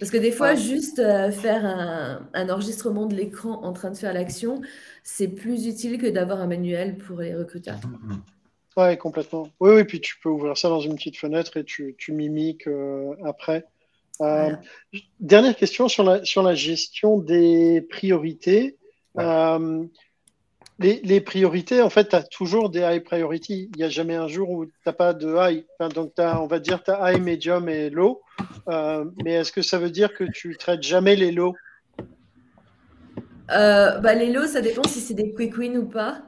Parce 0.00 0.10
que 0.10 0.16
des 0.16 0.32
fois, 0.32 0.56
juste 0.56 0.98
euh, 0.98 1.30
faire 1.30 1.64
un, 1.64 2.26
un, 2.34 2.48
enregistrement 2.48 3.06
de 3.06 3.14
l'écran 3.14 3.62
en 3.62 3.72
train 3.72 3.90
de 3.90 3.96
faire 3.96 4.12
l'action, 4.12 4.60
c'est 5.04 5.28
plus 5.28 5.66
utile 5.66 5.98
que 5.98 6.08
d'avoir 6.08 6.40
un 6.40 6.46
manuel 6.46 6.98
pour 6.98 7.20
les 7.20 7.34
recruteurs. 7.34 7.78
Ouais, 8.76 8.96
complètement. 8.96 9.48
Oui, 9.60 9.70
oui, 9.74 9.84
puis 9.84 10.00
tu 10.00 10.18
peux 10.20 10.28
ouvrir 10.28 10.56
ça 10.56 10.68
dans 10.68 10.80
une 10.80 10.96
petite 10.96 11.18
fenêtre 11.18 11.56
et 11.56 11.64
tu, 11.64 11.94
tu 11.98 12.12
mimiques 12.12 12.68
après. 13.24 13.66
Euh, 14.20 14.54
dernière 15.18 15.56
question 15.56 15.88
sur 15.88 16.04
la, 16.04 16.24
sur 16.24 16.42
la 16.42 16.54
gestion 16.54 17.18
des 17.18 17.80
priorités. 17.88 18.76
Euh, 19.18 19.84
les, 20.80 21.20
priorités, 21.20 21.82
en 21.82 21.90
fait, 21.90 22.08
tu 22.08 22.16
as 22.16 22.22
toujours 22.22 22.70
des 22.70 22.80
high 22.80 23.02
priority. 23.02 23.70
Il 23.74 23.78
n'y 23.78 23.84
a 23.84 23.88
jamais 23.88 24.14
un 24.14 24.28
jour 24.28 24.50
où 24.50 24.66
tu 24.66 24.72
n'as 24.86 24.92
pas 24.92 25.12
de 25.12 25.34
high. 25.36 25.64
donc, 25.94 26.12
on 26.16 26.46
va 26.46 26.58
dire 26.58 26.82
tu 26.82 26.90
as 26.90 27.12
high, 27.12 27.22
medium 27.22 27.68
et 27.68 27.90
low. 27.90 28.22
Euh, 28.68 29.04
mais 29.22 29.32
est-ce 29.32 29.52
que 29.52 29.62
ça 29.62 29.78
veut 29.78 29.90
dire 29.90 30.14
que 30.14 30.24
tu 30.24 30.56
traites 30.56 30.82
jamais 30.82 31.16
les 31.16 31.32
low 31.32 31.54
bah, 33.48 34.14
Les 34.14 34.32
low, 34.32 34.46
ça 34.46 34.60
dépend 34.60 34.82
si 34.84 35.00
c'est 35.00 35.14
des 35.14 35.34
quick 35.34 35.56
wins 35.58 35.76
ou 35.76 35.86
pas. 35.86 36.22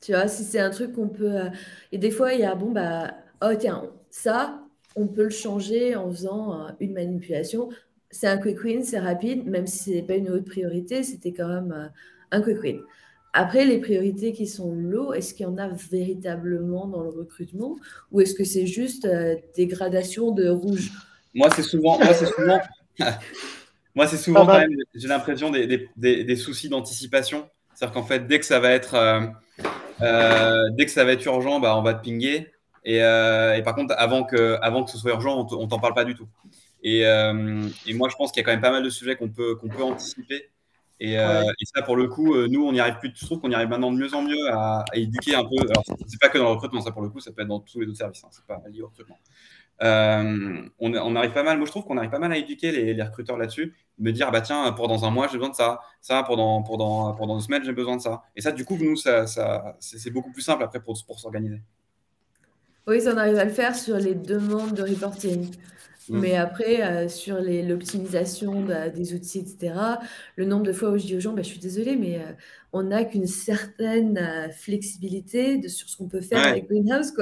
Tu 0.00 0.12
vois, 0.12 0.26
si 0.28 0.44
c'est 0.44 0.60
un 0.60 0.70
truc 0.70 0.94
qu'on 0.94 1.08
peut. 1.08 1.50
Et 1.92 1.98
des 1.98 2.10
fois, 2.10 2.32
il 2.32 2.40
y 2.40 2.44
a, 2.44 2.54
bon, 2.54 2.72
bah, 2.72 3.14
oh 3.42 3.54
tiens, 3.56 3.84
ça, 4.10 4.60
on 4.96 5.06
peut 5.06 5.24
le 5.24 5.30
changer 5.30 5.94
en 5.94 6.10
faisant 6.10 6.66
euh, 6.66 6.70
une 6.80 6.94
manipulation. 6.94 7.68
C'est 8.10 8.26
un 8.26 8.38
quick 8.38 8.62
win, 8.64 8.82
c'est 8.82 8.98
rapide, 8.98 9.46
même 9.46 9.66
si 9.66 9.90
ce 9.90 9.90
n'est 9.90 10.02
pas 10.02 10.16
une 10.16 10.30
haute 10.30 10.46
priorité, 10.46 11.04
c'était 11.04 11.32
quand 11.32 11.46
même 11.46 11.72
euh, 11.72 11.86
un 12.32 12.42
quick 12.42 12.60
win. 12.62 12.80
Après, 13.32 13.64
les 13.64 13.78
priorités 13.78 14.32
qui 14.32 14.46
sont 14.46 14.72
low, 14.72 15.12
est-ce 15.12 15.34
qu'il 15.34 15.44
y 15.44 15.48
en 15.48 15.56
a 15.56 15.68
véritablement 15.68 16.86
dans 16.86 17.02
le 17.02 17.10
recrutement 17.10 17.76
ou 18.10 18.20
est-ce 18.20 18.34
que 18.34 18.44
c'est 18.44 18.66
juste 18.66 19.04
euh, 19.04 19.36
des 19.56 19.66
gradations 19.66 20.32
de 20.32 20.48
rouge? 20.48 20.90
Moi, 21.34 21.48
c'est 21.54 21.62
souvent, 21.62 21.98
moi, 21.98 22.12
c'est 22.12 22.26
souvent, 22.26 22.60
moi, 23.94 24.06
c'est 24.08 24.16
souvent 24.16 24.46
quand 24.46 24.58
même, 24.58 24.74
j'ai 24.94 25.08
l'impression 25.08 25.50
des, 25.50 26.36
soucis 26.36 26.68
d'anticipation. 26.68 27.48
C'est-à-dire 27.74 27.94
qu'en 27.94 28.02
fait, 28.02 28.26
dès 28.26 28.40
que 28.40 28.46
ça 28.46 28.58
va 28.58 28.70
être, 28.70 29.30
dès 30.76 30.86
que 30.86 30.90
ça 30.90 31.04
va 31.04 31.12
être 31.12 31.24
urgent, 31.24 31.60
bah, 31.60 31.76
on 31.76 31.82
va 31.82 31.94
te 31.94 32.04
pinguer. 32.04 32.50
Euh, 32.86 33.54
et, 33.54 33.62
par 33.62 33.74
contre, 33.74 33.94
avant 33.98 34.24
que, 34.24 34.58
avant 34.62 34.84
que 34.84 34.90
ce 34.90 34.98
soit 34.98 35.12
urgent, 35.12 35.46
on 35.50 35.66
t'en 35.66 35.78
parle 35.78 35.94
pas 35.94 36.04
du 36.04 36.14
tout. 36.14 36.28
Et, 36.82 37.06
euh, 37.06 37.68
et 37.86 37.94
moi, 37.94 38.08
je 38.08 38.16
pense 38.16 38.32
qu'il 38.32 38.40
y 38.40 38.42
a 38.42 38.44
quand 38.44 38.52
même 38.52 38.60
pas 38.60 38.70
mal 38.70 38.82
de 38.82 38.90
sujets 38.90 39.16
qu'on 39.16 39.28
peut, 39.28 39.54
qu'on 39.56 39.68
peut 39.68 39.82
anticiper. 39.82 40.48
Et, 41.00 41.18
euh, 41.18 41.42
et, 41.42 41.64
ça, 41.64 41.82
pour 41.82 41.96
le 41.96 42.08
coup, 42.08 42.36
nous, 42.48 42.64
on 42.64 42.72
y 42.74 42.80
arrive 42.80 42.98
plus. 42.98 43.10
Je 43.14 43.24
trouve 43.24 43.40
qu'on 43.40 43.50
y 43.50 43.54
arrive 43.54 43.68
maintenant 43.68 43.90
de 43.90 43.96
mieux 43.96 44.14
en 44.14 44.22
mieux 44.22 44.50
à, 44.52 44.84
éduquer 44.92 45.34
un 45.34 45.44
peu. 45.44 45.56
Alors, 45.58 45.82
c'est 46.06 46.20
pas 46.20 46.28
que 46.28 46.36
dans 46.36 46.44
le 46.44 46.50
recrutement, 46.50 46.82
ça 46.82 46.92
pour 46.92 47.02
le 47.02 47.08
coup, 47.08 47.20
ça 47.20 47.32
peut 47.32 47.40
être 47.42 47.48
dans 47.48 47.60
tous 47.60 47.80
les 47.80 47.86
autres 47.86 47.96
services. 47.96 48.22
Hein, 48.22 48.28
c'est 48.30 48.44
pas 48.44 48.60
lié 48.68 48.82
au 48.82 48.88
recrutement. 48.88 49.18
on, 49.80 50.94
on, 50.94 51.16
arrive 51.16 51.32
pas 51.32 51.42
mal. 51.42 51.56
Moi, 51.56 51.66
je 51.66 51.70
trouve 51.70 51.84
qu'on 51.84 51.96
arrive 51.96 52.10
pas 52.10 52.18
mal 52.18 52.32
à 52.32 52.36
éduquer 52.36 52.70
les, 52.70 52.92
les 52.92 53.02
recruteurs 53.02 53.38
là-dessus, 53.38 53.74
me 53.98 54.12
dire 54.12 54.30
bah 54.30 54.42
tiens, 54.42 54.70
pour 54.72 54.88
dans 54.88 55.06
un 55.06 55.10
mois, 55.10 55.26
j'ai 55.26 55.38
besoin 55.38 55.50
de 55.50 55.54
ça. 55.54 55.80
Ça, 56.02 56.22
pendant 56.22 56.62
pendant 56.62 57.14
pendant 57.14 57.36
deux 57.36 57.44
semaines, 57.44 57.64
j'ai 57.64 57.72
besoin 57.72 57.96
de 57.96 58.02
ça. 58.02 58.22
Et 58.36 58.42
ça, 58.42 58.52
du 58.52 58.66
coup, 58.66 58.76
nous, 58.78 58.96
ça, 58.96 59.26
ça 59.26 59.76
c'est 59.80 60.10
beaucoup 60.10 60.32
plus 60.32 60.42
simple 60.42 60.62
après 60.62 60.80
pour, 60.80 60.98
pour 61.06 61.18
s'organiser. 61.18 61.62
Oui, 62.86 63.00
on 63.06 63.16
arrive 63.16 63.38
à 63.38 63.44
le 63.44 63.52
faire 63.52 63.76
sur 63.76 63.96
les 63.96 64.14
demandes 64.14 64.74
de 64.74 64.82
reporting. 64.82 65.50
Mm. 66.08 66.20
Mais 66.20 66.36
après, 66.36 66.82
euh, 66.82 67.08
sur 67.08 67.40
l'optimisation 67.40 68.64
des 68.94 69.14
outils, 69.14 69.40
etc., 69.40 69.74
le 70.36 70.44
nombre 70.46 70.62
de 70.62 70.72
fois 70.72 70.90
où 70.90 70.98
je 70.98 71.04
dis 71.06 71.16
aux 71.16 71.20
gens, 71.20 71.32
bah, 71.32 71.42
je 71.42 71.48
suis 71.48 71.60
désolée, 71.60 71.96
mais 71.96 72.18
euh, 72.18 72.32
on 72.72 72.84
n'a 72.84 73.04
qu'une 73.04 73.26
certaine 73.26 74.16
euh, 74.16 74.50
flexibilité 74.50 75.58
de, 75.58 75.68
sur 75.68 75.88
ce 75.88 75.96
qu'on 75.96 76.08
peut 76.08 76.22
faire 76.22 76.46
avec 76.46 76.68
Greenhouse. 76.68 77.12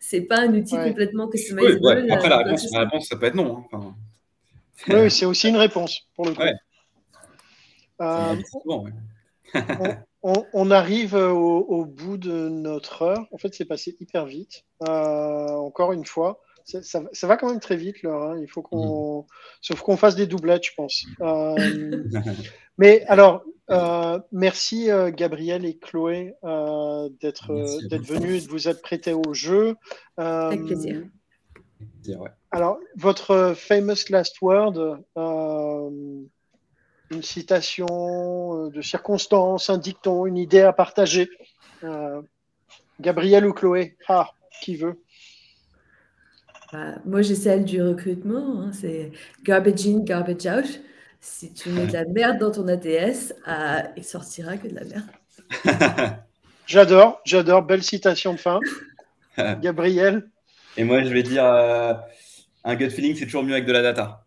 Ce 0.00 0.16
n'est 0.16 0.22
pas 0.22 0.40
un 0.40 0.54
outil 0.54 0.76
complètement 0.76 1.28
customizable. 1.28 1.80
Oui, 1.82 2.10
Après, 2.10 2.28
la 2.28 2.38
réponse, 2.38 2.70
la 2.72 2.80
réponse, 2.80 3.08
ça 3.08 3.16
peut 3.16 3.26
être 3.26 3.34
non. 3.34 3.64
Hein. 3.72 3.94
Oui, 4.88 5.10
c'est 5.10 5.26
aussi 5.26 5.48
une 5.48 5.56
réponse, 5.56 6.00
pour 6.14 6.26
le 6.26 6.34
coup. 6.34 6.42
on, 10.52 10.70
arrive 10.70 11.14
au, 11.14 11.84
bout 11.84 12.16
de 12.16 12.48
notre 12.48 13.02
heure. 13.02 13.26
En 13.32 13.38
fait, 13.38 13.52
c'est 13.54 13.64
passé 13.64 13.96
hyper 13.98 14.24
vite. 14.24 14.64
encore 14.80 15.92
une 15.92 16.06
fois 16.06 16.40
ça, 16.82 17.26
va 17.26 17.36
quand 17.36 17.48
même 17.48 17.60
très 17.60 17.76
vite, 17.76 18.02
là. 18.02 18.12
Hein. 18.12 18.38
Il 18.40 18.48
faut 18.48 18.62
qu'on. 18.62 19.22
Mm. 19.22 19.26
Sauf 19.60 19.82
qu'on 19.82 19.96
fasse 19.96 20.16
des 20.16 20.26
doublettes, 20.26 20.64
je 20.64 20.74
pense. 20.76 21.04
Euh, 21.20 21.54
mais 22.78 23.04
alors, 23.06 23.42
euh, 23.70 24.18
merci 24.32 24.90
euh, 24.90 25.10
Gabriel 25.10 25.64
et 25.64 25.76
Chloé 25.76 26.34
d'être 27.20 27.52
venus 27.52 28.42
et 28.42 28.46
de 28.46 28.50
vous 28.50 28.68
être 28.68 28.80
prêtés 28.80 29.12
au 29.12 29.34
jeu. 29.34 29.76
Avec 30.16 30.64
plaisir. 30.64 31.02
Alors, 32.50 32.78
votre 32.96 33.54
famous 33.56 34.08
last 34.08 34.40
word, 34.40 34.98
une 35.16 37.22
citation 37.22 38.68
de 38.68 38.80
circonstance, 38.80 39.70
un 39.70 39.78
dicton, 39.78 40.26
une 40.26 40.38
idée 40.38 40.62
à 40.62 40.72
partager. 40.72 41.28
Gabriel 43.00 43.46
ou 43.46 43.52
Chloé 43.52 43.96
Ah, 44.08 44.30
qui 44.62 44.76
veut? 44.76 45.00
Bah, 46.72 46.96
moi, 47.04 47.22
j'ai 47.22 47.34
celle 47.34 47.64
du 47.64 47.82
recrutement. 47.82 48.62
Hein, 48.62 48.70
c'est 48.72 49.12
garbage 49.42 49.86
in, 49.86 50.00
garbage 50.00 50.46
out. 50.46 50.80
Si 51.20 51.52
tu 51.52 51.68
mets 51.70 51.86
de 51.86 51.92
la 51.92 52.04
merde 52.06 52.38
dans 52.38 52.50
ton 52.50 52.66
ATS, 52.68 53.34
ah, 53.44 53.84
il 53.96 54.04
sortira 54.04 54.56
que 54.56 54.68
de 54.68 54.74
la 54.74 54.84
merde. 54.84 56.20
j'adore, 56.66 57.20
j'adore. 57.24 57.62
Belle 57.62 57.82
citation 57.82 58.32
de 58.32 58.38
fin. 58.38 58.60
Gabriel. 59.60 60.28
Et 60.76 60.84
moi, 60.84 61.02
je 61.02 61.08
vais 61.08 61.22
dire 61.22 61.44
euh, 61.44 61.92
un 62.64 62.74
gut 62.76 62.90
feeling, 62.90 63.16
c'est 63.16 63.26
toujours 63.26 63.42
mieux 63.42 63.52
avec 63.52 63.66
de 63.66 63.72
la 63.72 63.82
data. 63.82 64.24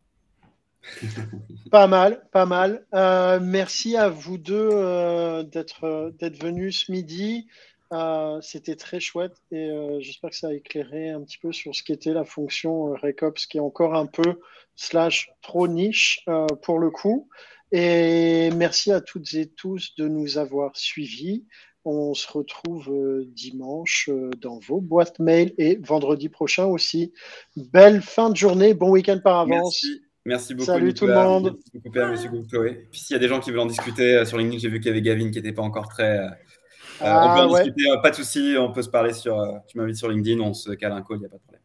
pas 1.71 1.87
mal, 1.87 2.21
pas 2.31 2.45
mal. 2.45 2.85
Euh, 2.93 3.39
merci 3.41 3.95
à 3.95 4.09
vous 4.09 4.37
deux 4.37 4.69
euh, 4.71 5.43
d'être 5.43 6.37
venus 6.41 6.85
ce 6.85 6.91
midi. 6.91 7.47
Euh, 7.91 8.39
c'était 8.41 8.75
très 8.75 8.99
chouette 8.99 9.35
et 9.51 9.69
euh, 9.69 9.99
j'espère 9.99 10.31
que 10.31 10.35
ça 10.35 10.47
a 10.47 10.53
éclairé 10.53 11.09
un 11.09 11.21
petit 11.21 11.37
peu 11.37 11.51
sur 11.51 11.75
ce 11.75 11.83
qu'était 11.83 12.13
la 12.13 12.23
fonction 12.23 12.93
euh, 12.93 12.95
Recops 12.95 13.45
qui 13.45 13.57
est 13.57 13.61
encore 13.61 13.93
un 13.93 14.07
peu 14.07 14.39
slash 14.75 15.31
trop 15.41 15.67
niche 15.67 16.25
pour 16.63 16.79
le 16.79 16.89
coup. 16.89 17.29
Et 17.71 18.49
merci 18.55 18.91
à 18.91 19.01
toutes 19.01 19.33
et 19.33 19.47
tous 19.47 19.95
de 19.97 20.07
nous 20.07 20.37
avoir 20.37 20.75
suivis. 20.75 21.45
On 21.85 22.13
se 22.13 22.31
retrouve 22.31 22.91
dimanche 23.27 24.09
dans 24.37 24.57
vos 24.57 24.79
boîtes 24.79 25.19
mail 25.19 25.53
et 25.57 25.77
vendredi 25.81 26.29
prochain 26.29 26.65
aussi. 26.65 27.13
Belle 27.55 28.01
fin 28.01 28.29
de 28.29 28.37
journée, 28.37 28.73
bon 28.73 28.89
week-end 28.89 29.19
par 29.23 29.41
avance. 29.41 29.85
Merci. 30.25 30.53
beaucoup. 30.53 30.65
Salut 30.65 30.93
tout 30.93 31.05
le 31.05 31.13
monde. 31.13 31.57
Merci 31.93 32.29
beaucoup, 32.29 32.47
Chloé. 32.47 32.87
Puis 32.91 33.01
s'il 33.01 33.13
y 33.15 33.17
a 33.17 33.19
des 33.19 33.27
gens 33.27 33.39
qui 33.39 33.51
veulent 33.51 33.59
en 33.59 33.65
discuter 33.65 34.23
sur 34.25 34.37
LinkedIn, 34.37 34.59
j'ai 34.59 34.69
vu 34.69 34.79
qu'il 34.79 34.87
y 34.87 34.91
avait 34.91 35.01
Gavin 35.01 35.29
qui 35.29 35.37
n'était 35.37 35.51
pas 35.51 35.63
encore 35.63 35.89
très, 35.89 36.19
euh, 37.01 37.05
on 37.05 37.05
peut 37.05 37.41
ah, 37.41 37.47
en 37.47 37.53
discuter, 37.53 37.83
pas 38.01 38.09
de 38.11 38.15
souci, 38.15 38.55
on 38.57 38.71
peut 38.71 38.81
se 38.81 38.89
parler 38.89 39.13
sur. 39.13 39.39
Euh, 39.39 39.57
tu 39.67 39.77
m'invites 39.77 39.97
sur 39.97 40.09
LinkedIn, 40.09 40.39
on 40.41 40.53
se 40.53 40.71
cale 40.71 40.91
un 40.91 41.01
call, 41.01 41.17
il 41.17 41.19
n'y 41.21 41.25
a 41.25 41.29
pas 41.29 41.37
de 41.37 41.41
problème. 41.41 41.62